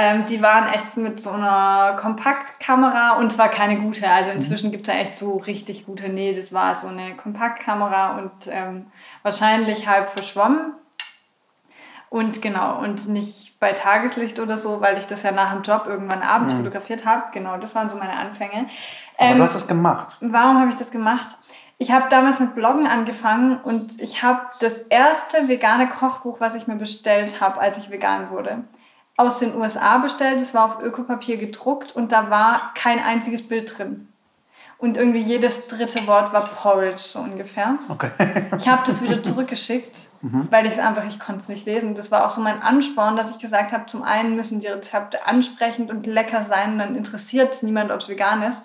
Ähm, 0.00 0.26
die 0.26 0.40
waren 0.40 0.72
echt 0.72 0.96
mit 0.96 1.20
so 1.20 1.30
einer 1.30 1.96
Kompaktkamera 2.00 3.16
und 3.16 3.32
zwar 3.32 3.48
keine 3.48 3.78
gute. 3.78 4.08
Also 4.08 4.30
inzwischen 4.30 4.70
gibt 4.70 4.86
es 4.86 4.94
ja 4.94 5.00
echt 5.00 5.16
so 5.16 5.38
richtig 5.38 5.86
gute. 5.86 6.08
Nee, 6.08 6.36
das 6.36 6.52
war 6.52 6.72
so 6.72 6.86
eine 6.86 7.16
Kompaktkamera 7.16 8.16
und 8.16 8.30
ähm, 8.48 8.86
wahrscheinlich 9.24 9.88
halb 9.88 10.10
verschwommen. 10.10 10.72
Und 12.10 12.40
genau, 12.40 12.78
und 12.78 13.08
nicht 13.08 13.58
bei 13.58 13.72
Tageslicht 13.72 14.38
oder 14.38 14.56
so, 14.56 14.80
weil 14.80 14.98
ich 14.98 15.08
das 15.08 15.24
ja 15.24 15.32
nach 15.32 15.52
dem 15.52 15.62
Job 15.62 15.86
irgendwann 15.88 16.22
abends 16.22 16.54
mhm. 16.54 16.58
fotografiert 16.58 17.04
habe. 17.04 17.24
Genau, 17.32 17.56
das 17.56 17.74
waren 17.74 17.90
so 17.90 17.96
meine 17.96 18.16
Anfänge. 18.16 18.68
Aber 19.18 19.30
ähm, 19.30 19.38
du 19.38 19.42
hast 19.42 19.56
das 19.56 19.66
gemacht. 19.66 20.16
Warum 20.20 20.60
habe 20.60 20.68
ich 20.70 20.76
das 20.76 20.92
gemacht? 20.92 21.36
Ich 21.76 21.90
habe 21.90 22.06
damals 22.08 22.38
mit 22.38 22.54
Bloggen 22.54 22.86
angefangen 22.86 23.60
und 23.60 24.00
ich 24.00 24.22
habe 24.22 24.42
das 24.60 24.78
erste 24.78 25.48
vegane 25.48 25.88
Kochbuch, 25.88 26.38
was 26.40 26.54
ich 26.54 26.68
mir 26.68 26.76
bestellt 26.76 27.40
habe, 27.40 27.60
als 27.60 27.78
ich 27.78 27.90
vegan 27.90 28.30
wurde 28.30 28.62
aus 29.18 29.40
den 29.40 29.54
USA 29.56 29.98
bestellt. 29.98 30.40
Es 30.40 30.54
war 30.54 30.64
auf 30.64 30.82
Ökopapier 30.82 31.36
gedruckt 31.36 31.94
und 31.94 32.12
da 32.12 32.30
war 32.30 32.72
kein 32.74 33.00
einziges 33.00 33.46
Bild 33.46 33.76
drin. 33.76 34.08
Und 34.78 34.96
irgendwie 34.96 35.20
jedes 35.20 35.66
dritte 35.66 36.06
Wort 36.06 36.32
war 36.32 36.46
Porridge, 36.46 37.00
so 37.00 37.18
ungefähr. 37.18 37.78
Okay. 37.88 38.10
Ich 38.56 38.68
habe 38.68 38.82
das 38.86 39.02
wieder 39.02 39.20
zurückgeschickt, 39.24 40.06
weil 40.22 40.66
ich 40.66 40.74
es 40.74 40.78
einfach, 40.78 41.04
ich 41.08 41.18
konnte 41.18 41.42
es 41.42 41.48
nicht 41.48 41.66
lesen. 41.66 41.96
Das 41.96 42.12
war 42.12 42.24
auch 42.24 42.30
so 42.30 42.40
mein 42.40 42.62
Ansporn, 42.62 43.16
dass 43.16 43.32
ich 43.32 43.40
gesagt 43.40 43.72
habe, 43.72 43.86
zum 43.86 44.04
einen 44.04 44.36
müssen 44.36 44.60
die 44.60 44.68
Rezepte 44.68 45.26
ansprechend 45.26 45.90
und 45.90 46.06
lecker 46.06 46.44
sein, 46.44 46.78
dann 46.78 46.94
interessiert 46.94 47.54
es 47.54 47.64
niemand, 47.64 47.90
ob 47.90 48.00
es 48.00 48.08
vegan 48.08 48.42
ist. 48.42 48.64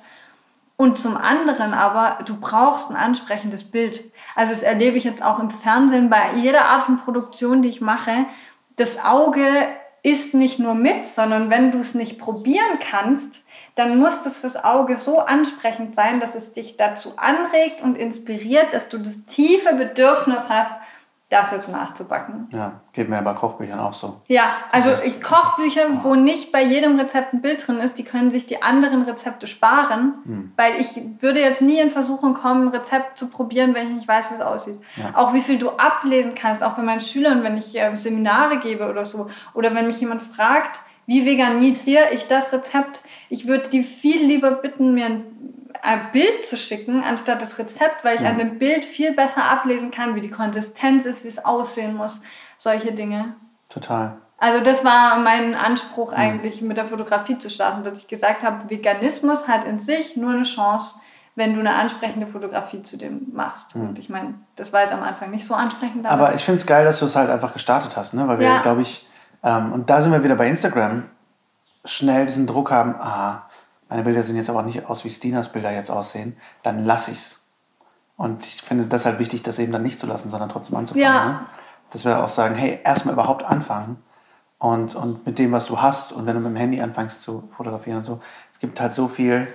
Und 0.78 1.00
zum 1.00 1.18
anderen 1.18 1.74
aber, 1.74 2.24
du 2.26 2.40
brauchst 2.40 2.92
ein 2.92 2.96
ansprechendes 2.96 3.64
Bild. 3.64 4.04
Also 4.36 4.54
das 4.54 4.62
erlebe 4.62 4.98
ich 4.98 5.04
jetzt 5.04 5.24
auch 5.24 5.40
im 5.40 5.50
Fernsehen 5.50 6.12
bei 6.12 6.34
jeder 6.36 6.66
Art 6.66 6.84
von 6.84 7.00
Produktion, 7.00 7.64
die 7.64 7.70
ich 7.70 7.82
mache. 7.82 8.26
Das 8.76 9.04
Auge 9.04 9.42
isst 10.04 10.34
nicht 10.34 10.60
nur 10.60 10.76
mit, 10.76 11.08
sondern 11.08 11.50
wenn 11.50 11.72
du 11.72 11.80
es 11.80 11.96
nicht 11.96 12.20
probieren 12.20 12.80
kannst, 12.80 13.42
dann 13.76 13.98
muss 13.98 14.22
das 14.22 14.38
fürs 14.38 14.64
Auge 14.64 14.98
so 14.98 15.20
ansprechend 15.20 15.96
sein, 15.96 16.20
dass 16.20 16.36
es 16.36 16.54
dich 16.54 16.78
dazu 16.78 17.18
anregt 17.18 17.82
und 17.82 17.98
inspiriert, 17.98 18.72
dass 18.72 18.90
du 18.90 19.00
das 19.00 19.26
tiefe 19.26 19.74
Bedürfnis 19.74 20.48
hast, 20.48 20.74
das 21.34 21.52
jetzt 21.52 21.68
nachzubacken. 21.70 22.48
Ja, 22.52 22.82
geht 22.94 23.10
mir 23.10 23.22
bei 23.22 23.34
Kochbüchern 23.34 23.80
auch 23.80 23.94
so. 23.94 24.22
Ja, 24.28 24.44
also 24.72 24.92
Kochbücher, 25.22 26.04
wo 26.04 26.14
nicht 26.16 26.52
bei 26.52 26.64
jedem 26.64 27.00
Rezept 27.00 27.34
ein 27.34 27.42
Bild 27.42 27.66
drin 27.68 27.80
ist, 27.80 27.98
die 27.98 28.04
können 28.04 28.32
sich 28.32 28.46
die 28.46 28.62
anderen 28.62 29.02
Rezepte 29.02 29.48
sparen, 29.48 30.14
Hm. 30.26 30.52
weil 30.56 30.80
ich 30.80 30.90
würde 31.20 31.40
jetzt 31.40 31.62
nie 31.62 31.80
in 31.80 31.90
Versuchung 31.90 32.36
kommen, 32.36 32.68
ein 32.68 32.70
Rezept 32.70 33.18
zu 33.18 33.30
probieren, 33.30 33.74
wenn 33.74 33.88
ich 33.88 33.96
nicht 33.96 34.08
weiß, 34.08 34.30
wie 34.30 34.36
es 34.36 34.42
aussieht. 34.42 34.80
Ja. 34.96 35.12
Auch 35.16 35.34
wie 35.34 35.42
viel 35.42 35.58
du 35.58 35.72
ablesen 35.72 36.36
kannst, 36.36 36.64
auch 36.64 36.74
bei 36.74 36.84
meinen 36.84 37.02
Schülern, 37.02 37.44
wenn 37.44 37.58
ich 37.58 37.76
äh, 37.80 37.96
Seminare 37.96 38.58
gebe 38.60 38.88
oder 38.90 39.04
so, 39.06 39.30
oder 39.56 39.74
wenn 39.74 39.88
mich 39.88 40.00
jemand 40.00 40.22
fragt, 40.22 40.82
wie 41.06 41.26
veganisiere 41.26 42.12
ich 42.12 42.28
das 42.28 42.54
Rezept, 42.54 43.02
ich 43.30 43.48
würde 43.48 43.70
die 43.70 43.84
viel 43.84 44.24
lieber 44.26 44.52
bitten, 44.52 44.94
mir 44.94 45.06
ein 45.08 45.26
ein 45.84 46.12
Bild 46.14 46.46
zu 46.46 46.58
schicken, 46.58 47.04
anstatt 47.04 47.42
das 47.42 47.60
Rezept, 47.60 48.04
weil 48.04 48.16
ich 48.16 48.26
an 48.26 48.38
dem 48.38 48.58
Bild 48.58 48.86
viel 48.86 49.14
besser 49.14 49.44
ablesen 49.44 49.92
kann, 49.92 50.16
wie 50.16 50.22
die 50.22 50.32
Konsistenz 50.32 51.06
ist, 51.06 51.24
wie 51.24 51.28
es 51.28 51.44
aussehen 51.44 51.96
muss, 51.96 52.22
solche 52.58 52.94
Dinge. 52.94 53.36
Total. 53.70 54.14
Also 54.38 54.64
das 54.64 54.84
war 54.84 55.20
mein 55.20 55.56
Anspruch 55.56 56.14
eigentlich 56.14 56.62
mit 56.62 56.78
der 56.78 56.86
Fotografie 56.86 57.38
zu 57.38 57.50
starten, 57.50 57.84
dass 57.84 58.00
ich 58.00 58.08
gesagt 58.08 58.44
habe, 58.44 58.70
Veganismus 58.70 59.48
hat 59.48 59.66
in 59.66 59.80
sich 59.80 60.18
nur 60.18 60.32
eine 60.32 60.44
Chance, 60.44 61.00
wenn 61.36 61.54
du 61.54 61.60
eine 61.60 61.74
ansprechende 61.76 62.28
Fotografie 62.28 62.82
zu 62.84 62.98
dem 62.98 63.28
machst. 63.34 63.76
Und 63.76 64.00
ich 64.00 64.10
meine, 64.10 64.36
das 64.56 64.72
war 64.72 64.82
jetzt 64.82 64.94
am 64.94 65.02
Anfang 65.02 65.32
nicht 65.32 65.46
so 65.48 65.54
ansprechend. 65.56 66.06
Aber 66.06 66.36
ich 66.36 66.44
finde 66.44 66.60
es 66.60 66.66
geil, 66.68 66.86
dass 66.86 67.00
du 67.00 67.06
es 67.06 67.16
halt 67.16 67.30
einfach 67.30 67.54
gestartet 67.54 67.98
hast, 67.98 68.14
ne? 68.14 68.28
weil 68.28 68.40
wir, 68.40 68.48
Ja. 68.48 68.62
glaube 68.62 68.84
ich, 68.84 69.08
ähm, 69.44 69.72
und 69.74 69.90
da 69.90 70.02
sind 70.02 70.12
wir 70.12 70.24
wieder 70.24 70.36
bei 70.36 70.48
Instagram, 70.48 71.04
schnell 71.86 72.26
diesen 72.26 72.46
Druck 72.48 72.72
haben, 72.72 72.96
ah, 72.96 73.44
meine 73.94 74.06
Bilder 74.06 74.24
sehen 74.24 74.38
jetzt 74.38 74.50
aber 74.50 74.64
nicht 74.64 74.88
aus, 74.88 75.06
wie 75.06 75.12
Stinas 75.12 75.52
Bilder 75.52 75.72
jetzt 75.72 75.92
aussehen, 75.92 76.36
dann 76.64 76.84
lass 76.84 77.10
ich's. 77.10 77.46
Und 78.18 78.44
ich 78.44 78.64
finde 78.64 78.86
das 78.88 79.06
halt 79.06 79.20
wichtig, 79.20 79.44
das 79.44 79.60
eben 79.60 79.72
dann 79.72 79.84
nicht 79.84 80.00
zu 80.00 80.08
lassen, 80.08 80.30
sondern 80.30 80.50
trotzdem 80.50 80.76
anzufangen. 80.78 81.06
Ja. 81.06 81.26
Ne? 81.26 81.40
Dass 81.92 82.04
wir 82.04 82.24
auch 82.24 82.28
sagen, 82.28 82.56
hey, 82.56 82.80
erstmal 82.84 83.14
überhaupt 83.14 83.44
anfangen 83.44 83.98
und, 84.58 84.96
und 84.96 85.28
mit 85.28 85.38
dem, 85.38 85.52
was 85.52 85.68
du 85.68 85.80
hast 85.80 86.12
und 86.12 86.26
wenn 86.26 86.34
du 86.34 86.40
mit 86.40 86.50
dem 86.50 86.56
Handy 86.56 86.82
anfängst 86.82 87.22
zu 87.22 87.48
fotografieren 87.56 87.98
und 87.98 88.04
so, 88.04 88.20
es 88.52 88.58
gibt 88.58 88.82
halt 88.82 88.94
so 88.94 89.08
viel, 89.08 89.48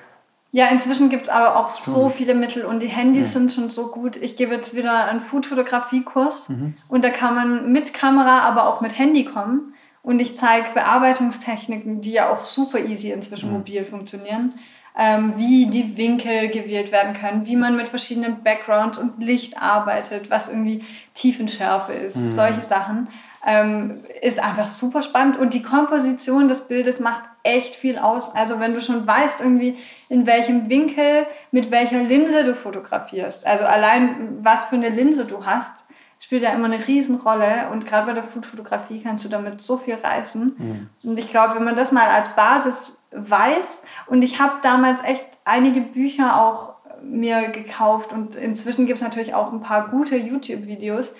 Ja, 0.53 0.68
inzwischen 0.68 1.11
gibt 1.11 1.24
es 1.24 1.29
aber 1.29 1.57
auch 1.57 1.70
so 1.70 2.09
viele 2.09 2.37
Mittel 2.37 2.64
und 2.64 2.81
die 2.81 2.88
Handys 2.88 3.33
sind 3.33 3.53
schon 3.53 3.70
so 3.70 3.90
gut. 3.90 4.14
Ich 4.14 4.37
gebe 4.37 4.55
jetzt 4.55 4.77
wieder 4.77 5.07
einen 5.07 5.20
Food-Fotografie-Kurs 5.20 6.53
und 6.87 7.05
da 7.05 7.11
kann 7.11 7.35
man 7.35 7.72
mit 7.72 7.92
Kamera, 7.92 8.42
aber 8.42 8.68
auch 8.68 8.81
mit 8.81 8.96
Handy 8.96 9.24
kommen. 9.24 9.74
Und 10.09 10.21
ich 10.21 10.38
zeige 10.38 10.71
Bearbeitungstechniken, 10.73 12.01
die 12.01 12.12
ja 12.12 12.31
auch 12.31 12.42
super 12.42 12.79
easy 12.79 13.11
inzwischen 13.11 13.53
mobil 13.53 13.85
funktionieren. 13.85 14.55
Ähm, 14.97 15.35
wie 15.37 15.66
die 15.66 15.99
Winkel 15.99 16.49
gewählt 16.49 16.92
werden 16.92 17.12
können, 17.12 17.47
wie 17.47 17.57
man 17.57 17.77
mit 17.77 17.88
verschiedenen 17.88 18.42
Backgrounds 18.42 18.97
und 18.97 19.23
Licht 19.23 19.61
arbeitet, 19.61 20.31
was 20.31 20.49
irgendwie 20.49 20.83
Tiefenschärfe 21.12 21.92
ist, 21.92 22.35
solche 22.35 22.62
Sachen. 22.62 23.09
Ähm, 23.47 24.01
ist 24.23 24.42
einfach 24.42 24.66
super 24.66 25.03
spannend 25.03 25.37
und 25.37 25.53
die 25.53 25.62
Komposition 25.62 26.49
des 26.49 26.66
Bildes 26.68 27.01
macht 27.01 27.25
echt 27.42 27.77
viel 27.77 27.99
aus. 27.99 28.35
Also 28.35 28.61
wenn 28.61 28.73
du 28.73 28.81
schon 28.81 29.07
weißt 29.07 29.42
irgendwie, 29.42 29.77
in 30.09 30.25
welchem 30.27 30.71
Winkel, 30.71 31.27
mit 31.53 31.71
welcher 31.71 32.03
Linse 32.03 32.44
du 32.44 32.55
fotografierst, 32.55 33.47
also 33.47 33.64
allein 33.64 34.38
was 34.40 34.64
für 34.64 34.77
eine 34.77 34.88
Linse 34.88 35.27
du 35.27 35.44
hast, 35.44 35.85
spielt 36.21 36.43
ja 36.43 36.51
immer 36.51 36.67
eine 36.67 36.87
Riesenrolle 36.87 37.69
und 37.73 37.87
gerade 37.87 38.07
bei 38.07 38.13
der 38.13 38.25
Foodfotografie 38.25 39.03
kannst 39.03 39.25
du 39.25 39.29
damit 39.29 39.63
so 39.63 39.77
viel 39.77 39.95
reißen. 39.95 40.89
Und 41.05 41.19
ich 41.19 41.31
glaube, 41.31 41.55
wenn 41.55 41.65
man 41.65 41.77
das 41.77 41.93
mal 41.93 42.09
als 42.09 42.31
Basis 42.31 43.05
weiß 43.13 43.83
und 44.07 44.23
ich 44.23 44.41
habe 44.41 44.55
damals 44.63 45.03
echt 45.03 45.25
einige 45.45 45.81
Bücher 45.81 46.41
auch 46.41 46.75
mir 47.03 47.49
gekauft 47.49 48.13
und 48.13 48.35
inzwischen 48.35 48.87
gibt 48.87 48.97
es 48.99 49.03
natürlich 49.05 49.35
auch 49.35 49.53
ein 49.53 49.61
paar 49.61 49.89
gute 49.89 50.17
YouTube-Videos, 50.17 51.13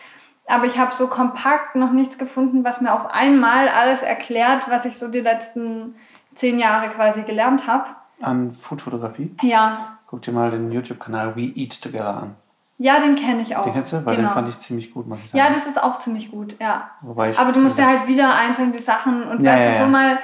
aber 0.47 0.65
ich 0.65 0.79
habe 0.79 0.93
so 0.93 1.07
kompakt 1.07 1.77
noch 1.77 1.93
nichts 1.93 2.19
gefunden, 2.19 2.65
was 2.65 2.81
mir 2.81 2.93
auf 2.93 3.07
einmal 3.13 3.69
alles 3.69 4.03
erklärt, 4.03 4.69
was 4.69 4.85
ich 4.85 4.99
so 4.99 5.09
die 5.09 5.21
letzten 5.21 5.95
zehn 6.35 6.59
Jahre 6.59 6.89
quasi 6.91 7.23
gelernt 7.23 7.67
habe. 7.67 7.87
an 8.21 8.53
Foodfotografie. 8.55 9.35
Ja, 9.43 9.99
Guck 10.09 10.23
dir 10.23 10.33
mal 10.33 10.51
den 10.51 10.73
YouTube-Kanal 10.73 11.37
We 11.37 11.53
Eat 11.55 11.83
Together 11.83 12.17
an. 12.17 12.37
Ja, 12.79 13.01
den 13.01 13.17
kenne 13.17 13.43
ich 13.43 13.57
auch. 13.57 13.65
Den 13.65 13.73
kennst 13.73 13.93
du? 13.93 14.07
Weil 14.07 14.17
genau. 14.17 14.29
den 14.29 14.35
fand 14.35 14.49
ich 14.49 14.59
ziemlich 14.59 14.95
gut, 14.95 15.09
muss 15.09 15.21
ich 15.23 15.31
sagen. 15.31 15.39
Ja, 15.39 15.53
das 15.53 15.67
ist 15.67 15.83
auch 15.83 15.99
ziemlich 15.99 16.31
gut, 16.31 16.55
ja. 16.61 16.91
Wobei 17.01 17.31
ich, 17.31 17.39
Aber 17.39 17.51
du 17.53 17.59
musst 17.59 17.77
ja 17.77 17.87
halt 17.87 18.07
wieder 18.07 18.35
einzeln 18.35 18.71
die 18.71 18.79
Sachen 18.79 19.25
und 19.25 19.43
Ja, 19.43 19.53
weißt 19.53 19.65
ja, 19.65 19.71
du, 19.71 19.77
so 19.79 19.83
ja. 19.83 19.89
mal, 19.89 20.19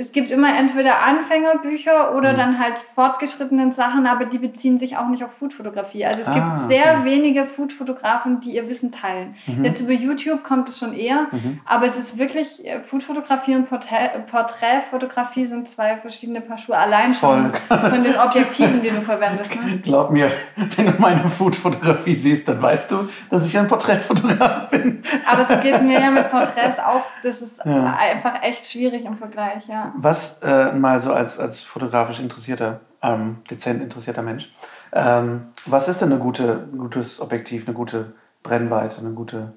es 0.00 0.12
gibt 0.12 0.30
immer 0.30 0.56
entweder 0.58 1.02
Anfängerbücher 1.02 2.10
Mhm. 2.10 2.16
oder 2.16 2.32
dann 2.34 2.58
halt 2.58 2.74
fortgeschrittenen 2.94 3.70
Sachen, 3.72 4.06
aber 4.06 4.24
die 4.24 4.38
beziehen 4.38 4.78
sich 4.78 4.96
auch 4.96 5.08
nicht 5.08 5.22
auf 5.22 5.32
Foodfotografie. 5.34 6.04
Also 6.06 6.20
es 6.22 6.28
Ah, 6.28 6.34
gibt 6.34 6.58
sehr 6.58 6.94
okay. 7.00 7.04
wenige 7.04 7.46
Foodfotografen, 7.46 8.40
die 8.40 8.56
ihr 8.56 8.68
Wissen 8.68 8.90
teilen. 8.92 9.34
Mhm. 9.46 9.64
Jetzt 9.64 9.80
über 9.82 9.92
YouTube 9.92 10.42
kommt 10.42 10.68
es 10.70 10.78
schon 10.78 10.94
eher, 10.94 11.26
aber 11.64 11.86
es 11.86 11.96
ist 11.98 12.18
wirklich, 12.18 12.64
äh, 12.66 12.80
Foodfotografie 12.80 13.54
und 13.56 13.68
Porträt, 13.68 14.10
Porträtfotografie 14.30 15.46
sind 15.46 15.68
zwei 15.68 15.96
verschiedene 15.96 16.40
Paar 16.40 16.58
Schuhe. 16.58 16.76
Allein 16.76 17.14
schon 17.14 17.52
von 17.68 18.02
den 18.02 18.16
Objektiven, 18.18 18.80
die 18.82 18.90
du 18.90 19.02
verwendest. 19.02 19.54
Ne? 19.56 19.78
Glaub 19.82 20.10
mir, 20.10 20.28
wenn 20.56 20.86
du 20.86 20.92
meine 20.98 21.28
Food-Fotografie 21.28 22.14
siehst, 22.16 22.48
dann 22.48 22.60
weißt 22.62 22.90
du, 22.92 23.08
dass 23.30 23.46
ich 23.46 23.56
ein 23.58 23.68
Porträtfotograf 23.68 24.68
bin. 24.70 25.02
Aber 25.30 25.44
so 25.44 25.56
geht 25.56 25.74
es 25.74 25.82
mir 25.82 26.00
ja 26.00 26.10
mit 26.10 26.30
Porträts 26.30 26.78
auch. 26.78 27.04
Das 27.22 27.42
ist 27.42 27.60
Ja. 27.64 27.96
einfach 27.98 28.42
echt 28.42 28.66
schwierig 28.66 29.04
im 29.04 29.16
Vergleich, 29.16 29.66
ja. 29.68 29.89
Was 29.96 30.40
äh, 30.42 30.72
mal 30.72 31.00
so 31.00 31.12
als, 31.12 31.38
als 31.38 31.60
fotografisch 31.60 32.20
interessierter, 32.20 32.80
ähm, 33.02 33.38
dezent 33.50 33.82
interessierter 33.82 34.22
Mensch, 34.22 34.52
ähm, 34.92 35.48
was 35.66 35.88
ist 35.88 36.02
denn 36.02 36.12
eine 36.12 36.20
gute, 36.20 36.68
ein 36.72 36.78
gutes 36.78 37.20
Objektiv, 37.20 37.66
eine 37.66 37.74
gute 37.74 38.12
Brennweite, 38.42 39.00
eine 39.00 39.10
gute, 39.10 39.52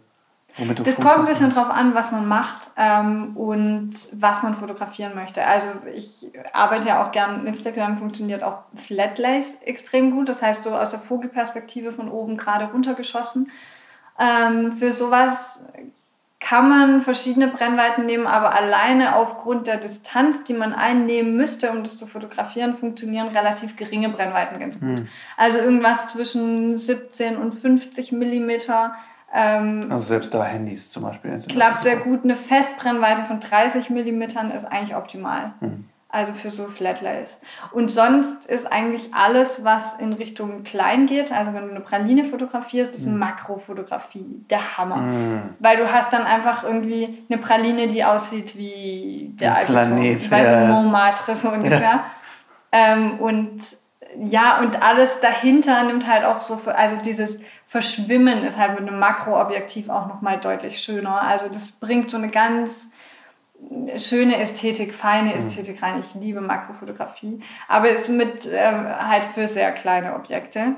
Das 0.84 0.96
kommt 0.96 1.08
ein 1.08 1.26
bisschen 1.26 1.50
drauf 1.50 1.70
an, 1.70 1.96
was 1.96 2.12
man 2.12 2.28
macht 2.28 2.70
ähm, 2.78 3.36
und 3.36 3.94
was 4.14 4.44
man 4.44 4.54
fotografieren 4.56 5.16
möchte. 5.16 5.46
Also 5.46 5.68
ich 5.94 6.32
arbeite 6.54 6.90
ja 6.90 7.04
auch 7.04 7.12
gern, 7.12 7.48
Instagram 7.48 7.98
funktioniert 7.98 8.44
auch 8.44 8.60
Flatlays 8.76 9.58
extrem 9.62 10.12
gut. 10.12 10.30
Das 10.30 10.42
heißt, 10.42 10.64
so 10.64 10.76
aus 10.76 10.92
der 10.92 11.00
Vogelperspektive 11.00 11.92
von 11.92 12.10
oben 12.10 12.38
gerade 12.38 12.66
runtergeschossen. 12.66 13.50
Ähm, 14.20 14.74
für 14.74 14.92
sowas 14.92 15.66
kann 16.44 16.68
man 16.70 17.02
verschiedene 17.02 17.48
Brennweiten 17.48 18.06
nehmen, 18.06 18.28
aber 18.28 18.54
alleine 18.54 19.16
aufgrund 19.16 19.66
der 19.66 19.78
Distanz, 19.78 20.44
die 20.44 20.54
man 20.54 20.74
einnehmen 20.74 21.38
müsste, 21.38 21.72
um 21.72 21.84
das 21.84 21.98
zu 21.98 22.06
fotografieren, 22.06 22.76
funktionieren 22.76 23.30
relativ 23.30 23.78
geringe 23.78 24.10
Brennweiten 24.10 24.60
ganz 24.60 24.78
gut. 24.80 25.08
Also 25.38 25.60
irgendwas 25.60 26.08
zwischen 26.08 26.78
17 26.78 27.38
und 27.38 27.54
50 27.54 28.12
Millimeter. 28.12 28.94
Ähm, 29.34 29.88
Also 29.90 30.06
selbst 30.06 30.34
da 30.34 30.44
Handys 30.44 30.92
zum 30.92 31.04
Beispiel. 31.04 31.40
klappt 31.48 31.84
sehr 31.84 31.96
gut. 31.96 32.26
Eine 32.26 32.36
Festbrennweite 32.36 33.24
von 33.24 33.40
30 33.40 33.90
mm 33.90 34.22
ist 34.54 34.66
eigentlich 34.66 34.96
optimal. 34.98 35.54
Also 36.14 36.34
für 36.34 36.52
so 36.52 36.66
Flatlays. 36.66 37.40
Und 37.72 37.90
sonst 37.90 38.46
ist 38.46 38.72
eigentlich 38.72 39.16
alles, 39.16 39.66
was 39.66 39.96
in 39.96 40.14
Richtung 40.14 40.62
klein 40.64 41.08
geht, 41.08 41.32
also 41.32 41.56
wenn 41.56 41.64
du 41.64 41.72
eine 41.72 41.80
Praline 41.80 42.26
fotografierst, 42.26 42.94
ist 42.94 43.08
Makrofotografie 43.08 44.24
der 44.48 44.78
Hammer. 44.78 45.02
Weil 45.58 45.78
du 45.78 45.92
hast 45.92 46.14
dann 46.14 46.22
einfach 46.22 46.64
irgendwie 46.64 47.24
eine 47.28 47.42
Praline, 47.42 47.88
die 47.88 48.04
aussieht 48.04 48.56
wie 48.56 49.32
der. 49.34 49.54
Planet, 49.66 50.22
Ich 50.22 50.30
weiß 50.30 50.46
ja. 50.46 50.60
nicht, 50.60 50.70
Montmartre 50.70 51.34
so 51.34 51.50
ungefähr. 51.50 52.04
Ähm, 52.72 53.20
und 53.20 53.62
ja, 54.20 54.60
und 54.60 54.84
alles 54.84 55.20
dahinter 55.20 55.84
nimmt 55.84 56.08
halt 56.08 56.26
auch 56.26 56.38
so, 56.38 56.62
also 56.68 56.96
dieses 56.98 57.42
Verschwimmen 57.66 58.44
ist 58.44 58.60
halt 58.60 58.80
mit 58.80 58.88
einem 58.88 59.00
Makroobjektiv 59.00 59.90
auch 59.90 60.06
nochmal 60.06 60.40
deutlich 60.40 60.80
schöner. 60.80 61.22
Also 61.22 61.50
das 61.50 61.72
bringt 61.72 62.12
so 62.12 62.18
eine 62.18 62.30
ganz 62.30 62.92
schöne 63.98 64.40
Ästhetik, 64.40 64.94
feine 64.94 65.36
Ästhetik 65.36 65.82
rein. 65.82 66.00
Ich 66.00 66.16
liebe 66.16 66.42
Makrofotografie, 66.42 67.42
aber 67.68 67.90
ist 67.90 68.10
mit 68.10 68.50
ähm, 68.52 68.86
halt 68.88 69.26
für 69.26 69.48
sehr 69.48 69.72
kleine 69.72 70.16
Objekte. 70.16 70.76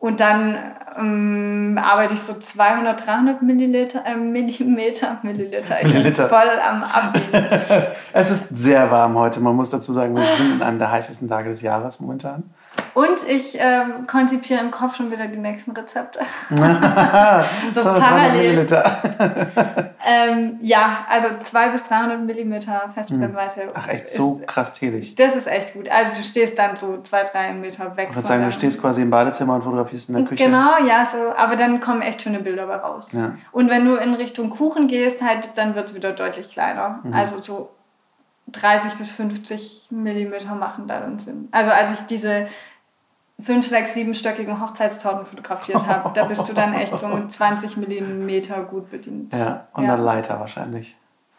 Und 0.00 0.20
dann 0.20 0.56
ähm, 0.98 1.78
arbeite 1.80 2.14
ich 2.14 2.22
so 2.22 2.32
200, 2.32 3.06
300 3.06 3.42
Milliliter, 3.42 4.02
äh, 4.06 4.16
Millimeter, 4.16 5.18
Milliliter, 5.22 5.76
ich 5.76 5.92
bin 5.92 5.92
Milliliter. 5.92 6.28
voll 6.30 6.58
am 6.66 6.82
Abbiegen. 6.82 7.46
Es 8.14 8.30
ist 8.30 8.48
sehr 8.56 8.90
warm 8.90 9.14
heute. 9.16 9.40
Man 9.40 9.54
muss 9.54 9.68
dazu 9.68 9.92
sagen, 9.92 10.16
wir 10.16 10.22
sind 10.36 10.54
in 10.54 10.62
einem 10.62 10.78
der 10.78 10.90
heißesten 10.90 11.28
Tage 11.28 11.50
des 11.50 11.60
Jahres 11.60 12.00
momentan. 12.00 12.44
Und 12.94 13.28
ich 13.28 13.56
ähm, 13.58 14.06
konzipiere 14.06 14.60
im 14.60 14.70
Kopf 14.70 14.96
schon 14.96 15.10
wieder 15.10 15.26
die 15.26 15.38
nächsten 15.38 15.72
Rezepte. 15.72 16.20
so 16.50 17.82
200 17.82 18.02
parallel. 18.02 18.66
Ähm, 20.06 20.58
ja, 20.62 21.04
also 21.08 21.28
200 21.38 21.72
bis 21.72 21.84
300 21.84 22.20
Millimeter 22.22 22.90
Festbrennweite. 22.94 23.68
Ach 23.74 23.86
echt, 23.86 24.08
so 24.08 24.38
Ist, 24.38 24.46
krass 24.46 24.72
tätig. 24.72 25.14
das 25.14 25.36
ist 25.36 25.46
echt 25.46 25.74
gut. 25.74 25.90
Also 25.90 26.14
du 26.14 26.22
stehst 26.22 26.58
dann 26.58 26.76
so 26.76 27.02
zwei, 27.02 27.22
drei 27.22 27.52
Meter 27.52 27.96
weg 27.96 28.08
Ich 28.10 28.16
würde 28.16 28.26
sagen, 28.26 28.44
du 28.44 28.52
stehst 28.52 28.80
quasi 28.80 29.02
im 29.02 29.10
Badezimmer 29.10 29.56
und 29.56 29.62
fotografierst 29.62 30.08
in 30.08 30.16
der 30.16 30.24
Küche. 30.24 30.44
Genau, 30.44 30.78
ja, 30.86 31.04
so. 31.04 31.32
Aber 31.36 31.56
dann 31.56 31.80
kommen 31.80 32.00
echt 32.00 32.22
schöne 32.22 32.40
Bilder 32.40 32.66
bei 32.66 32.76
raus. 32.76 33.10
Ja. 33.12 33.34
Und 33.52 33.68
wenn 33.68 33.84
du 33.84 33.96
in 33.96 34.14
Richtung 34.14 34.50
Kuchen 34.50 34.88
gehst, 34.88 35.22
halt, 35.22 35.50
dann 35.56 35.74
wird 35.74 35.90
es 35.90 35.94
wieder 35.94 36.12
deutlich 36.12 36.50
kleiner. 36.50 37.00
Mhm. 37.02 37.12
Also 37.12 37.40
so 37.42 37.70
30 38.52 38.94
bis 38.94 39.12
50 39.12 39.88
Millimeter 39.90 40.54
machen 40.54 40.86
da 40.88 41.00
dann 41.00 41.18
Sinn. 41.18 41.48
Also 41.52 41.70
als 41.70 41.92
ich 41.92 42.00
diese 42.06 42.48
5, 43.42 43.66
6, 43.66 43.96
7-stöckigen 43.96 44.60
Hochzeitstorten 44.60 45.26
fotografiert 45.26 45.86
habe, 45.86 46.10
da 46.14 46.24
bist 46.24 46.48
du 46.48 46.52
dann 46.52 46.74
echt 46.74 46.98
so 46.98 47.08
mit 47.08 47.30
20 47.32 47.76
Millimeter 47.76 48.62
gut 48.62 48.90
bedient. 48.90 49.32
Ja, 49.34 49.66
und 49.72 49.84
ja. 49.84 49.94
eine 49.94 50.02
Leiter 50.02 50.40
wahrscheinlich. 50.40 50.96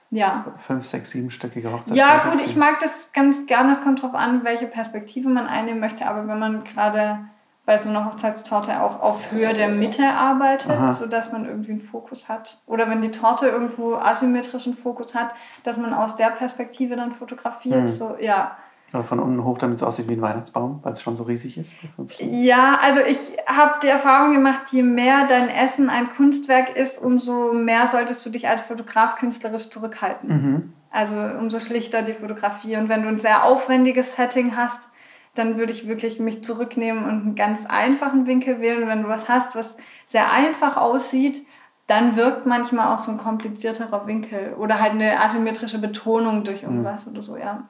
ja. 0.10 0.46
Fünf, 0.58 0.86
sechs, 0.86 1.12
siebenstöckige 1.12 1.72
Hochzeitstorte. 1.72 2.00
Ja, 2.00 2.30
gut, 2.30 2.42
ich 2.42 2.56
mag 2.56 2.80
das 2.80 3.12
ganz 3.14 3.46
gerne. 3.46 3.72
Es 3.72 3.84
kommt 3.84 4.04
darauf 4.04 4.16
an, 4.16 4.44
welche 4.44 4.68
Perspektive 4.68 5.30
man 5.30 5.48
einnehmen 5.48 5.80
möchte. 5.80 6.06
Aber 6.06 6.28
wenn 6.28 6.40
man 6.40 6.64
gerade 6.64 7.20
bei 7.66 7.78
so 7.78 7.90
einer 7.90 8.06
Hochzeitstorte 8.06 8.82
auch 8.82 9.02
auf 9.02 9.32
Höhe 9.32 9.54
der 9.54 9.70
Mitte 9.70 10.06
arbeitet, 10.06 10.72
Aha. 10.72 10.94
sodass 10.94 11.32
man 11.32 11.46
irgendwie 11.46 11.72
einen 11.72 11.82
Fokus 11.82 12.28
hat. 12.28 12.58
Oder 12.66 12.90
wenn 12.90 13.02
die 13.02 13.12
Torte 13.12 13.48
irgendwo 13.48 13.96
asymmetrischen 13.96 14.76
Fokus 14.76 15.14
hat, 15.14 15.34
dass 15.64 15.78
man 15.78 15.94
aus 15.94 16.16
der 16.16 16.32
Perspektive 16.32 16.96
dann 16.96 17.14
fotografiert. 17.14 17.84
Hm. 17.84 17.90
So, 17.90 18.18
ja. 18.20 18.58
Oder 18.94 19.04
von 19.04 19.20
unten 19.20 19.44
hoch, 19.46 19.58
damit 19.58 19.78
es 19.78 19.84
aussieht 19.84 20.10
wie 20.10 20.14
ein 20.14 20.22
Weihnachtsbaum, 20.22 20.80
weil 20.84 20.92
es 20.92 21.02
schon 21.02 21.16
so 21.16 21.24
riesig 21.24 21.58
ist. 21.58 21.74
Ja, 22.20 22.78
also 22.82 23.00
ich 23.02 23.18
habe 23.48 23.76
die 23.82 23.88
Erfahrung 23.88 24.34
gemacht, 24.34 24.64
je 24.72 24.84
mehr 24.84 25.28
dein 25.28 25.48
Essen 25.48 25.90
ein 25.90 26.10
Kunstwerk 26.10 26.76
ist, 26.76 27.00
umso 27.00 27.54
mehr 27.54 27.88
solltest 27.88 28.26
du 28.26 28.30
dich 28.30 28.50
als 28.50 28.62
Fotograf 28.62 29.16
künstlerisch 29.16 29.70
zurückhalten. 29.70 30.30
Mhm. 30.30 30.74
Also 30.92 31.16
umso 31.16 31.62
schlichter 31.62 32.02
die 32.02 32.14
Fotografie. 32.14 32.76
Und 32.76 32.90
wenn 32.90 33.04
du 33.04 33.08
ein 33.08 33.18
sehr 33.18 33.46
aufwendiges 33.46 34.16
Setting 34.16 34.58
hast, 34.58 34.90
dann 35.36 35.58
würde 35.58 35.72
ich 35.72 35.88
wirklich 35.88 36.20
mich 36.20 36.44
zurücknehmen 36.44 37.06
und 37.06 37.10
einen 37.10 37.36
ganz 37.36 37.66
einfachen 37.66 38.28
Winkel 38.28 38.60
wählen. 38.60 38.84
Und 38.84 38.90
wenn 38.90 39.04
du 39.04 39.08
was 39.08 39.30
hast, 39.30 39.56
was 39.56 39.78
sehr 40.06 40.32
einfach 40.34 40.76
aussieht, 40.76 41.46
dann 41.88 42.18
wirkt 42.18 42.46
manchmal 42.46 42.94
auch 42.94 43.00
so 43.00 43.12
ein 43.12 43.18
komplizierterer 43.18 44.06
Winkel 44.06 44.54
oder 44.58 44.80
halt 44.80 44.92
eine 44.92 45.22
asymmetrische 45.22 45.80
Betonung 45.80 46.44
durch 46.44 46.64
irgendwas 46.64 47.08
oder 47.08 47.22
so, 47.22 47.38
ja. 47.38 47.64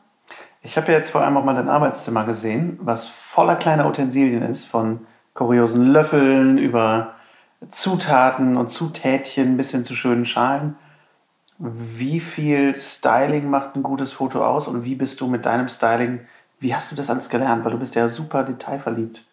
Ich 0.63 0.77
habe 0.77 0.91
ja 0.91 0.97
jetzt 0.97 1.09
vor 1.09 1.21
allem 1.21 1.37
auch 1.37 1.43
mal 1.43 1.55
dein 1.55 1.69
Arbeitszimmer 1.69 2.23
gesehen, 2.23 2.79
was 2.81 3.07
voller 3.07 3.55
kleiner 3.55 3.87
Utensilien 3.87 4.43
ist, 4.43 4.65
von 4.65 5.01
kuriosen 5.33 5.91
Löffeln 5.91 6.57
über 6.57 7.15
Zutaten 7.69 8.57
und 8.57 8.69
Zutätchen 8.69 9.57
bis 9.57 9.71
hin 9.71 9.83
zu 9.83 9.95
schönen 9.95 10.25
Schalen. 10.25 10.75
Wie 11.57 12.19
viel 12.19 12.75
Styling 12.75 13.49
macht 13.49 13.75
ein 13.75 13.83
gutes 13.83 14.11
Foto 14.13 14.45
aus 14.45 14.67
und 14.67 14.83
wie 14.83 14.95
bist 14.95 15.21
du 15.21 15.27
mit 15.27 15.45
deinem 15.45 15.69
Styling, 15.69 16.21
wie 16.59 16.75
hast 16.75 16.91
du 16.91 16.95
das 16.95 17.09
alles 17.09 17.29
gelernt? 17.29 17.63
Weil 17.65 17.71
du 17.71 17.79
bist 17.79 17.95
ja 17.95 18.07
super 18.09 18.43
detailverliebt. 18.43 19.23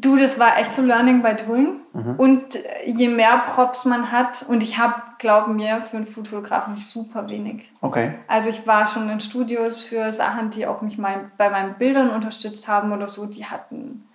Du, 0.00 0.16
das 0.16 0.38
war 0.38 0.56
echt 0.58 0.76
so 0.76 0.82
Learning 0.82 1.22
by 1.22 1.34
Doing. 1.34 1.80
Und 2.18 2.54
äh, 2.54 2.88
je 2.88 3.08
mehr 3.08 3.42
Props 3.52 3.84
man 3.84 4.12
hat, 4.12 4.44
und 4.48 4.62
ich 4.62 4.78
habe, 4.78 4.94
glaub 5.18 5.48
mir, 5.48 5.82
für 5.82 5.96
einen 5.96 6.06
Fotografen 6.06 6.76
super 6.76 7.28
wenig. 7.28 7.72
Okay. 7.80 8.14
Also 8.28 8.50
ich 8.50 8.64
war 8.66 8.86
schon 8.86 9.10
in 9.10 9.18
Studios 9.18 9.82
für 9.82 10.12
Sachen, 10.12 10.50
die 10.50 10.68
auch 10.68 10.82
mich 10.82 10.98
mein, 10.98 11.32
bei 11.36 11.50
meinen 11.50 11.74
Bildern 11.74 12.10
unterstützt 12.10 12.68
haben 12.68 12.92
oder 12.92 13.08
so. 13.08 13.26
Die 13.26 13.46
hatten, 13.46 14.07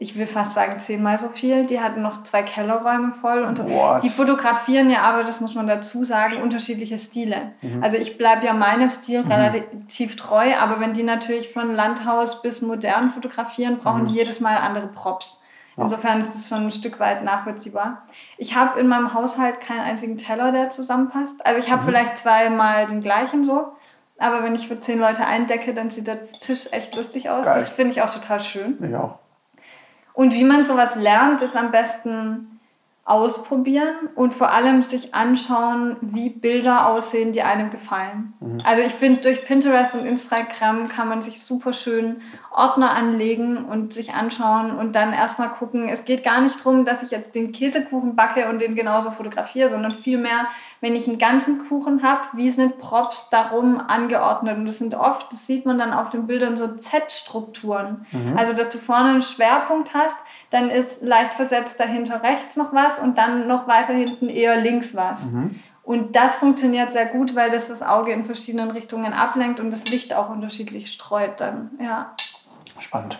ich 0.00 0.16
will 0.16 0.28
fast 0.28 0.54
sagen, 0.54 0.78
zehnmal 0.78 1.18
so 1.18 1.28
viel. 1.28 1.66
Die 1.66 1.80
hatten 1.80 2.02
noch 2.02 2.22
zwei 2.22 2.42
Kellerräume 2.42 3.12
voll. 3.20 3.42
Und 3.42 3.58
What? 3.68 4.04
die 4.04 4.08
fotografieren 4.08 4.90
ja 4.90 5.02
aber, 5.02 5.24
das 5.24 5.40
muss 5.40 5.56
man 5.56 5.66
dazu 5.66 6.04
sagen, 6.04 6.40
unterschiedliche 6.40 6.98
Stile. 6.98 7.52
Also 7.80 7.96
ich 7.98 8.16
bleibe 8.16 8.46
ja 8.46 8.52
meinem 8.52 8.90
Stil 8.90 9.22
relativ 9.22 10.14
treu, 10.14 10.54
aber 10.56 10.78
wenn 10.78 10.94
die 10.94 11.02
natürlich 11.02 11.52
von 11.52 11.74
Landhaus 11.74 12.42
bis 12.42 12.62
modern 12.62 13.10
fotografieren, 13.10 13.78
brauchen 13.78 14.06
die 14.06 14.14
jedes 14.14 14.38
Mal 14.38 14.58
andere 14.58 14.86
Props. 14.86 15.42
Insofern 15.76 16.20
ist 16.20 16.34
das 16.34 16.48
schon 16.48 16.66
ein 16.66 16.72
Stück 16.72 16.98
weit 17.00 17.24
nachvollziehbar. 17.24 18.04
Ich 18.36 18.54
habe 18.56 18.78
in 18.80 18.88
meinem 18.88 19.14
Haushalt 19.14 19.60
keinen 19.60 19.80
einzigen 19.80 20.16
Teller, 20.16 20.52
der 20.52 20.70
zusammenpasst. 20.70 21.44
Also 21.44 21.60
ich 21.60 21.70
habe 21.70 21.84
vielleicht 21.84 22.18
zweimal 22.18 22.86
den 22.86 23.00
gleichen 23.00 23.42
so. 23.42 23.72
Aber 24.16 24.42
wenn 24.42 24.56
ich 24.56 24.66
für 24.66 24.80
zehn 24.80 24.98
Leute 24.98 25.24
eindecke, 25.24 25.74
dann 25.74 25.90
sieht 25.90 26.08
der 26.08 26.30
Tisch 26.32 26.68
echt 26.72 26.96
lustig 26.96 27.30
aus. 27.30 27.46
Geil. 27.46 27.60
Das 27.60 27.70
finde 27.72 27.92
ich 27.92 28.02
auch 28.02 28.12
total 28.12 28.40
schön. 28.40 28.76
Ich 28.82 28.94
auch. 28.96 29.18
Und 30.18 30.34
wie 30.34 30.42
man 30.42 30.64
sowas 30.64 30.96
lernt, 30.96 31.42
ist 31.42 31.56
am 31.56 31.70
besten 31.70 32.58
ausprobieren 33.04 33.94
und 34.16 34.34
vor 34.34 34.50
allem 34.50 34.82
sich 34.82 35.14
anschauen, 35.14 35.96
wie 36.00 36.28
Bilder 36.28 36.88
aussehen, 36.88 37.30
die 37.30 37.42
einem 37.42 37.70
gefallen. 37.70 38.32
Also 38.64 38.82
ich 38.82 38.92
finde, 38.92 39.20
durch 39.20 39.46
Pinterest 39.46 39.94
und 39.94 40.04
Instagram 40.04 40.88
kann 40.88 41.08
man 41.08 41.22
sich 41.22 41.40
super 41.40 41.72
schön 41.72 42.20
Ordner 42.50 42.90
anlegen 42.90 43.64
und 43.66 43.92
sich 43.92 44.12
anschauen 44.12 44.76
und 44.76 44.96
dann 44.96 45.12
erstmal 45.12 45.50
gucken, 45.50 45.88
es 45.88 46.04
geht 46.04 46.24
gar 46.24 46.40
nicht 46.40 46.58
darum, 46.58 46.84
dass 46.84 47.04
ich 47.04 47.12
jetzt 47.12 47.36
den 47.36 47.52
Käsekuchen 47.52 48.16
backe 48.16 48.48
und 48.48 48.60
den 48.60 48.74
genauso 48.74 49.12
fotografiere, 49.12 49.68
sondern 49.68 49.92
vielmehr, 49.92 50.48
wenn 50.80 50.94
ich 50.94 51.08
einen 51.08 51.18
ganzen 51.18 51.66
Kuchen 51.68 52.02
habe, 52.02 52.20
wie 52.34 52.50
sind 52.50 52.78
Props 52.78 53.30
darum 53.30 53.80
angeordnet? 53.80 54.56
Und 54.56 54.66
das 54.66 54.78
sind 54.78 54.94
oft, 54.94 55.32
das 55.32 55.46
sieht 55.46 55.66
man 55.66 55.78
dann 55.78 55.92
auf 55.92 56.10
den 56.10 56.26
Bildern, 56.26 56.56
so 56.56 56.68
Z-Strukturen. 56.68 58.06
Also, 58.36 58.52
dass 58.52 58.70
du 58.70 58.78
vorne 58.78 59.10
einen 59.10 59.22
Schwerpunkt 59.22 59.94
hast, 59.94 60.18
dann 60.50 60.70
ist 60.70 61.02
leicht 61.02 61.34
versetzt 61.34 61.78
dahinter 61.80 62.22
rechts 62.22 62.56
noch 62.56 62.72
was 62.72 62.98
und 62.98 63.18
dann 63.18 63.48
noch 63.48 63.66
weiter 63.66 63.92
hinten 63.92 64.28
eher 64.28 64.56
links 64.60 64.94
was. 64.94 65.32
Und 65.82 66.16
das 66.16 66.34
funktioniert 66.34 66.92
sehr 66.92 67.06
gut, 67.06 67.34
weil 67.34 67.50
das 67.50 67.68
das 67.68 67.82
Auge 67.82 68.12
in 68.12 68.24
verschiedenen 68.24 68.70
Richtungen 68.70 69.14
ablenkt 69.14 69.58
und 69.58 69.70
das 69.70 69.88
Licht 69.88 70.12
auch 70.12 70.28
unterschiedlich 70.28 70.92
streut 70.92 71.40
dann. 71.40 71.70
Ja. 71.80 72.14
Spannend. 72.78 73.18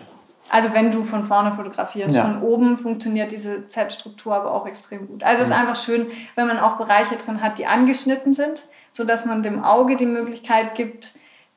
Also 0.49 0.73
wenn 0.73 0.91
du 0.91 1.03
von 1.03 1.25
vorne 1.25 1.51
fotografierst, 1.53 2.15
Ja. 2.15 2.23
von 2.23 2.41
oben 2.41 2.77
funktioniert 2.77 3.31
diese 3.31 3.67
Z-Struktur 3.67 4.33
aber 4.35 4.51
auch 4.53 4.65
extrem 4.65 5.07
gut. 5.07 5.23
Also 5.23 5.43
es 5.43 5.49
ist 5.49 5.55
einfach 5.55 5.75
schön, 5.75 6.07
wenn 6.35 6.47
man 6.47 6.59
auch 6.59 6.77
Bereiche 6.77 7.15
drin 7.17 7.41
hat, 7.41 7.59
die 7.59 7.67
angeschnitten 7.67 8.33
sind, 8.33 8.65
sodass 8.91 9.25
man 9.25 9.43
dem 9.43 9.63
Auge 9.63 9.95
die 9.95 10.05
Möglichkeit 10.07 10.73
gibt, 10.75 11.11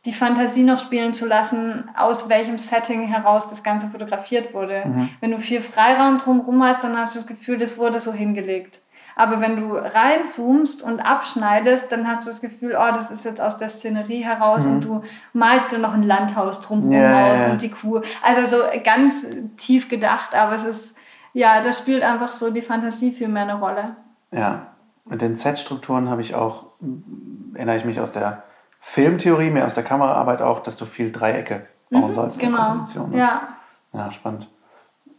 die 0.04 0.12
Fantasie 0.12 0.64
noch 0.64 0.80
spielen 0.80 1.14
zu 1.14 1.26
lassen, 1.26 1.88
aus 1.96 2.28
welchem 2.28 2.58
Setting 2.58 3.06
heraus 3.06 3.48
das 3.48 3.62
Ganze 3.62 3.86
fotografiert 3.88 4.52
wurde. 4.52 4.82
Wenn 5.20 5.30
du 5.30 5.38
viel 5.38 5.60
Freiraum 5.60 6.18
drumherum 6.18 6.62
hast, 6.62 6.82
dann 6.84 6.96
hast 6.98 7.14
du 7.14 7.20
das 7.20 7.26
Gefühl, 7.28 7.56
das 7.56 7.78
wurde 7.78 8.00
so 8.00 8.12
hingelegt. 8.12 8.80
Aber 9.16 9.40
wenn 9.40 9.56
du 9.60 9.74
reinzoomst 9.74 10.82
und 10.82 11.00
abschneidest, 11.00 11.90
dann 11.92 12.06
hast 12.08 12.26
du 12.26 12.30
das 12.30 12.40
Gefühl, 12.40 12.76
oh, 12.78 12.92
das 12.94 13.10
ist 13.10 13.24
jetzt 13.24 13.40
aus 13.40 13.56
der 13.56 13.68
Szenerie 13.68 14.22
heraus 14.24 14.66
und 14.66 14.82
du 14.84 15.02
malst 15.32 15.72
dann 15.72 15.80
noch 15.82 15.94
ein 15.94 16.02
Landhaus 16.02 16.60
drumherum 16.60 16.92
Ja, 16.92 17.34
aus 17.34 17.42
ja. 17.42 17.50
und 17.50 17.62
die 17.62 17.70
Kuh. 17.70 18.00
Also 18.22 18.46
so 18.56 18.62
ganz 18.84 19.26
tief 19.56 19.88
gedacht, 19.88 20.34
aber 20.34 20.54
es 20.54 20.64
ist, 20.64 20.96
ja, 21.32 21.62
da 21.62 21.72
spielt 21.72 22.02
einfach 22.02 22.32
so 22.32 22.50
die 22.50 22.62
Fantasie 22.62 23.12
viel 23.12 23.28
mehr 23.28 23.42
eine 23.42 23.54
Rolle. 23.58 23.96
Ja, 24.30 24.66
mit 25.04 25.20
den 25.20 25.36
Z-Strukturen 25.36 26.08
habe 26.08 26.22
ich 26.22 26.34
auch, 26.34 26.66
erinnere 27.54 27.76
ich 27.76 27.84
mich 27.84 28.00
aus 28.00 28.12
der 28.12 28.42
Filmtheorie, 28.80 29.50
mehr 29.50 29.66
aus 29.66 29.74
der 29.74 29.84
Kameraarbeit 29.84 30.42
auch, 30.42 30.60
dass 30.60 30.76
du 30.76 30.84
viel 30.86 31.12
Dreiecke 31.12 31.66
bauen 31.90 32.14
sollst 32.14 32.40
in 32.42 32.50
der 32.50 32.58
Genau. 32.58 32.70
Komposition. 32.70 33.10
ne? 33.10 33.18
Ja. 33.18 33.42
Ja, 33.92 34.10
spannend. 34.10 34.48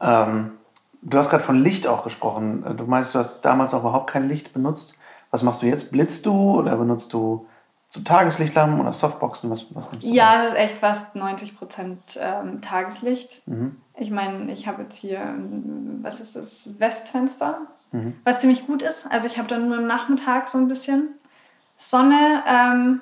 Ähm, 0.01 0.51
du 1.05 1.17
hast 1.17 1.29
gerade 1.29 1.43
von 1.43 1.61
Licht 1.63 1.87
auch 1.87 2.03
gesprochen. 2.03 2.63
Du 2.77 2.85
meinst, 2.85 3.13
du 3.15 3.19
hast 3.19 3.41
damals 3.41 3.71
noch 3.71 3.81
überhaupt 3.81 4.09
kein 4.09 4.27
Licht 4.27 4.53
benutzt. 4.53 4.97
Was 5.31 5.43
machst 5.43 5.61
du 5.61 5.65
jetzt? 5.65 5.91
Blitzt 5.91 6.25
du 6.25 6.59
oder 6.59 6.75
benutzt 6.75 7.13
du 7.13 7.47
so 7.89 8.01
Tageslichtlampen 8.01 8.79
oder 8.79 8.93
Softboxen? 8.93 9.49
Was, 9.49 9.73
was 9.75 9.91
nimmst 9.91 10.07
du? 10.07 10.11
Ja, 10.11 10.43
das 10.43 10.53
ist 10.53 10.57
echt 10.57 10.77
fast 10.77 11.15
90 11.15 11.57
Prozent 11.57 11.99
ähm, 12.19 12.61
Tageslicht. 12.61 13.41
Mhm. 13.47 13.77
Ich 13.97 14.09
meine, 14.11 14.51
ich 14.51 14.67
habe 14.67 14.83
jetzt 14.83 14.97
hier, 14.97 15.19
ähm, 15.19 15.99
was 16.01 16.19
ist 16.19 16.35
das, 16.35 16.69
Westfenster, 16.79 17.59
Mhm. 17.91 18.15
was 18.23 18.39
ziemlich 18.39 18.65
gut 18.65 18.81
ist. 18.81 19.05
Also 19.11 19.27
ich 19.27 19.37
habe 19.37 19.47
dann 19.47 19.67
nur 19.67 19.77
am 19.77 19.85
Nachmittag 19.85 20.49
so 20.49 20.57
ein 20.57 20.67
bisschen 20.67 21.09
Sonne, 21.77 22.43
ähm, 22.47 23.01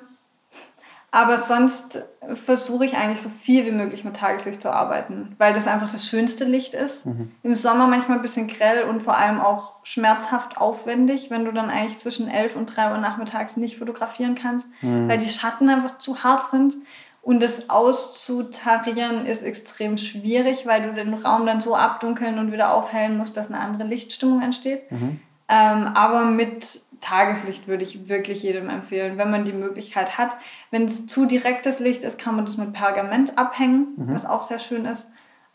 aber 1.14 1.36
sonst 1.36 2.02
versuche 2.34 2.86
ich 2.86 2.96
eigentlich 2.96 3.20
so 3.20 3.28
viel 3.28 3.66
wie 3.66 3.70
möglich 3.70 4.02
mit 4.02 4.16
Tageslicht 4.16 4.62
zu 4.62 4.72
arbeiten, 4.72 5.36
weil 5.36 5.52
das 5.52 5.66
einfach 5.66 5.92
das 5.92 6.06
schönste 6.06 6.44
Licht 6.44 6.72
ist. 6.72 7.06
Im 7.42 7.54
Sommer 7.54 7.86
manchmal 7.86 8.16
ein 8.16 8.22
bisschen 8.22 8.48
grell 8.48 8.84
und 8.84 9.02
vor 9.02 9.16
allem 9.16 9.38
auch 9.38 9.74
schmerzhaft 9.84 10.56
aufwendig, 10.56 11.30
wenn 11.30 11.44
du 11.44 11.52
dann 11.52 11.68
eigentlich 11.68 11.98
zwischen 11.98 12.28
11 12.28 12.56
und 12.56 12.66
3 12.66 12.92
Uhr 12.92 12.98
nachmittags 12.98 13.58
nicht 13.58 13.76
fotografieren 13.76 14.34
kannst, 14.34 14.66
weil 14.80 15.18
die 15.18 15.28
Schatten 15.28 15.68
einfach 15.68 15.98
zu 15.98 16.24
hart 16.24 16.48
sind. 16.48 16.76
Und 17.20 17.40
das 17.40 17.68
auszutarieren 17.70 19.26
ist 19.26 19.42
extrem 19.42 19.98
schwierig, 19.98 20.66
weil 20.66 20.82
du 20.82 20.94
den 20.94 21.14
Raum 21.14 21.44
dann 21.46 21.60
so 21.60 21.76
abdunkeln 21.76 22.38
und 22.38 22.52
wieder 22.52 22.74
aufhellen 22.74 23.18
musst, 23.18 23.36
dass 23.36 23.48
eine 23.48 23.60
andere 23.60 23.86
Lichtstimmung 23.86 24.42
entsteht. 24.42 24.90
Mhm. 24.90 25.20
Ähm, 25.48 25.86
aber 25.94 26.24
mit 26.24 26.80
Tageslicht 27.02 27.68
würde 27.68 27.82
ich 27.84 28.08
wirklich 28.08 28.42
jedem 28.42 28.70
empfehlen, 28.70 29.18
wenn 29.18 29.30
man 29.30 29.44
die 29.44 29.52
Möglichkeit 29.52 30.16
hat. 30.16 30.36
Wenn 30.70 30.86
es 30.86 31.06
zu 31.06 31.26
direktes 31.26 31.78
Licht 31.80 32.04
ist, 32.04 32.18
kann 32.18 32.34
man 32.36 32.46
das 32.46 32.56
mit 32.56 32.72
Pergament 32.72 33.36
abhängen, 33.36 33.88
Mhm. 33.96 34.14
was 34.14 34.24
auch 34.24 34.42
sehr 34.42 34.58
schön 34.60 34.86
ist. 34.86 35.10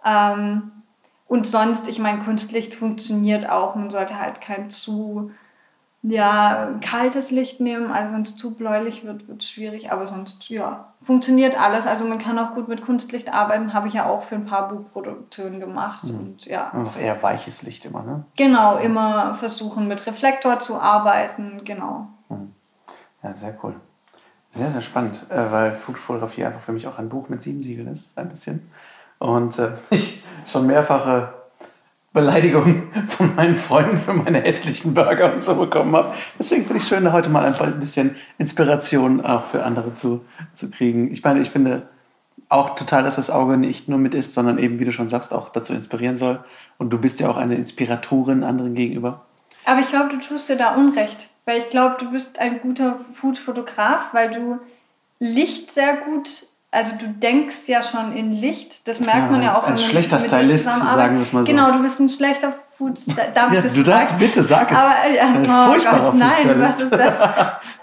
Ähm, 0.05 0.71
und 1.27 1.47
sonst, 1.47 1.87
ich 1.87 1.99
meine, 1.99 2.19
Kunstlicht 2.23 2.75
funktioniert 2.75 3.49
auch. 3.49 3.75
Man 3.75 3.89
sollte 3.89 4.19
halt 4.21 4.39
kein 4.41 4.69
zu 4.69 5.31
ja, 6.09 6.69
kaltes 6.81 7.31
Licht 7.31 7.59
nehmen. 7.59 7.91
Also 7.91 8.13
wenn 8.13 8.21
es 8.21 8.35
zu 8.35 8.55
bläulich 8.55 9.03
wird, 9.05 9.27
wird 9.27 9.41
es 9.41 9.49
schwierig. 9.49 9.91
Aber 9.91 10.07
sonst, 10.07 10.49
ja, 10.49 10.93
funktioniert 11.01 11.59
alles. 11.59 11.87
Also 11.87 12.05
man 12.05 12.17
kann 12.17 12.39
auch 12.39 12.53
gut 12.55 12.67
mit 12.67 12.85
Kunstlicht 12.85 13.33
arbeiten. 13.33 13.73
Habe 13.73 13.87
ich 13.87 13.93
ja 13.93 14.05
auch 14.07 14.23
für 14.23 14.35
ein 14.35 14.45
paar 14.45 14.69
Buchproduktionen 14.69 15.59
gemacht. 15.59 16.03
Und 16.05 16.45
ja, 16.45 16.69
Und 16.71 16.83
noch 16.83 16.97
eher 16.97 17.21
weiches 17.21 17.63
Licht 17.63 17.85
immer, 17.85 18.03
ne? 18.03 18.25
genau, 18.35 18.77
immer 18.77 19.35
versuchen 19.35 19.87
mit 19.87 20.05
Reflektor 20.05 20.59
zu 20.59 20.79
arbeiten. 20.79 21.61
Genau. 21.63 22.07
Ja, 23.23 23.33
sehr 23.33 23.57
cool. 23.63 23.75
Sehr, 24.49 24.71
sehr 24.71 24.81
spannend, 24.81 25.25
äh, 25.29 25.51
weil 25.51 25.73
Foodfotografie 25.73 26.45
einfach 26.45 26.61
für 26.61 26.71
mich 26.71 26.87
auch 26.87 26.97
ein 26.99 27.09
Buch 27.09 27.29
mit 27.29 27.41
sieben 27.41 27.61
Siegeln 27.61 27.87
ist, 27.87 28.17
ein 28.17 28.29
bisschen. 28.29 28.71
Und 29.19 29.59
äh, 29.59 29.71
ich 29.89 30.23
schon 30.45 30.65
mehrfache 30.67 31.33
Beleidigungen 32.17 32.91
von 33.07 33.35
meinen 33.35 33.55
Freunden 33.55 33.97
für 33.97 34.13
meine 34.13 34.41
hässlichen 34.41 34.95
Burger 34.95 35.33
und 35.33 35.43
so 35.43 35.53
bekommen 35.55 35.95
habe. 35.95 36.15
Deswegen 36.39 36.63
finde 36.63 36.77
ich 36.77 36.83
es 36.83 36.89
schön, 36.89 37.11
heute 37.13 37.29
mal 37.29 37.45
einfach 37.45 37.67
ein 37.67 37.79
bisschen 37.79 38.15
Inspiration 38.39 39.23
auch 39.23 39.45
für 39.45 39.63
andere 39.63 39.93
zu, 39.93 40.25
zu 40.53 40.71
kriegen. 40.71 41.11
Ich 41.11 41.23
meine, 41.23 41.41
ich 41.41 41.51
finde 41.51 41.83
auch 42.49 42.75
total, 42.75 43.03
dass 43.03 43.17
das 43.17 43.29
Auge 43.29 43.57
nicht 43.57 43.87
nur 43.87 43.99
mit 43.99 44.15
ist, 44.15 44.33
sondern 44.33 44.57
eben, 44.57 44.79
wie 44.79 44.85
du 44.85 44.91
schon 44.91 45.09
sagst, 45.09 45.31
auch 45.31 45.49
dazu 45.49 45.73
inspirieren 45.73 46.17
soll. 46.17 46.39
Und 46.79 46.89
du 46.89 46.97
bist 46.97 47.19
ja 47.19 47.29
auch 47.29 47.37
eine 47.37 47.55
Inspiratorin 47.55 48.43
anderen 48.43 48.73
gegenüber. 48.73 49.21
Aber 49.65 49.81
ich 49.81 49.89
glaube, 49.89 50.09
du 50.09 50.17
tust 50.17 50.49
dir 50.49 50.55
da 50.55 50.73
Unrecht. 50.75 51.29
Weil 51.45 51.59
ich 51.59 51.69
glaube, 51.69 51.97
du 51.99 52.11
bist 52.11 52.39
ein 52.39 52.59
guter 52.61 52.97
Food-Fotograf, 53.13 54.11
weil 54.11 54.31
du 54.31 54.59
Licht 55.19 55.71
sehr 55.71 55.95
gut, 55.97 56.47
also 56.71 56.93
du 56.99 57.07
denkst 57.07 57.67
ja 57.67 57.81
schon 57.81 58.15
in 58.15 58.33
Licht. 58.33 58.81
Das 58.87 58.99
merkt 58.99 59.17
Ja, 59.25 59.31
man 59.31 59.41
ja 59.41 59.57
auch, 59.57 59.63
ein 59.63 59.77
schlechter 59.77 60.17
mit 60.17 60.25
Stylist, 60.27 60.65
sagen 60.65 61.15
wir 61.15 61.21
es 61.21 61.33
mal 61.33 61.39
so. 61.41 61.45
Genau, 61.45 61.71
du 61.71 61.81
bist 61.81 61.99
ein 61.99 62.09
schlechter 62.09 62.53
Food 62.77 62.99
Darf 63.33 63.53
Ja, 63.53 63.61
du 63.61 63.83
darfst, 63.83 63.85
sagen? 63.85 64.19
bitte, 64.19 64.43
sag 64.43 64.71
es. 64.71 64.77
Aber, 64.77 64.93
äh, 65.09 65.19
Ein 65.19 65.41
oh 65.47 65.71
furchtbarer 65.71 66.05
Gott, 66.11 66.15
nein, 66.15 66.61
was 66.61 66.83
ist 66.83 66.91
das? 66.91 66.99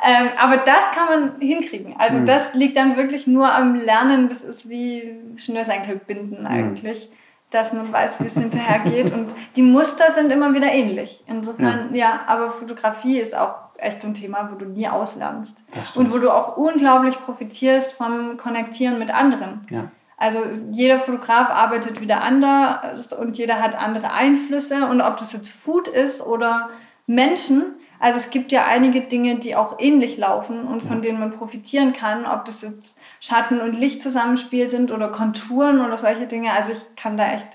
ähm, 0.06 0.28
aber 0.38 0.58
das 0.58 0.90
kann 0.94 1.06
man 1.08 1.40
hinkriegen. 1.40 1.94
Also 1.98 2.18
Hm. 2.18 2.26
das 2.26 2.54
liegt 2.54 2.76
dann 2.76 2.96
wirklich 2.96 3.26
nur 3.26 3.52
am 3.52 3.74
Lernen. 3.74 4.28
Das 4.28 4.42
ist 4.42 4.68
wie 4.68 5.16
Schnürsenkel 5.36 5.94
Hm. 5.94 6.00
binden 6.06 6.46
eigentlich. 6.46 7.10
Dass 7.54 7.72
man 7.72 7.92
weiß, 7.92 8.20
wie 8.20 8.26
es 8.26 8.34
hinterher 8.34 8.80
geht. 8.80 9.12
Und 9.12 9.32
die 9.54 9.62
Muster 9.62 10.10
sind 10.10 10.32
immer 10.32 10.54
wieder 10.54 10.72
ähnlich. 10.72 11.22
Insofern, 11.28 11.94
ja. 11.94 12.22
aber 12.26 12.50
Fotografie 12.50 13.20
ist 13.20 13.36
auch 13.36 13.54
echt 13.78 14.02
so 14.02 14.08
ein 14.08 14.14
Thema, 14.14 14.50
wo 14.50 14.56
du 14.56 14.64
nie 14.64 14.88
auslernst. 14.88 15.62
Und 15.94 16.12
wo 16.12 16.18
du 16.18 16.32
auch 16.32 16.56
unglaublich 16.56 17.14
profitierst 17.24 17.92
vom 17.92 18.38
Konnektieren 18.38 18.98
mit 18.98 19.14
anderen. 19.14 19.64
Ja. 19.70 19.84
Also 20.16 20.40
jeder 20.72 20.98
Fotograf 20.98 21.48
arbeitet 21.48 22.00
wieder 22.00 22.22
anders 22.22 23.12
und 23.12 23.38
jeder 23.38 23.62
hat 23.62 23.78
andere 23.78 24.12
Einflüsse. 24.12 24.86
Und 24.86 25.00
ob 25.00 25.18
das 25.18 25.32
jetzt 25.32 25.50
Food 25.50 25.86
ist 25.86 26.26
oder 26.26 26.70
Menschen, 27.06 27.76
also 28.00 28.18
es 28.18 28.30
gibt 28.30 28.52
ja 28.52 28.66
einige 28.66 29.02
Dinge, 29.02 29.36
die 29.36 29.56
auch 29.56 29.78
ähnlich 29.78 30.16
laufen 30.16 30.66
und 30.66 30.82
von 30.82 31.02
denen 31.02 31.20
man 31.20 31.32
profitieren 31.32 31.92
kann, 31.92 32.26
ob 32.26 32.44
das 32.44 32.62
jetzt 32.62 33.00
Schatten- 33.20 33.60
und 33.60 33.72
Lichtzusammenspiel 33.72 34.68
sind 34.68 34.92
oder 34.92 35.08
Konturen 35.08 35.80
oder 35.80 35.96
solche 35.96 36.26
Dinge. 36.26 36.52
Also 36.52 36.72
ich 36.72 36.96
kann 36.96 37.16
da 37.16 37.32
echt 37.32 37.48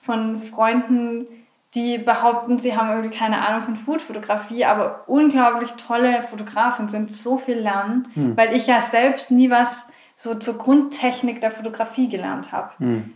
von 0.00 0.38
Freunden, 0.38 1.26
die 1.74 1.98
behaupten, 1.98 2.58
sie 2.58 2.76
haben 2.76 2.90
irgendwie 2.90 3.16
keine 3.16 3.46
Ahnung 3.46 3.62
von 3.62 3.76
Foodfotografie, 3.76 4.64
aber 4.64 5.04
unglaublich 5.06 5.72
tolle 5.74 6.22
Fotografen 6.22 6.88
sind, 6.88 7.12
so 7.12 7.38
viel 7.38 7.58
lernen, 7.58 8.08
weil 8.36 8.56
ich 8.56 8.66
ja 8.66 8.80
selbst 8.80 9.30
nie 9.30 9.50
was 9.50 9.88
so 10.16 10.34
zur 10.34 10.58
Grundtechnik 10.58 11.40
der 11.40 11.50
Fotografie 11.50 12.08
gelernt 12.08 12.50
habe. 12.52 12.72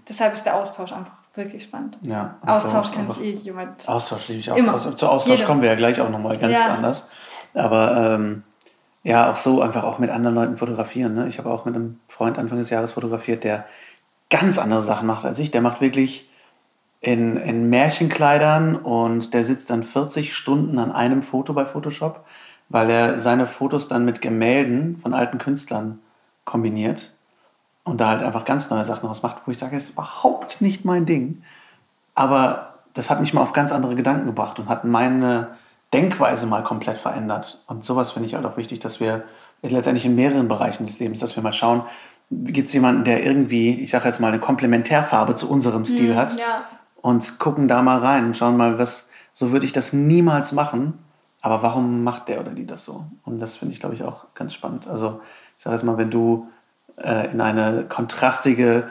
Deshalb 0.08 0.34
ist 0.34 0.46
der 0.46 0.54
Austausch 0.56 0.92
einfach 0.92 1.23
wirklich 1.36 1.64
spannend. 1.64 1.98
Ja, 2.02 2.36
Austausch 2.44 2.92
kann 2.92 3.08
ich 3.10 3.20
eh 3.20 3.30
jemand. 3.32 3.88
Austausch 3.88 4.28
liebe 4.28 4.40
ich 4.40 4.50
auch. 4.50 4.56
Immer. 4.56 4.74
Aus, 4.74 4.82
zu 4.94 5.08
Austausch 5.08 5.36
Jeder. 5.36 5.46
kommen 5.46 5.62
wir 5.62 5.70
ja 5.70 5.74
gleich 5.74 6.00
auch 6.00 6.10
nochmal 6.10 6.38
ganz 6.38 6.54
Ja. 6.54 6.74
anders. 6.74 7.08
Aber 7.54 8.14
ähm, 8.14 8.42
ja, 9.02 9.30
auch 9.30 9.36
so 9.36 9.60
einfach 9.62 9.84
auch 9.84 9.98
mit 9.98 10.10
anderen 10.10 10.34
Leuten 10.34 10.56
fotografieren. 10.56 11.14
Ne? 11.14 11.28
Ich 11.28 11.38
habe 11.38 11.50
auch 11.50 11.64
mit 11.64 11.74
einem 11.74 12.00
Freund 12.08 12.38
Anfang 12.38 12.58
des 12.58 12.70
Jahres 12.70 12.92
fotografiert, 12.92 13.44
der 13.44 13.64
ganz 14.30 14.58
andere 14.58 14.82
Sachen 14.82 15.06
macht 15.06 15.24
als 15.24 15.38
ich. 15.38 15.50
Der 15.50 15.60
macht 15.60 15.80
wirklich 15.80 16.28
in, 17.00 17.36
in 17.36 17.68
Märchenkleidern 17.68 18.76
und 18.76 19.34
der 19.34 19.44
sitzt 19.44 19.70
dann 19.70 19.84
40 19.84 20.34
Stunden 20.34 20.78
an 20.78 20.90
einem 20.90 21.22
Foto 21.22 21.52
bei 21.52 21.66
Photoshop, 21.66 22.24
weil 22.70 22.90
er 22.90 23.18
seine 23.18 23.46
Fotos 23.46 23.88
dann 23.88 24.04
mit 24.04 24.22
Gemälden 24.22 24.96
von 24.96 25.12
alten 25.14 25.38
Künstlern 25.38 25.98
kombiniert 26.44 27.12
und 27.84 28.00
da 28.00 28.08
halt 28.08 28.22
einfach 28.22 28.44
ganz 28.44 28.70
neue 28.70 28.84
Sachen 28.84 29.06
draus 29.06 29.22
macht, 29.22 29.38
wo 29.46 29.50
ich 29.50 29.58
sage, 29.58 29.76
das 29.76 29.84
ist 29.84 29.90
überhaupt 29.90 30.60
nicht 30.60 30.84
mein 30.84 31.06
Ding. 31.06 31.42
Aber 32.14 32.74
das 32.94 33.10
hat 33.10 33.20
mich 33.20 33.34
mal 33.34 33.42
auf 33.42 33.52
ganz 33.52 33.72
andere 33.72 33.94
Gedanken 33.94 34.26
gebracht 34.26 34.58
und 34.58 34.68
hat 34.68 34.84
meine 34.84 35.48
Denkweise 35.92 36.46
mal 36.46 36.62
komplett 36.62 36.98
verändert. 36.98 37.62
Und 37.66 37.84
sowas 37.84 38.12
finde 38.12 38.28
ich 38.28 38.34
halt 38.34 38.46
auch 38.46 38.56
wichtig, 38.56 38.80
dass 38.80 39.00
wir 39.00 39.24
letztendlich 39.62 40.04
in 40.04 40.14
mehreren 40.14 40.48
Bereichen 40.48 40.86
des 40.86 40.98
Lebens, 40.98 41.20
dass 41.20 41.36
wir 41.36 41.42
mal 41.42 41.52
schauen, 41.52 41.82
gibt 42.30 42.68
es 42.68 42.74
jemanden, 42.74 43.04
der 43.04 43.24
irgendwie, 43.24 43.80
ich 43.80 43.90
sage 43.90 44.08
jetzt 44.08 44.20
mal, 44.20 44.28
eine 44.28 44.38
Komplementärfarbe 44.38 45.34
zu 45.34 45.48
unserem 45.50 45.84
Stil 45.84 46.16
hat 46.16 46.38
Ja, 46.38 46.64
und 47.00 47.38
gucken 47.38 47.68
da 47.68 47.82
mal 47.82 47.98
rein, 47.98 48.34
schauen 48.34 48.56
mal, 48.56 48.78
was, 48.78 49.10
so 49.34 49.52
würde 49.52 49.66
ich 49.66 49.72
das 49.72 49.92
niemals 49.92 50.52
machen, 50.52 50.98
aber 51.42 51.62
warum 51.62 52.02
macht 52.02 52.28
der 52.28 52.40
oder 52.40 52.52
die 52.52 52.66
das 52.66 52.84
so? 52.84 53.04
Und 53.24 53.40
das 53.40 53.56
finde 53.56 53.74
ich, 53.74 53.80
glaube 53.80 53.94
ich, 53.94 54.02
auch 54.02 54.26
ganz 54.34 54.54
spannend. 54.54 54.86
Also 54.88 55.20
ich 55.58 55.64
sage 55.64 55.76
jetzt 55.76 55.84
mal, 55.84 55.98
wenn 55.98 56.10
du 56.10 56.48
äh, 56.96 57.30
in 57.32 57.40
eine 57.40 57.84
kontrastige, 57.88 58.90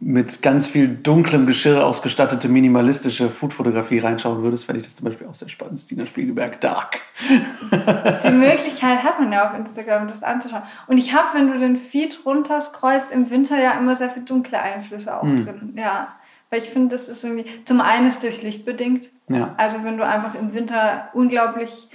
mit 0.00 0.42
ganz 0.42 0.68
viel 0.68 0.88
dunklem 0.88 1.46
Geschirr 1.46 1.84
ausgestattete 1.84 2.48
minimalistische 2.48 3.30
Foodfotografie 3.30 3.98
reinschauen 3.98 4.42
würdest, 4.42 4.66
fände 4.66 4.80
ich 4.80 4.86
das 4.86 4.94
zum 4.94 5.06
Beispiel 5.06 5.26
auch 5.26 5.34
sehr 5.34 5.48
spannend. 5.48 5.80
Stina 5.80 6.06
Spiegelberg, 6.06 6.60
Dark. 6.60 7.00
die 8.24 8.32
Möglichkeit 8.32 9.02
hat 9.02 9.18
man 9.18 9.32
ja 9.32 9.48
auf 9.48 9.58
Instagram, 9.58 10.06
das 10.06 10.22
anzuschauen. 10.22 10.62
Und 10.86 10.98
ich 10.98 11.14
habe, 11.14 11.36
wenn 11.36 11.50
du 11.50 11.58
den 11.58 11.76
Feed 11.76 12.20
runterscrollst, 12.24 13.10
im 13.10 13.28
Winter 13.30 13.60
ja 13.60 13.72
immer 13.72 13.96
sehr 13.96 14.10
viel 14.10 14.22
dunkle 14.22 14.60
Einflüsse 14.60 15.16
auch 15.16 15.24
drin. 15.24 15.72
Ja, 15.76 16.14
weil 16.50 16.62
ich 16.62 16.70
finde, 16.70 16.94
das 16.94 17.08
ist 17.08 17.24
irgendwie, 17.24 17.64
zum 17.64 17.80
einen 17.80 18.06
ist 18.06 18.22
durchs 18.22 18.42
Licht 18.42 18.64
bedingt. 18.64 19.10
Ja. 19.28 19.54
Also 19.56 19.82
wenn 19.82 19.96
du 19.96 20.06
einfach 20.06 20.34
im 20.34 20.54
Winter 20.54 21.08
unglaublich 21.12 21.88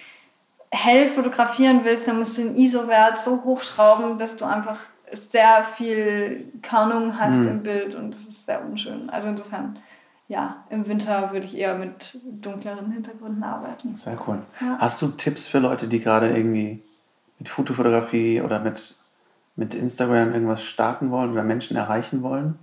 hell 0.71 1.07
fotografieren 1.07 1.81
willst, 1.83 2.07
dann 2.07 2.19
musst 2.19 2.37
du 2.37 2.43
den 2.43 2.55
ISO-Wert 2.57 3.19
so 3.19 3.43
hochschrauben, 3.43 4.17
dass 4.17 4.37
du 4.37 4.45
einfach 4.45 4.77
sehr 5.13 5.65
viel 5.75 6.51
Körnung 6.61 7.17
hast 7.17 7.37
Hm. 7.37 7.47
im 7.47 7.63
Bild 7.63 7.95
und 7.95 8.13
das 8.13 8.21
ist 8.21 8.45
sehr 8.45 8.63
unschön. 8.65 9.09
Also 9.09 9.29
insofern, 9.29 9.79
ja, 10.27 10.63
im 10.69 10.87
Winter 10.87 11.31
würde 11.31 11.45
ich 11.45 11.55
eher 11.57 11.75
mit 11.77 12.19
dunkleren 12.23 12.91
Hintergründen 12.91 13.43
arbeiten. 13.43 13.95
Sehr 13.95 14.17
cool. 14.27 14.39
Ja. 14.59 14.77
Hast 14.79 15.01
du 15.01 15.07
Tipps 15.09 15.47
für 15.47 15.59
Leute, 15.59 15.87
die 15.87 15.99
gerade 15.99 16.29
irgendwie 16.29 16.81
mit 17.39 17.49
Fotofotografie 17.49 18.41
oder 18.41 18.59
mit, 18.59 18.95
mit 19.55 19.75
Instagram 19.75 20.33
irgendwas 20.33 20.63
starten 20.63 21.11
wollen 21.11 21.31
oder 21.31 21.43
Menschen 21.43 21.77
erreichen 21.77 22.23
wollen? 22.23 22.57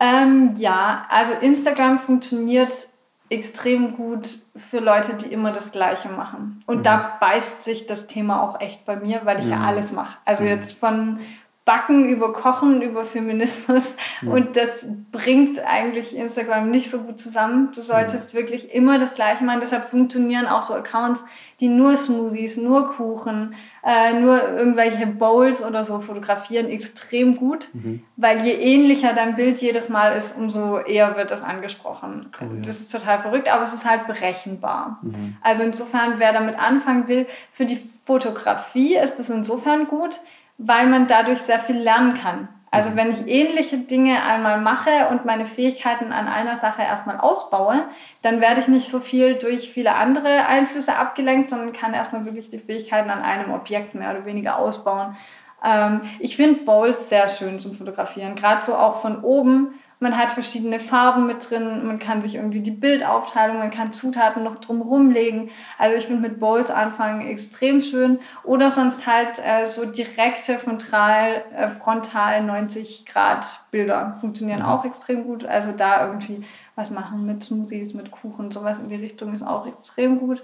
Ähm, 0.00 0.52
ja, 0.56 1.06
also 1.08 1.32
Instagram 1.32 1.98
funktioniert 1.98 2.88
extrem 3.30 3.96
gut 3.96 4.40
für 4.56 4.78
Leute, 4.78 5.14
die 5.14 5.32
immer 5.32 5.52
das 5.52 5.72
Gleiche 5.72 6.08
machen. 6.08 6.62
Und 6.66 6.86
da 6.86 7.16
beißt 7.20 7.62
sich 7.62 7.86
das 7.86 8.06
Thema 8.06 8.42
auch 8.42 8.60
echt 8.60 8.84
bei 8.84 8.96
mir, 8.96 9.20
weil 9.24 9.40
ich 9.40 9.48
ja 9.48 9.60
alles 9.60 9.92
mache. 9.92 10.16
Also 10.24 10.44
jetzt 10.44 10.78
von 10.78 11.20
Backen 11.68 12.08
über 12.08 12.32
Kochen, 12.32 12.80
über 12.80 13.04
Feminismus. 13.04 13.94
Und 14.24 14.56
das 14.56 14.86
bringt 15.12 15.60
eigentlich 15.60 16.16
Instagram 16.16 16.70
nicht 16.70 16.88
so 16.88 17.02
gut 17.02 17.20
zusammen. 17.20 17.72
Du 17.74 17.82
solltest 17.82 18.32
wirklich 18.32 18.74
immer 18.74 18.98
das 18.98 19.14
Gleiche 19.14 19.44
machen. 19.44 19.60
Deshalb 19.60 19.84
funktionieren 19.84 20.46
auch 20.46 20.62
so 20.62 20.72
Accounts, 20.72 21.26
die 21.60 21.68
nur 21.68 21.94
Smoothies, 21.98 22.56
nur 22.56 22.94
Kuchen, 22.94 23.54
äh, 23.84 24.18
nur 24.18 24.48
irgendwelche 24.48 25.06
Bowls 25.06 25.62
oder 25.62 25.84
so 25.84 26.00
fotografieren, 26.00 26.70
extrem 26.70 27.36
gut. 27.36 27.68
Weil 28.16 28.46
je 28.46 28.52
ähnlicher 28.54 29.12
dein 29.12 29.36
Bild 29.36 29.60
jedes 29.60 29.90
Mal 29.90 30.16
ist, 30.16 30.38
umso 30.38 30.78
eher 30.78 31.18
wird 31.18 31.30
das 31.30 31.42
angesprochen. 31.42 32.30
Cool, 32.40 32.56
ja. 32.56 32.62
Das 32.62 32.80
ist 32.80 32.90
total 32.90 33.20
verrückt, 33.20 33.52
aber 33.52 33.64
es 33.64 33.74
ist 33.74 33.84
halt 33.84 34.06
berechenbar. 34.06 35.02
Also 35.42 35.64
insofern, 35.64 36.14
wer 36.16 36.32
damit 36.32 36.58
anfangen 36.58 37.08
will, 37.08 37.26
für 37.52 37.66
die 37.66 37.78
Fotografie 38.06 38.96
ist 38.96 39.20
es 39.20 39.28
insofern 39.28 39.86
gut, 39.86 40.18
weil 40.58 40.86
man 40.86 41.06
dadurch 41.06 41.38
sehr 41.40 41.60
viel 41.60 41.78
lernen 41.78 42.14
kann. 42.14 42.48
Also 42.70 42.96
wenn 42.96 43.12
ich 43.12 43.26
ähnliche 43.26 43.78
Dinge 43.78 44.22
einmal 44.22 44.60
mache 44.60 45.08
und 45.10 45.24
meine 45.24 45.46
Fähigkeiten 45.46 46.12
an 46.12 46.28
einer 46.28 46.56
Sache 46.56 46.82
erstmal 46.82 47.18
ausbaue, 47.18 47.84
dann 48.20 48.42
werde 48.42 48.60
ich 48.60 48.68
nicht 48.68 48.90
so 48.90 49.00
viel 49.00 49.36
durch 49.36 49.70
viele 49.70 49.94
andere 49.94 50.46
Einflüsse 50.46 50.96
abgelenkt, 50.96 51.48
sondern 51.48 51.72
kann 51.72 51.94
erstmal 51.94 52.26
wirklich 52.26 52.50
die 52.50 52.58
Fähigkeiten 52.58 53.08
an 53.08 53.22
einem 53.22 53.52
Objekt 53.52 53.94
mehr 53.94 54.10
oder 54.10 54.26
weniger 54.26 54.58
ausbauen. 54.58 55.16
Ähm, 55.64 56.02
ich 56.18 56.36
finde 56.36 56.64
Bowls 56.64 57.08
sehr 57.08 57.30
schön 57.30 57.58
zum 57.58 57.72
Fotografieren, 57.72 58.34
gerade 58.34 58.62
so 58.62 58.74
auch 58.74 59.00
von 59.00 59.22
oben. 59.22 59.74
Man 60.00 60.16
hat 60.16 60.30
verschiedene 60.30 60.78
Farben 60.78 61.26
mit 61.26 61.50
drin, 61.50 61.86
man 61.86 61.98
kann 61.98 62.22
sich 62.22 62.36
irgendwie 62.36 62.60
die 62.60 62.70
Bildaufteilung, 62.70 63.58
man 63.58 63.72
kann 63.72 63.92
Zutaten 63.92 64.44
noch 64.44 64.60
drumherum 64.60 65.10
legen. 65.10 65.50
Also 65.76 65.96
ich 65.96 66.06
finde 66.06 66.28
mit 66.28 66.38
Bowls 66.38 66.70
anfangen 66.70 67.26
extrem 67.26 67.82
schön. 67.82 68.20
Oder 68.44 68.70
sonst 68.70 69.06
halt 69.06 69.40
äh, 69.44 69.66
so 69.66 69.90
direkte 69.90 70.58
frontal, 70.58 71.42
äh, 71.56 71.68
frontal 71.68 72.44
90 72.44 73.06
Grad 73.06 73.60
Bilder 73.70 74.16
funktionieren 74.20 74.62
auch 74.62 74.84
extrem 74.84 75.24
gut. 75.24 75.44
Also 75.44 75.72
da 75.72 76.06
irgendwie 76.06 76.44
was 76.76 76.90
machen 76.90 77.26
mit 77.26 77.42
Smoothies, 77.42 77.94
mit 77.94 78.12
Kuchen, 78.12 78.52
sowas 78.52 78.78
in 78.78 78.88
die 78.88 78.94
Richtung 78.94 79.34
ist 79.34 79.42
auch 79.42 79.66
extrem 79.66 80.20
gut 80.20 80.42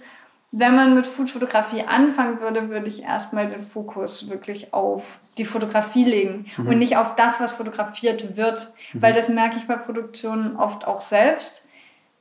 wenn 0.56 0.76
man 0.76 0.94
mit 0.94 1.08
Foodfotografie 1.08 1.82
anfangen 1.82 2.40
würde, 2.40 2.70
würde 2.70 2.86
ich 2.86 3.02
erstmal 3.02 3.48
den 3.48 3.64
Fokus 3.64 4.30
wirklich 4.30 4.72
auf 4.72 5.02
die 5.36 5.44
Fotografie 5.44 6.04
legen 6.04 6.46
mhm. 6.56 6.68
und 6.68 6.78
nicht 6.78 6.96
auf 6.96 7.16
das, 7.16 7.40
was 7.40 7.54
fotografiert 7.54 8.36
wird. 8.36 8.72
Mhm. 8.92 9.02
Weil 9.02 9.12
das 9.14 9.28
merke 9.28 9.56
ich 9.56 9.66
bei 9.66 9.74
Produktionen 9.74 10.54
oft 10.54 10.86
auch 10.86 11.00
selbst. 11.00 11.66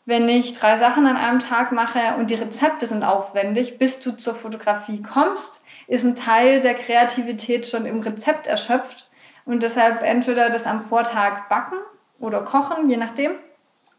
Wenn 0.05 0.27
ich 0.27 0.53
drei 0.53 0.77
Sachen 0.77 1.05
an 1.05 1.15
einem 1.15 1.39
Tag 1.39 1.71
mache 1.71 2.15
und 2.17 2.31
die 2.31 2.35
Rezepte 2.35 2.87
sind 2.87 3.03
aufwendig, 3.03 3.77
bis 3.77 3.99
du 3.99 4.17
zur 4.17 4.33
Fotografie 4.33 5.03
kommst, 5.03 5.63
ist 5.87 6.03
ein 6.03 6.15
Teil 6.15 6.61
der 6.61 6.73
Kreativität 6.73 7.67
schon 7.67 7.85
im 7.85 8.01
Rezept 8.01 8.47
erschöpft. 8.47 9.11
Und 9.45 9.61
deshalb 9.61 10.01
entweder 10.01 10.49
das 10.49 10.65
am 10.65 10.81
Vortag 10.81 11.49
backen 11.49 11.77
oder 12.19 12.41
kochen, 12.41 12.89
je 12.89 12.97
nachdem, 12.97 13.33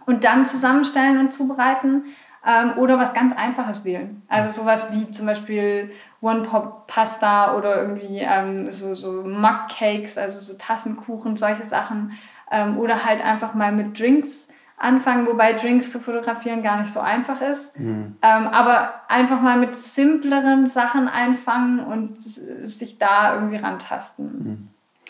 und 0.06 0.24
dann 0.24 0.44
zusammenstellen 0.44 1.18
und 1.18 1.32
zubereiten 1.32 2.06
ähm, 2.46 2.78
oder 2.78 2.98
was 2.98 3.14
ganz 3.14 3.34
Einfaches 3.36 3.84
wählen. 3.84 4.22
Also 4.28 4.62
sowas 4.62 4.88
wie 4.92 5.10
zum 5.10 5.26
Beispiel 5.26 5.90
One-Pop-Pasta 6.20 7.56
oder 7.56 7.80
irgendwie 7.80 8.18
ähm, 8.20 8.72
so, 8.72 8.94
so 8.94 9.22
Mug-Cakes, 9.22 10.18
also 10.18 10.40
so 10.40 10.54
Tassenkuchen, 10.58 11.36
solche 11.36 11.64
Sachen. 11.64 12.12
Ähm, 12.50 12.78
oder 12.78 13.04
halt 13.04 13.24
einfach 13.24 13.54
mal 13.54 13.72
mit 13.72 13.98
Drinks 13.98 14.48
anfangen, 14.76 15.26
wobei 15.26 15.52
Drinks 15.54 15.90
zu 15.90 15.98
fotografieren 15.98 16.62
gar 16.62 16.80
nicht 16.80 16.92
so 16.92 17.00
einfach 17.00 17.40
ist. 17.40 17.78
Mhm. 17.78 18.16
Ähm, 18.22 18.48
aber 18.48 18.94
einfach 19.08 19.40
mal 19.40 19.58
mit 19.58 19.76
simpleren 19.76 20.66
Sachen 20.66 21.08
einfangen 21.08 21.80
und 21.80 22.22
sich 22.22 22.98
da 22.98 23.34
irgendwie 23.34 23.56
rantasten. 23.56 24.26
Mhm. 24.26 24.68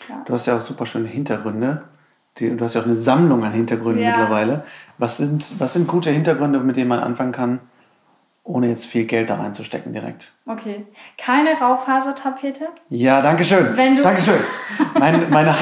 Ja. 0.09 0.21
Du 0.25 0.33
hast 0.33 0.45
ja 0.45 0.57
auch 0.57 0.61
super 0.61 0.85
schöne 0.85 1.07
Hintergründe. 1.07 1.83
Die, 2.37 2.55
du 2.55 2.63
hast 2.65 2.73
ja 2.73 2.81
auch 2.81 2.85
eine 2.85 2.95
Sammlung 2.95 3.43
an 3.45 3.53
Hintergründen 3.53 4.03
ja. 4.03 4.09
mittlerweile. 4.09 4.65
Was 4.97 5.17
sind, 5.17 5.59
was 5.59 5.73
sind 5.73 5.87
gute 5.87 6.09
Hintergründe, 6.09 6.59
mit 6.59 6.77
denen 6.77 6.87
man 6.87 6.99
anfangen 6.99 7.31
kann, 7.31 7.59
ohne 8.43 8.67
jetzt 8.67 8.85
viel 8.85 9.05
Geld 9.05 9.29
da 9.29 9.35
reinzustecken 9.35 9.91
direkt? 9.91 10.31
Okay. 10.45 10.85
Keine 11.17 11.53
Raufasertapete? 11.59 12.67
Ja, 12.89 13.21
danke 13.21 13.43
schön. 13.43 13.75
Wenn 13.75 13.95
du 13.95 14.03
danke 14.03 14.21
schön. 14.21 14.39
Meine, 14.99 15.25
meine 15.29 15.55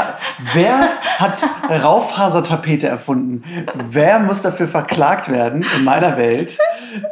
Wer 0.53 0.89
hat 1.19 1.43
Raufasertapete 1.69 2.87
erfunden? 2.87 3.43
Wer 3.87 4.19
muss 4.19 4.41
dafür 4.41 4.67
verklagt 4.67 5.31
werden 5.31 5.65
in 5.77 5.83
meiner 5.83 6.17
Welt, 6.17 6.57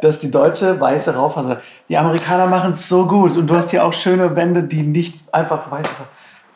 dass 0.02 0.20
die 0.20 0.30
deutsche 0.30 0.80
weiße 0.80 1.14
Raufaser. 1.14 1.60
Die 1.88 1.96
Amerikaner 1.96 2.46
machen 2.46 2.72
es 2.72 2.88
so 2.88 3.06
gut 3.06 3.36
und 3.36 3.46
du 3.46 3.56
hast 3.56 3.70
hier 3.70 3.84
auch 3.84 3.92
schöne 3.92 4.36
Wände, 4.36 4.64
die 4.64 4.82
nicht 4.82 5.32
einfach 5.32 5.70
weiße. 5.70 5.88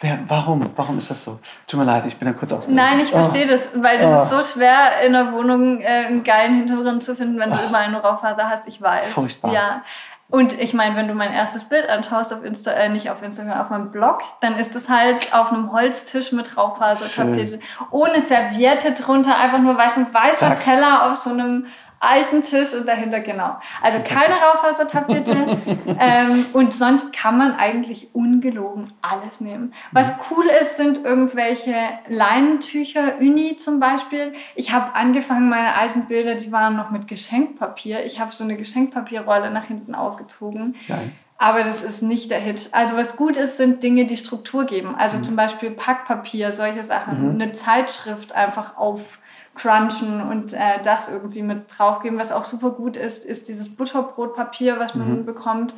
Wer, 0.06 0.20
warum? 0.28 0.70
Warum 0.76 0.98
ist 0.98 1.10
das 1.10 1.24
so? 1.24 1.40
Tut 1.66 1.80
mir 1.80 1.86
leid, 1.86 2.04
ich 2.06 2.16
bin 2.16 2.28
da 2.28 2.32
kurz 2.32 2.52
ausgegangen. 2.52 2.90
Nein, 2.90 3.04
ich 3.04 3.10
verstehe 3.10 3.46
oh. 3.46 3.50
das, 3.50 3.68
weil 3.74 3.98
das 3.98 4.08
oh. 4.08 4.22
ist 4.22 4.46
so 4.48 4.54
schwer, 4.54 5.00
in 5.04 5.12
der 5.12 5.32
Wohnung 5.32 5.80
äh, 5.80 6.06
einen 6.06 6.22
geilen 6.22 6.54
Hintergrund 6.58 7.02
zu 7.02 7.16
finden, 7.16 7.40
wenn 7.40 7.50
du 7.50 7.56
oh. 7.56 7.68
überall 7.68 7.86
eine 7.86 8.00
Raufaser 8.00 8.48
hast. 8.48 8.68
Ich 8.68 8.80
weiß. 8.80 9.12
Furchtbar. 9.12 9.52
Ja. 9.52 9.82
Und 10.28 10.60
ich 10.60 10.74
meine, 10.74 10.96
wenn 10.96 11.08
du 11.08 11.14
mein 11.14 11.32
erstes 11.32 11.64
Bild 11.64 11.88
anschaust 11.88 12.32
auf 12.32 12.44
Insta, 12.44 12.72
äh, 12.72 12.88
nicht 12.88 13.10
auf 13.10 13.22
Instagram, 13.22 13.60
auf 13.60 13.70
meinem 13.70 13.90
Blog, 13.90 14.20
dann 14.40 14.56
ist 14.56 14.76
es 14.76 14.88
halt 14.88 15.32
auf 15.34 15.52
einem 15.52 15.72
Holztisch 15.72 16.30
mit 16.30 16.56
Raufasertapete, 16.56 17.58
ohne 17.90 18.24
Serviette 18.26 18.92
drunter, 18.92 19.36
einfach 19.36 19.58
nur 19.58 19.76
weiß 19.76 19.96
und 19.96 20.14
weißer 20.14 20.56
Zack. 20.56 20.64
Teller 20.64 21.10
auf 21.10 21.16
so 21.16 21.30
einem 21.30 21.66
alten 22.00 22.42
Tisch 22.42 22.74
und 22.74 22.86
dahinter, 22.86 23.20
genau. 23.20 23.56
Also 23.82 23.98
keine 24.04 24.34
Raufasertapete. 24.34 25.58
ähm, 25.98 26.46
und 26.52 26.74
sonst 26.74 27.12
kann 27.12 27.38
man 27.38 27.54
eigentlich 27.54 28.14
ungelogen 28.14 28.92
alles 29.02 29.40
nehmen. 29.40 29.72
Was 29.92 30.12
cool 30.30 30.44
ist, 30.60 30.76
sind 30.76 31.04
irgendwelche 31.04 31.74
Leinentücher, 32.08 33.18
Uni 33.20 33.56
zum 33.56 33.80
Beispiel. 33.80 34.34
Ich 34.54 34.72
habe 34.72 34.94
angefangen, 34.94 35.48
meine 35.48 35.74
alten 35.74 36.06
Bilder, 36.06 36.34
die 36.34 36.52
waren 36.52 36.76
noch 36.76 36.90
mit 36.90 37.08
Geschenkpapier. 37.08 38.04
Ich 38.04 38.20
habe 38.20 38.32
so 38.32 38.44
eine 38.44 38.56
Geschenkpapierrolle 38.56 39.50
nach 39.50 39.64
hinten 39.64 39.94
aufgezogen. 39.94 40.76
Nein. 40.88 41.12
Aber 41.38 41.64
das 41.64 41.82
ist 41.82 42.02
nicht 42.02 42.30
der 42.30 42.40
Hit. 42.40 42.70
Also 42.72 42.96
was 42.96 43.16
gut 43.16 43.36
ist, 43.36 43.58
sind 43.58 43.82
Dinge, 43.82 44.06
die 44.06 44.16
Struktur 44.16 44.64
geben. 44.64 44.94
Also 44.96 45.18
mhm. 45.18 45.24
zum 45.24 45.36
Beispiel 45.36 45.70
Packpapier, 45.70 46.50
solche 46.50 46.84
Sachen. 46.84 47.34
Mhm. 47.34 47.40
Eine 47.40 47.52
Zeitschrift 47.52 48.32
einfach 48.32 48.76
auf 48.78 49.18
crunchen 49.56 50.20
und 50.20 50.52
äh, 50.52 50.82
das 50.84 51.08
irgendwie 51.08 51.42
mit 51.42 51.64
draufgeben. 51.68 52.18
Was 52.18 52.32
auch 52.32 52.44
super 52.44 52.70
gut 52.70 52.96
ist, 52.96 53.24
ist 53.24 53.48
dieses 53.48 53.74
Butterbrotpapier, 53.74 54.78
was 54.78 54.94
man 54.94 55.20
mhm. 55.20 55.26
bekommt. 55.26 55.74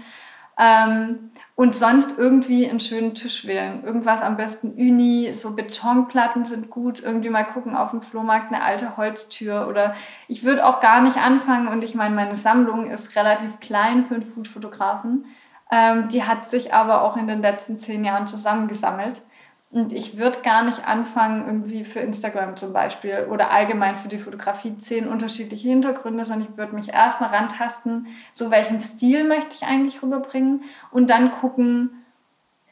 Ähm, 0.60 1.30
und 1.54 1.76
sonst 1.76 2.18
irgendwie 2.18 2.68
einen 2.68 2.80
schönen 2.80 3.14
Tisch 3.14 3.46
wählen. 3.46 3.84
Irgendwas 3.84 4.22
am 4.22 4.36
besten 4.36 4.72
Uni, 4.72 5.32
so 5.32 5.54
Betonplatten 5.54 6.44
sind 6.44 6.68
gut. 6.68 7.00
Irgendwie 7.00 7.30
mal 7.30 7.44
gucken 7.44 7.76
auf 7.76 7.90
dem 7.90 8.02
Flohmarkt 8.02 8.52
eine 8.52 8.62
alte 8.62 8.96
Holztür. 8.96 9.68
Oder 9.68 9.94
ich 10.26 10.42
würde 10.42 10.66
auch 10.66 10.80
gar 10.80 11.00
nicht 11.00 11.16
anfangen. 11.16 11.68
Und 11.68 11.84
ich 11.84 11.94
meine, 11.94 12.14
meine 12.14 12.36
Sammlung 12.36 12.90
ist 12.90 13.14
relativ 13.14 13.60
klein 13.60 14.04
für 14.04 14.16
einen 14.16 14.24
Foodfotografen. 14.24 15.26
Ähm, 15.70 16.08
die 16.08 16.24
hat 16.24 16.48
sich 16.48 16.74
aber 16.74 17.02
auch 17.02 17.16
in 17.16 17.28
den 17.28 17.40
letzten 17.40 17.78
zehn 17.78 18.04
Jahren 18.04 18.26
zusammengesammelt. 18.26 19.22
Und 19.70 19.92
ich 19.92 20.16
würde 20.16 20.40
gar 20.40 20.62
nicht 20.62 20.86
anfangen, 20.86 21.46
irgendwie 21.46 21.84
für 21.84 22.00
Instagram 22.00 22.56
zum 22.56 22.72
Beispiel 22.72 23.26
oder 23.30 23.50
allgemein 23.50 23.96
für 23.96 24.08
die 24.08 24.18
Fotografie 24.18 24.78
zehn 24.78 25.06
unterschiedliche 25.06 25.68
Hintergründe, 25.68 26.24
sondern 26.24 26.48
ich 26.50 26.56
würde 26.56 26.74
mich 26.74 26.94
erstmal 26.94 27.30
rantasten, 27.30 28.06
so 28.32 28.50
welchen 28.50 28.80
Stil 28.80 29.24
möchte 29.24 29.56
ich 29.56 29.64
eigentlich 29.64 30.02
rüberbringen 30.02 30.64
und 30.90 31.10
dann 31.10 31.32
gucken, 31.32 31.90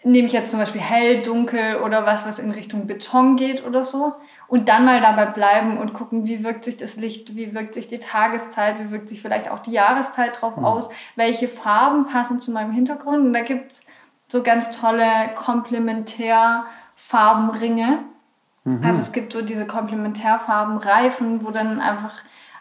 nehme 0.04 0.26
ich 0.26 0.32
jetzt 0.32 0.50
zum 0.50 0.60
Beispiel 0.60 0.80
hell, 0.80 1.22
dunkel 1.22 1.82
oder 1.84 2.06
was, 2.06 2.26
was 2.26 2.38
in 2.38 2.50
Richtung 2.50 2.86
Beton 2.86 3.36
geht 3.36 3.66
oder 3.66 3.84
so. 3.84 4.14
Und 4.48 4.68
dann 4.68 4.84
mal 4.84 5.00
dabei 5.00 5.26
bleiben 5.26 5.78
und 5.78 5.92
gucken, 5.92 6.26
wie 6.26 6.44
wirkt 6.44 6.64
sich 6.64 6.76
das 6.76 6.96
Licht, 6.96 7.34
wie 7.34 7.54
wirkt 7.54 7.74
sich 7.74 7.88
die 7.88 7.98
Tageszeit, 7.98 8.76
wie 8.78 8.90
wirkt 8.92 9.08
sich 9.08 9.20
vielleicht 9.20 9.50
auch 9.50 9.58
die 9.58 9.72
Jahreszeit 9.72 10.40
drauf 10.40 10.56
mhm. 10.56 10.64
aus, 10.64 10.88
welche 11.16 11.48
Farben 11.48 12.06
passen 12.06 12.40
zu 12.40 12.52
meinem 12.52 12.70
Hintergrund. 12.70 13.18
Und 13.18 13.32
da 13.32 13.40
gibt 13.40 13.72
es 13.72 13.84
so 14.28 14.42
ganz 14.42 14.70
tolle 14.70 15.04
Komplementär- 15.34 16.64
Farbenringe. 17.06 18.00
Mhm. 18.64 18.84
Also 18.84 19.00
es 19.00 19.12
gibt 19.12 19.32
so 19.32 19.40
diese 19.40 19.64
Komplementärfarbenreifen, 19.64 21.44
wo 21.44 21.52
dann 21.52 21.80
einfach 21.80 22.14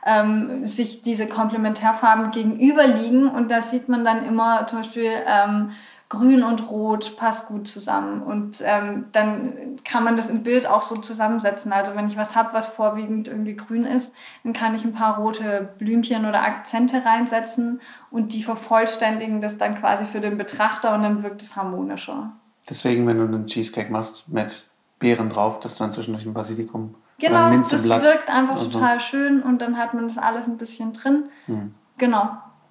ähm, 0.06 0.68
sich 0.68 1.02
diese 1.02 1.28
Komplementärfarben 1.28 2.30
gegenüberliegen 2.30 3.28
und 3.28 3.50
da 3.50 3.64
sieht 3.64 3.90
man 3.90 4.06
dann 4.06 4.24
immer 4.24 4.68
zum 4.68 4.82
Beispiel 4.82 5.10
ähm, 5.26 5.72
Grün 6.10 6.44
und 6.44 6.70
Rot 6.70 7.18
passt 7.18 7.48
gut 7.48 7.68
zusammen 7.68 8.22
und 8.22 8.62
ähm, 8.64 9.06
dann 9.14 9.80
kann 9.84 10.04
man 10.04 10.16
das 10.16 10.30
im 10.30 10.44
Bild 10.44 10.68
auch 10.68 10.84
so 10.84 10.98
zusammensetzen. 10.98 11.74
Also 11.74 11.96
wenn 11.96 12.06
ich 12.06 12.16
was 12.16 12.36
habe, 12.36 12.54
was 12.54 12.68
vorwiegend 12.68 13.28
irgendwie 13.28 13.56
grün 13.56 13.86
ist, 13.86 14.14
dann 14.44 14.54
kann 14.54 14.76
ich 14.76 14.86
ein 14.86 14.94
paar 14.94 15.18
rote 15.18 15.68
Blümchen 15.80 16.28
oder 16.28 16.44
Akzente 16.44 17.04
reinsetzen 17.04 17.82
und 18.12 18.34
die 18.34 18.44
vervollständigen 18.44 19.42
das 19.42 19.58
dann 19.58 19.80
quasi 19.80 20.06
für 20.06 20.22
den 20.22 20.38
Betrachter 20.38 20.94
und 20.94 21.02
dann 21.02 21.24
wirkt 21.24 21.42
es 21.42 21.56
harmonischer. 21.56 22.34
Deswegen, 22.70 23.06
wenn 23.08 23.18
du 23.18 23.24
einen 23.24 23.48
Cheesecake 23.48 23.92
machst 23.92 24.30
mit 24.30 24.70
Beeren 25.00 25.30
drauf, 25.30 25.60
dass 25.60 25.76
du 25.76 25.84
dann 25.84 25.92
zwischendurch 25.92 26.26
ein 26.26 26.34
Basilikum 26.34 26.96
genau, 27.20 27.36
oder 27.36 27.46
ein. 27.46 27.62
Genau, 27.62 27.70
das 27.70 27.88
wirkt 27.88 28.30
einfach 28.30 28.60
total 28.60 29.00
so. 29.00 29.06
schön 29.06 29.42
und 29.42 29.62
dann 29.62 29.78
hat 29.78 29.94
man 29.94 30.08
das 30.08 30.18
alles 30.18 30.48
ein 30.48 30.58
bisschen 30.58 30.94
drin. 30.94 31.26
Hm. 31.46 31.76
Genau. 31.98 32.30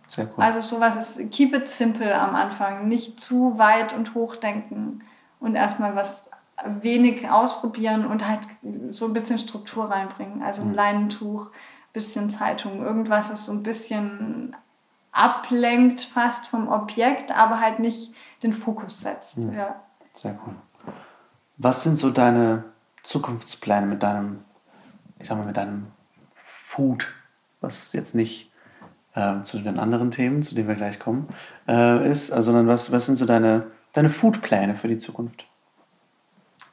Sehr 0.09 0.27
cool. 0.27 0.45
Also 0.45 0.61
sowas 0.61 0.97
ist, 0.97 1.31
keep 1.31 1.55
it 1.55 1.69
simple 1.69 2.15
am 2.15 2.35
Anfang. 2.35 2.89
Nicht 2.89 3.21
zu 3.21 3.59
weit 3.59 3.95
und 3.95 4.15
hoch 4.15 4.37
denken 4.37 5.01
und 5.41 5.55
erstmal 5.55 5.97
was 5.97 6.31
wenig 6.81 7.29
ausprobieren 7.29 8.07
und 8.07 8.29
halt 8.29 8.41
so 8.91 9.07
ein 9.07 9.13
bisschen 9.13 9.39
Struktur 9.39 9.91
reinbringen. 9.91 10.43
Also 10.43 10.63
ein 10.63 10.69
hm. 10.69 10.75
Leinentuch, 10.75 11.51
bisschen 11.93 12.31
Zeitung, 12.31 12.83
irgendwas, 12.85 13.31
was 13.31 13.47
so 13.47 13.53
ein 13.53 13.63
bisschen 13.63 14.57
ablenkt 15.15 16.03
fast 16.03 16.47
vom 16.47 16.69
Objekt, 16.69 17.33
aber 17.33 17.61
halt 17.61 17.79
nicht 17.79 18.13
den 18.43 18.53
Fokus 18.53 19.01
setzt. 19.01 19.39
Mhm. 19.39 19.55
Ja. 19.55 19.81
Sehr 20.13 20.39
cool. 20.47 20.55
Was 21.57 21.85
sind 21.85 21.97
so 21.97 22.11
deine 22.11 22.65
Zukunftspläne 23.03 23.87
mit 23.87 24.03
deinem, 24.03 24.45
ich 25.19 25.29
sag 25.29 25.39
mal, 25.39 25.47
mit 25.47 25.57
deinem 25.57 25.87
Food, 26.45 27.07
was 27.61 27.93
jetzt 27.93 28.15
nicht 28.15 28.53
äh, 29.15 29.43
zu 29.45 29.61
den 29.61 29.79
anderen 29.79 30.11
Themen, 30.11 30.43
zu 30.43 30.55
denen 30.55 30.69
wir 30.69 30.75
gleich 30.75 30.99
kommen, 30.99 31.29
äh, 31.69 32.11
ist, 32.11 32.33
also, 32.33 32.51
sondern 32.51 32.67
was, 32.67 32.91
was 32.91 33.07
sind 33.07 33.17
so 33.17 33.25
deine, 33.25 33.69
deine 33.93 34.11
Foodpläne 34.11 34.75
für 34.75 34.89
die 34.89 34.99
Zukunft? 34.99 35.47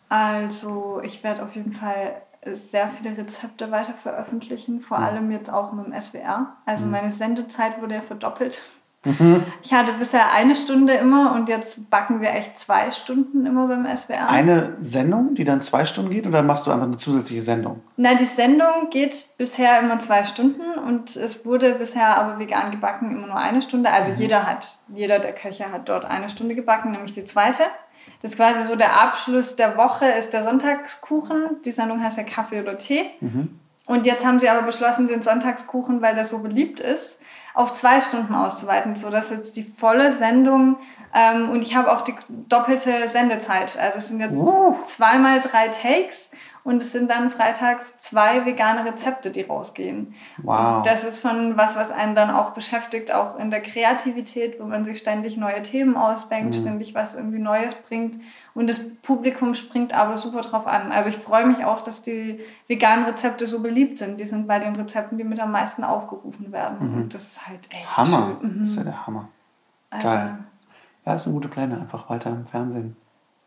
Also, 0.09 0.99
ich 1.03 1.23
werde 1.23 1.43
auf 1.43 1.55
jeden 1.55 1.73
Fall 1.73 2.21
sehr 2.45 2.89
viele 2.89 3.17
Rezepte 3.17 3.71
weiter 3.71 3.93
veröffentlichen, 3.93 4.81
vor 4.81 4.99
mhm. 4.99 5.03
allem 5.03 5.31
jetzt 5.31 5.51
auch 5.51 5.73
mit 5.73 5.85
dem 5.85 5.99
SWR. 5.99 6.57
Also 6.65 6.85
mhm. 6.85 6.91
meine 6.91 7.11
Sendezeit 7.11 7.81
wurde 7.81 7.95
ja 7.95 8.01
verdoppelt. 8.01 8.61
Mhm. 9.03 9.43
Ich 9.63 9.73
hatte 9.73 9.93
bisher 9.93 10.31
eine 10.31 10.55
Stunde 10.55 10.93
immer 10.93 11.33
und 11.33 11.47
jetzt 11.47 11.89
backen 11.89 12.19
wir 12.19 12.31
echt 12.31 12.57
zwei 12.59 12.91
Stunden 12.91 13.45
immer 13.45 13.67
beim 13.67 13.85
SWR. 13.85 14.27
Eine 14.29 14.75
Sendung, 14.79 15.33
die 15.33 15.45
dann 15.45 15.61
zwei 15.61 15.85
Stunden 15.85 16.09
geht 16.09 16.27
oder 16.27 16.41
machst 16.41 16.67
du 16.67 16.71
einfach 16.71 16.87
eine 16.87 16.97
zusätzliche 16.97 17.41
Sendung? 17.41 17.81
Na, 17.95 18.15
die 18.15 18.25
Sendung 18.25 18.89
geht 18.89 19.25
bisher 19.37 19.79
immer 19.79 19.99
zwei 19.99 20.25
Stunden 20.25 20.61
und 20.87 21.15
es 21.15 21.45
wurde 21.45 21.75
bisher 21.75 22.17
aber 22.17 22.39
vegan 22.39 22.71
gebacken 22.71 23.11
immer 23.11 23.27
nur 23.27 23.37
eine 23.37 23.61
Stunde. 23.61 23.91
Also 23.91 24.11
mhm. 24.11 24.17
jeder 24.17 24.47
hat, 24.47 24.79
jeder 24.89 25.19
der 25.19 25.33
Köche 25.33 25.71
hat 25.71 25.87
dort 25.87 26.05
eine 26.05 26.29
Stunde 26.29 26.55
gebacken, 26.55 26.91
nämlich 26.91 27.13
die 27.13 27.25
zweite. 27.25 27.63
Das 28.21 28.31
ist 28.31 28.37
quasi 28.37 28.63
so 28.63 28.75
der 28.75 29.01
Abschluss 29.01 29.55
der 29.55 29.77
Woche, 29.77 30.05
ist 30.05 30.31
der 30.31 30.43
Sonntagskuchen. 30.43 31.61
Die 31.65 31.71
Sendung 31.71 32.03
heißt 32.03 32.17
ja 32.17 32.23
Kaffee 32.23 32.61
oder 32.61 32.77
Tee. 32.77 33.09
Mhm. 33.19 33.59
Und 33.85 34.05
jetzt 34.05 34.25
haben 34.25 34.39
sie 34.39 34.47
aber 34.47 34.61
beschlossen, 34.61 35.07
den 35.07 35.21
Sonntagskuchen, 35.21 36.01
weil 36.01 36.15
der 36.15 36.25
so 36.25 36.39
beliebt 36.39 36.79
ist, 36.79 37.19
auf 37.53 37.73
zwei 37.73 37.99
Stunden 37.99 38.33
auszuweiten, 38.35 38.95
sodass 38.95 39.31
jetzt 39.31 39.55
die 39.57 39.63
volle 39.63 40.15
Sendung 40.15 40.77
ähm, 41.13 41.49
und 41.49 41.61
ich 41.61 41.75
habe 41.75 41.91
auch 41.91 42.01
die 42.01 42.15
doppelte 42.29 43.07
Sendezeit. 43.07 43.77
Also 43.77 43.97
es 43.97 44.07
sind 44.07 44.19
jetzt 44.19 44.37
uh. 44.37 44.77
zweimal 44.85 45.41
drei 45.41 45.67
Takes 45.67 46.31
und 46.63 46.81
es 46.81 46.91
sind 46.91 47.09
dann 47.09 47.31
freitags 47.31 47.97
zwei 47.97 48.45
vegane 48.45 48.85
Rezepte, 48.85 49.31
die 49.31 49.41
rausgehen. 49.41 50.13
Wow. 50.43 50.83
Das 50.83 51.03
ist 51.03 51.21
schon 51.21 51.57
was, 51.57 51.75
was 51.75 51.89
einen 51.89 52.13
dann 52.13 52.29
auch 52.29 52.51
beschäftigt, 52.51 53.11
auch 53.11 53.39
in 53.39 53.49
der 53.49 53.61
Kreativität, 53.61 54.59
wo 54.59 54.65
man 54.65 54.85
sich 54.85 54.99
ständig 54.99 55.37
neue 55.37 55.63
Themen 55.63 55.97
ausdenkt, 55.97 56.55
mhm. 56.55 56.61
ständig 56.61 56.93
was 56.93 57.15
irgendwie 57.15 57.39
Neues 57.39 57.73
bringt. 57.73 58.19
Und 58.53 58.69
das 58.69 58.79
Publikum 59.01 59.55
springt 59.55 59.93
aber 59.93 60.17
super 60.17 60.41
drauf 60.41 60.67
an. 60.67 60.91
Also 60.91 61.09
ich 61.09 61.17
freue 61.17 61.47
mich 61.47 61.65
auch, 61.65 61.81
dass 61.81 62.03
die 62.03 62.39
veganen 62.67 63.05
Rezepte 63.05 63.47
so 63.47 63.61
beliebt 63.63 63.97
sind. 63.97 64.19
Die 64.19 64.25
sind 64.25 64.47
bei 64.47 64.59
den 64.59 64.75
Rezepten, 64.75 65.17
die 65.17 65.23
mit 65.23 65.39
am 65.39 65.51
meisten 65.51 65.83
aufgerufen 65.83 66.51
werden. 66.51 66.91
Mhm. 66.91 67.01
Und 67.01 67.13
das 67.13 67.27
ist 67.27 67.47
halt 67.47 67.61
echt 67.71 67.97
Hammer. 67.97 68.37
Mhm. 68.39 68.59
Das 68.61 68.69
ist 68.69 68.77
ja 68.77 68.83
der 68.83 69.07
Hammer. 69.07 69.29
Also, 69.89 70.07
Geil. 70.07 70.37
Ja, 71.05 71.13
das 71.13 71.23
sind 71.23 71.33
gute 71.33 71.47
Pläne. 71.47 71.79
Einfach 71.79 72.07
weiter 72.09 72.29
im 72.29 72.45
Fernsehen. 72.45 72.95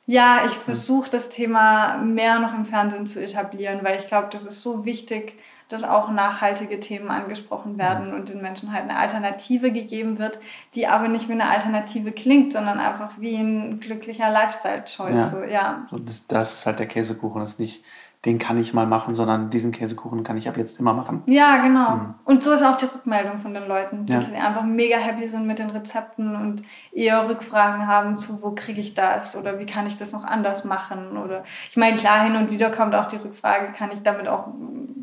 Ja, 0.06 0.44
ich 0.46 0.52
versuche 0.52 1.10
das 1.10 1.30
Thema 1.30 1.96
mehr 1.96 2.38
noch 2.38 2.54
im 2.54 2.66
Fernsehen 2.66 3.06
zu 3.06 3.22
etablieren, 3.22 3.80
weil 3.82 4.00
ich 4.00 4.06
glaube, 4.06 4.28
das 4.30 4.44
ist 4.44 4.62
so 4.62 4.84
wichtig, 4.84 5.38
dass 5.68 5.82
auch 5.82 6.10
nachhaltige 6.10 6.78
Themen 6.78 7.08
angesprochen 7.08 7.78
werden 7.78 8.12
und 8.12 8.28
den 8.28 8.42
Menschen 8.42 8.72
halt 8.72 8.84
eine 8.84 8.98
Alternative 8.98 9.72
gegeben 9.72 10.18
wird, 10.18 10.38
die 10.74 10.86
aber 10.86 11.08
nicht 11.08 11.28
wie 11.28 11.32
eine 11.32 11.48
Alternative 11.48 12.12
klingt, 12.12 12.52
sondern 12.52 12.78
einfach 12.78 13.12
wie 13.18 13.36
ein 13.36 13.80
glücklicher 13.80 14.30
Lifestyle-Choice. 14.30 15.18
Ja. 15.18 15.26
So, 15.26 15.42
ja. 15.42 15.86
So, 15.90 15.98
das, 15.98 16.26
das 16.26 16.52
ist 16.58 16.66
halt 16.66 16.80
der 16.80 16.86
Käsekuchen, 16.86 17.40
das 17.40 17.52
ist 17.52 17.60
nicht 17.60 17.84
den 18.24 18.38
kann 18.38 18.58
ich 18.58 18.72
mal 18.72 18.86
machen, 18.86 19.14
sondern 19.14 19.50
diesen 19.50 19.70
Käsekuchen 19.70 20.24
kann 20.24 20.38
ich 20.38 20.48
ab 20.48 20.56
jetzt 20.56 20.80
immer 20.80 20.94
machen. 20.94 21.22
Ja, 21.26 21.58
genau. 21.58 21.90
Mhm. 21.90 22.14
Und 22.24 22.42
so 22.42 22.52
ist 22.52 22.62
auch 22.62 22.78
die 22.78 22.86
Rückmeldung 22.86 23.38
von 23.38 23.52
den 23.52 23.68
Leuten, 23.68 24.06
dass 24.06 24.26
sie 24.26 24.34
einfach 24.34 24.62
mega 24.62 24.96
happy 24.96 25.28
sind 25.28 25.46
mit 25.46 25.58
den 25.58 25.68
Rezepten 25.68 26.34
und 26.34 26.62
eher 26.92 27.28
Rückfragen 27.28 27.86
haben 27.86 28.18
zu, 28.18 28.42
wo 28.42 28.52
kriege 28.52 28.80
ich 28.80 28.94
das 28.94 29.36
oder 29.36 29.58
wie 29.58 29.66
kann 29.66 29.86
ich 29.86 29.98
das 29.98 30.12
noch 30.12 30.24
anders 30.24 30.64
machen 30.64 31.18
oder 31.18 31.44
ich 31.70 31.76
meine, 31.76 31.96
klar, 31.96 32.22
hin 32.24 32.36
und 32.36 32.50
wieder 32.50 32.70
kommt 32.70 32.94
auch 32.94 33.06
die 33.06 33.16
Rückfrage, 33.16 33.72
kann 33.76 33.90
ich 33.92 34.02
damit 34.02 34.26
auch, 34.26 34.48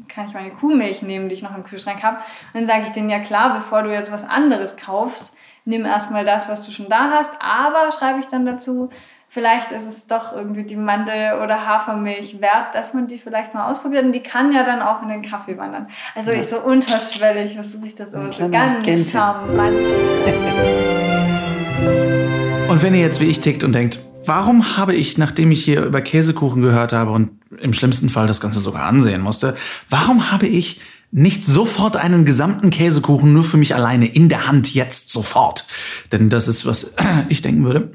kann 0.08 0.26
ich 0.28 0.34
meine 0.34 0.50
Kuhmilch 0.50 1.04
nehmen, 1.04 1.30
die 1.30 1.36
ich 1.36 1.44
noch 1.44 1.56
im 1.56 1.64
Kühlschrank 1.64 2.02
habe? 2.02 2.18
Und 2.54 2.62
dann 2.62 2.68
sage 2.68 2.84
ich 2.88 2.92
denen, 2.92 3.10
ja 3.10 3.20
klar, 3.20 3.54
bevor 3.54 3.84
du 3.84 3.94
jetzt 3.94 4.12
was 4.12 4.28
anderes 4.28 4.78
kaufst, 4.78 5.36
nimm 5.64 5.86
erstmal 5.86 6.26
das, 6.26 6.50
was 6.50 6.64
du 6.64 6.72
schon 6.72 6.90
da 6.90 7.12
hast, 7.12 7.34
aber 7.40 7.92
schreibe 7.92 8.20
ich 8.20 8.28
dann 8.28 8.48
dazu, 8.48 8.90
vielleicht 9.32 9.72
ist 9.72 9.88
es 9.88 10.08
doch 10.08 10.34
irgendwie 10.34 10.64
die 10.64 10.76
Mandel- 10.76 11.40
oder 11.42 11.66
Hafermilch 11.66 12.42
wert, 12.42 12.76
dass 12.76 12.94
man 12.94 13.08
die 13.08 13.18
vielleicht 13.18 13.54
mal 13.54 13.72
ausprobiert. 13.72 14.04
Und 14.04 14.12
die 14.12 14.20
kann 14.20 14.52
ja 14.52 14.66
dann 14.66 14.82
auch 14.82 15.02
in 15.02 15.08
den 15.08 15.22
Kaffee 15.22 15.58
wandern. 15.58 15.88
Also 16.16 16.32
ja. 16.32 16.42
ich 16.42 16.50
so 16.50 16.60
unterschwellig 16.60 17.54
versuche 17.54 17.88
ich 17.88 17.96
das 17.96 18.12
immer 18.12 18.32
so 18.32 18.50
ganz 18.50 18.84
Gänse. 18.84 19.10
charmant. 19.10 19.78
Und 22.70 22.84
wenn 22.84 22.94
ihr 22.94 23.02
jetzt 23.02 23.20
wie 23.20 23.26
ich 23.26 23.42
tickt 23.42 23.66
und 23.66 23.76
denkt, 23.76 24.00
warum 24.26 24.78
habe 24.78 24.94
ich, 24.94 25.18
nachdem 25.18 25.52
ich 25.52 25.66
hier 25.66 25.84
über 25.84 26.02
Käsekuchen 26.02 26.62
gehört 26.62 26.94
habe 26.94 27.12
und 27.12 27.32
im 27.60 27.74
schlimmsten 27.74 28.10
Fall 28.10 28.28
das 28.28 28.40
Ganze 28.40 28.62
sogar 28.62 28.84
ansehen 28.84 29.22
musste, 29.22 29.58
warum 29.90 30.32
habe 30.32 30.48
ich 30.48 30.80
nicht 31.12 31.44
sofort 31.44 31.98
einen 31.98 32.24
gesamten 32.24 32.70
Käsekuchen 32.70 33.34
nur 33.34 33.44
für 33.44 33.58
mich 33.58 33.76
alleine 33.76 34.06
in 34.06 34.30
der 34.30 34.48
Hand 34.48 34.74
jetzt 34.74 35.10
sofort? 35.10 35.66
Denn 36.14 36.30
das 36.30 36.48
ist, 36.48 36.66
was 36.66 36.94
ich 37.28 37.42
denken 37.42 37.66
würde. 37.66 37.90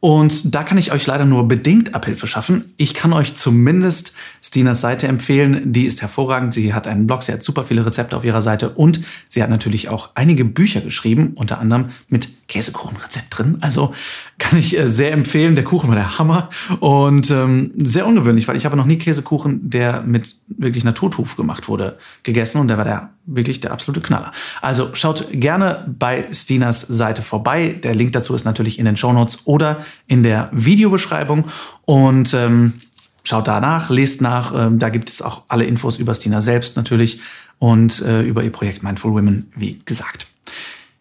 Und 0.00 0.54
da 0.54 0.62
kann 0.62 0.78
ich 0.78 0.92
euch 0.92 1.06
leider 1.06 1.24
nur 1.24 1.48
bedingt 1.48 1.94
Abhilfe 1.94 2.28
schaffen. 2.28 2.72
Ich 2.76 2.94
kann 2.94 3.12
euch 3.12 3.34
zumindest 3.34 4.12
Stinas 4.40 4.80
Seite 4.80 5.08
empfehlen. 5.08 5.72
Die 5.72 5.86
ist 5.86 6.02
hervorragend. 6.02 6.54
Sie 6.54 6.72
hat 6.72 6.86
einen 6.86 7.06
Blog, 7.06 7.24
sie 7.24 7.32
hat 7.32 7.42
super 7.42 7.64
viele 7.64 7.84
Rezepte 7.84 8.16
auf 8.16 8.24
ihrer 8.24 8.42
Seite 8.42 8.70
und 8.70 9.00
sie 9.28 9.42
hat 9.42 9.50
natürlich 9.50 9.88
auch 9.88 10.10
einige 10.14 10.44
Bücher 10.44 10.82
geschrieben, 10.82 11.32
unter 11.34 11.58
anderem 11.58 11.86
mit 12.08 12.28
Käsekuchenrezept 12.48 13.26
drin. 13.30 13.58
Also 13.60 13.92
kann 14.38 14.58
ich 14.58 14.76
äh, 14.76 14.88
sehr 14.88 15.12
empfehlen. 15.12 15.54
Der 15.54 15.64
Kuchen 15.64 15.88
war 15.88 15.96
der 15.96 16.18
Hammer 16.18 16.48
und 16.80 17.30
ähm, 17.30 17.72
sehr 17.76 18.06
ungewöhnlich, 18.06 18.48
weil 18.48 18.56
ich 18.56 18.64
habe 18.64 18.76
noch 18.76 18.86
nie 18.86 18.96
Käsekuchen, 18.96 19.68
der 19.68 20.00
mit 20.02 20.36
wirklich 20.48 20.82
Naturtuf 20.82 21.36
gemacht 21.36 21.68
wurde, 21.68 21.98
gegessen 22.22 22.60
und 22.60 22.68
der 22.68 22.78
war 22.78 22.84
der 22.84 23.10
wirklich 23.26 23.60
der 23.60 23.72
absolute 23.72 24.00
Knaller. 24.00 24.32
Also 24.62 24.88
schaut 24.94 25.26
gerne 25.30 25.84
bei 25.98 26.26
Stinas 26.32 26.80
Seite 26.80 27.20
vorbei. 27.20 27.78
Der 27.82 27.94
Link 27.94 28.14
dazu 28.14 28.34
ist 28.34 28.46
natürlich 28.46 28.78
in 28.78 28.86
den 28.86 28.96
Show 28.96 29.12
Notes 29.12 29.40
oder 29.44 29.78
in 30.06 30.22
der 30.22 30.48
Videobeschreibung 30.52 31.44
und 31.84 32.32
ähm, 32.32 32.80
schaut 33.24 33.46
danach, 33.46 33.90
lest 33.90 34.22
nach. 34.22 34.54
Ähm, 34.58 34.78
da 34.78 34.88
gibt 34.88 35.10
es 35.10 35.20
auch 35.20 35.42
alle 35.48 35.64
Infos 35.64 35.98
über 35.98 36.14
Stina 36.14 36.40
selbst 36.40 36.76
natürlich 36.76 37.20
und 37.58 38.00
äh, 38.00 38.22
über 38.22 38.42
ihr 38.42 38.52
Projekt 38.52 38.82
Mindful 38.82 39.12
Women, 39.12 39.52
wie 39.54 39.82
gesagt. 39.84 40.27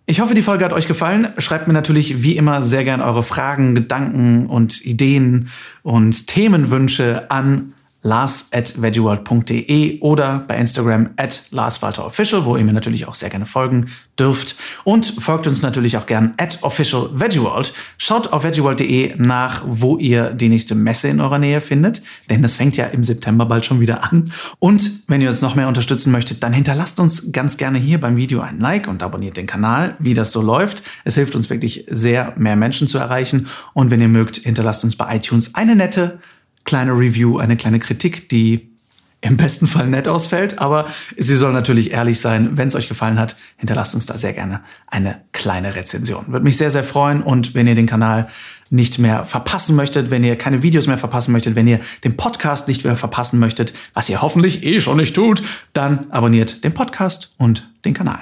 Ich 0.09 0.21
hoffe, 0.21 0.33
die 0.33 0.41
Folge 0.41 0.63
hat 0.63 0.71
euch 0.71 0.87
gefallen. 0.87 1.27
Schreibt 1.37 1.67
mir 1.67 1.73
natürlich 1.73 2.23
wie 2.23 2.37
immer 2.37 2.61
sehr 2.61 2.85
gern 2.85 3.01
eure 3.01 3.23
Fragen, 3.23 3.75
Gedanken 3.75 4.45
und 4.47 4.85
Ideen 4.85 5.49
und 5.83 6.27
Themenwünsche 6.27 7.29
an 7.29 7.73
lars 8.07 8.47
at 8.53 8.81
veggieworld.de 8.81 9.99
oder 9.99 10.45
bei 10.47 10.57
Instagram 10.57 11.09
at 11.17 11.43
larswalterofficial, 11.51 12.45
wo 12.45 12.55
ihr 12.55 12.63
mir 12.63 12.73
natürlich 12.73 13.07
auch 13.07 13.15
sehr 13.15 13.29
gerne 13.29 13.45
folgen 13.45 13.87
dürft. 14.17 14.55
Und 14.85 15.05
folgt 15.19 15.45
uns 15.45 15.61
natürlich 15.61 15.97
auch 15.97 16.05
gern 16.05 16.33
at 16.37 16.59
official 16.61 17.09
veggieworld. 17.13 17.73
Schaut 17.97 18.31
auf 18.31 18.43
veggieworld.de 18.43 19.15
nach, 19.17 19.63
wo 19.67 19.97
ihr 19.97 20.33
die 20.33 20.47
nächste 20.47 20.73
Messe 20.73 21.09
in 21.09 21.19
eurer 21.19 21.37
Nähe 21.37 21.59
findet, 21.59 22.01
denn 22.29 22.41
das 22.41 22.55
fängt 22.55 22.77
ja 22.77 22.85
im 22.85 23.03
September 23.03 23.45
bald 23.45 23.65
schon 23.65 23.81
wieder 23.81 24.05
an. 24.05 24.31
Und 24.59 25.03
wenn 25.07 25.21
ihr 25.21 25.29
uns 25.29 25.41
noch 25.41 25.55
mehr 25.55 25.67
unterstützen 25.67 26.11
möchtet, 26.11 26.41
dann 26.43 26.53
hinterlasst 26.53 26.99
uns 26.99 27.33
ganz 27.33 27.57
gerne 27.57 27.77
hier 27.77 27.99
beim 27.99 28.15
Video 28.15 28.39
ein 28.39 28.59
Like 28.59 28.87
und 28.87 29.03
abonniert 29.03 29.35
den 29.35 29.47
Kanal, 29.47 29.95
wie 29.99 30.13
das 30.13 30.31
so 30.31 30.41
läuft. 30.41 30.81
Es 31.03 31.15
hilft 31.15 31.35
uns 31.35 31.49
wirklich 31.49 31.85
sehr, 31.89 32.33
mehr 32.37 32.55
Menschen 32.55 32.87
zu 32.87 32.97
erreichen. 32.97 33.47
Und 33.73 33.91
wenn 33.91 33.99
ihr 33.99 34.07
mögt, 34.07 34.37
hinterlasst 34.37 34.85
uns 34.85 34.95
bei 34.95 35.13
iTunes 35.15 35.55
eine 35.55 35.75
nette 35.75 36.19
kleine 36.67 36.91
Review, 36.91 37.39
eine 37.39 37.57
kleine 37.57 37.79
Kritik, 37.79 38.29
die 38.29 38.77
im 39.21 39.35
besten 39.35 39.65
Fall 39.65 39.87
nett 39.87 40.07
ausfällt, 40.07 40.59
aber 40.59 40.85
sie 41.17 41.35
soll 41.35 41.51
natürlich 41.51 41.91
ehrlich 41.91 42.21
sein. 42.21 42.51
Wenn 42.53 42.67
es 42.67 42.75
euch 42.75 42.87
gefallen 42.87 43.19
hat, 43.19 43.35
hinterlasst 43.57 43.95
uns 43.95 44.05
da 44.05 44.15
sehr 44.15 44.33
gerne 44.33 44.61
eine 44.85 45.21
kleine 45.31 45.75
Rezension. 45.75 46.25
Würde 46.27 46.43
mich 46.43 46.57
sehr, 46.57 46.69
sehr 46.69 46.83
freuen 46.83 47.23
und 47.23 47.55
wenn 47.55 47.67
ihr 47.67 47.73
den 47.73 47.87
Kanal 47.87 48.27
nicht 48.69 48.99
mehr 48.99 49.25
verpassen 49.25 49.75
möchtet, 49.75 50.11
wenn 50.11 50.23
ihr 50.23 50.37
keine 50.37 50.61
Videos 50.61 50.85
mehr 50.85 50.99
verpassen 50.99 51.31
möchtet, 51.31 51.55
wenn 51.55 51.67
ihr 51.67 51.79
den 52.03 52.15
Podcast 52.15 52.67
nicht 52.67 52.83
mehr 52.83 52.95
verpassen 52.95 53.39
möchtet, 53.39 53.73
was 53.93 54.07
ihr 54.09 54.21
hoffentlich 54.21 54.63
eh 54.63 54.79
schon 54.79 54.97
nicht 54.97 55.15
tut, 55.15 55.41
dann 55.73 56.11
abonniert 56.11 56.63
den 56.63 56.73
Podcast 56.73 57.33
und 57.37 57.71
den 57.85 57.95
Kanal. 57.95 58.19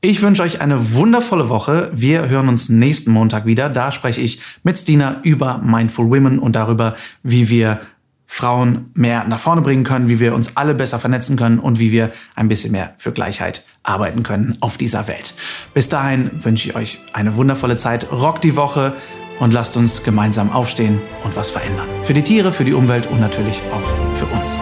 Ich 0.00 0.22
wünsche 0.22 0.42
euch 0.42 0.60
eine 0.60 0.92
wundervolle 0.92 1.48
Woche. 1.48 1.90
Wir 1.92 2.28
hören 2.28 2.48
uns 2.48 2.68
nächsten 2.68 3.10
Montag 3.10 3.46
wieder. 3.46 3.68
Da 3.68 3.90
spreche 3.90 4.20
ich 4.20 4.40
mit 4.62 4.78
Stina 4.78 5.16
über 5.24 5.58
Mindful 5.58 6.06
Women 6.08 6.38
und 6.38 6.54
darüber, 6.54 6.94
wie 7.24 7.50
wir 7.50 7.80
Frauen 8.24 8.92
mehr 8.94 9.24
nach 9.24 9.40
vorne 9.40 9.62
bringen 9.62 9.82
können, 9.82 10.08
wie 10.08 10.20
wir 10.20 10.36
uns 10.36 10.56
alle 10.56 10.76
besser 10.76 11.00
vernetzen 11.00 11.36
können 11.36 11.58
und 11.58 11.80
wie 11.80 11.90
wir 11.90 12.12
ein 12.36 12.46
bisschen 12.46 12.70
mehr 12.70 12.94
für 12.96 13.10
Gleichheit 13.10 13.64
arbeiten 13.82 14.22
können 14.22 14.56
auf 14.60 14.76
dieser 14.76 15.08
Welt. 15.08 15.34
Bis 15.74 15.88
dahin 15.88 16.30
wünsche 16.44 16.68
ich 16.68 16.76
euch 16.76 17.00
eine 17.12 17.34
wundervolle 17.34 17.76
Zeit. 17.76 18.12
Rock 18.12 18.40
die 18.40 18.54
Woche 18.54 18.94
und 19.40 19.52
lasst 19.52 19.76
uns 19.76 20.04
gemeinsam 20.04 20.52
aufstehen 20.52 21.00
und 21.24 21.34
was 21.34 21.50
verändern. 21.50 21.88
Für 22.04 22.14
die 22.14 22.22
Tiere, 22.22 22.52
für 22.52 22.64
die 22.64 22.74
Umwelt 22.74 23.08
und 23.08 23.18
natürlich 23.18 23.62
auch 23.72 24.14
für 24.14 24.26
uns. 24.26 24.60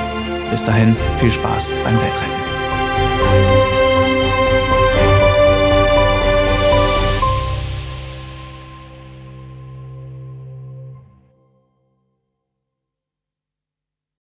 Bis 0.51 0.62
dahin 0.62 0.97
viel 1.18 1.32
Spaß 1.32 1.72
beim 1.84 1.97
Weltretten. 2.01 2.45